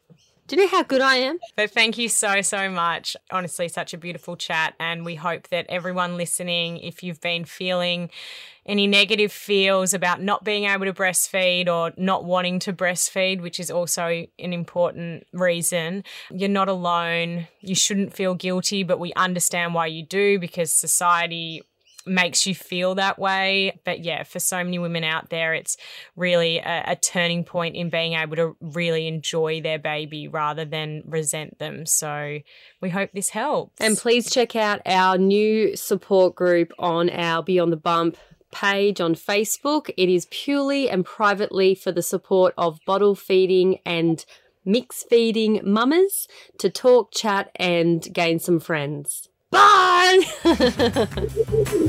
Do 0.52 0.60
you 0.60 0.66
know 0.66 0.76
how 0.76 0.82
good 0.82 1.00
I 1.00 1.14
am? 1.16 1.38
But 1.56 1.70
thank 1.70 1.96
you 1.96 2.10
so, 2.10 2.42
so 2.42 2.68
much. 2.68 3.16
Honestly, 3.30 3.68
such 3.68 3.94
a 3.94 3.96
beautiful 3.96 4.36
chat. 4.36 4.74
And 4.78 5.02
we 5.02 5.14
hope 5.14 5.48
that 5.48 5.64
everyone 5.70 6.18
listening, 6.18 6.76
if 6.76 7.02
you've 7.02 7.22
been 7.22 7.46
feeling 7.46 8.10
any 8.66 8.86
negative 8.86 9.32
feels 9.32 9.94
about 9.94 10.20
not 10.20 10.44
being 10.44 10.64
able 10.64 10.84
to 10.84 10.92
breastfeed 10.92 11.68
or 11.68 11.94
not 11.96 12.26
wanting 12.26 12.58
to 12.58 12.72
breastfeed, 12.74 13.40
which 13.40 13.58
is 13.58 13.70
also 13.70 14.26
an 14.38 14.52
important 14.52 15.26
reason, 15.32 16.04
you're 16.30 16.50
not 16.50 16.68
alone. 16.68 17.48
You 17.62 17.74
shouldn't 17.74 18.12
feel 18.12 18.34
guilty, 18.34 18.82
but 18.82 19.00
we 19.00 19.14
understand 19.14 19.72
why 19.72 19.86
you 19.86 20.04
do 20.04 20.38
because 20.38 20.70
society 20.70 21.62
makes 22.06 22.46
you 22.46 22.54
feel 22.54 22.94
that 22.96 23.18
way. 23.18 23.80
But 23.84 24.00
yeah, 24.00 24.22
for 24.22 24.40
so 24.40 24.62
many 24.62 24.78
women 24.78 25.04
out 25.04 25.30
there, 25.30 25.54
it's 25.54 25.76
really 26.16 26.58
a, 26.58 26.84
a, 26.88 26.96
turning 26.96 27.44
point 27.44 27.76
in 27.76 27.90
being 27.90 28.14
able 28.14 28.36
to 28.36 28.56
really 28.60 29.06
enjoy 29.06 29.60
their 29.60 29.78
baby 29.78 30.28
rather 30.28 30.64
than 30.64 31.02
resent 31.06 31.58
them. 31.58 31.86
So 31.86 32.38
we 32.80 32.90
hope 32.90 33.10
this 33.12 33.30
helps. 33.30 33.80
And 33.80 33.96
please 33.96 34.30
check 34.30 34.56
out 34.56 34.80
our 34.86 35.18
new 35.18 35.76
support 35.76 36.34
group 36.34 36.72
on 36.78 37.10
our 37.10 37.42
Beyond 37.42 37.72
the 37.72 37.76
Bump 37.76 38.16
page 38.52 39.00
on 39.00 39.14
Facebook. 39.14 39.90
It 39.96 40.08
is 40.08 40.26
purely 40.30 40.88
and 40.88 41.04
privately 41.04 41.74
for 41.74 41.90
the 41.90 42.02
support 42.02 42.54
of 42.56 42.78
bottle 42.86 43.14
feeding 43.14 43.78
and 43.84 44.24
mix 44.64 45.04
feeding 45.08 45.60
mamas 45.64 46.28
to 46.58 46.70
talk, 46.70 47.12
chat, 47.12 47.50
and 47.56 48.12
gain 48.12 48.38
some 48.38 48.60
friends. 48.60 49.28
Bye! 49.52 50.20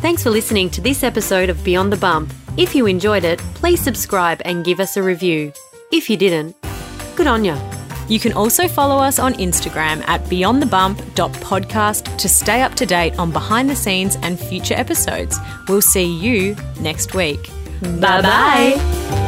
Thanks 0.04 0.22
for 0.22 0.30
listening 0.30 0.70
to 0.72 0.82
this 0.82 1.02
episode 1.02 1.50
of 1.50 1.64
Beyond 1.64 1.92
the 1.92 1.98
Bump. 1.98 2.32
If 2.58 2.76
you 2.76 2.86
enjoyed 2.86 3.24
it, 3.24 3.40
please 3.56 3.82
subscribe 3.82 4.42
and 4.46 4.64
give 4.64 4.80
us 4.80 4.98
a 4.98 5.02
review. 5.02 5.52
If 5.92 6.10
you 6.10 6.18
didn't, 6.18 6.56
good 7.16 7.26
on 7.26 7.44
ya. 7.46 7.58
You 8.10 8.20
can 8.20 8.34
also 8.34 8.68
follow 8.68 8.98
us 8.98 9.18
on 9.18 9.34
Instagram 9.36 10.06
at 10.08 10.22
beyondthebump.podcast 10.26 12.18
to 12.18 12.30
stay 12.30 12.62
up 12.62 12.76
to 12.76 12.86
date 12.86 13.18
on 13.18 13.32
behind 13.32 13.70
the 13.70 13.76
scenes 13.76 14.18
and 14.18 14.38
future 14.38 14.74
episodes. 14.76 15.40
We'll 15.70 15.82
see 15.82 16.06
you 16.06 16.56
next 16.82 17.16
week. 17.16 17.50
Bye 17.82 18.22
bye. 18.22 19.23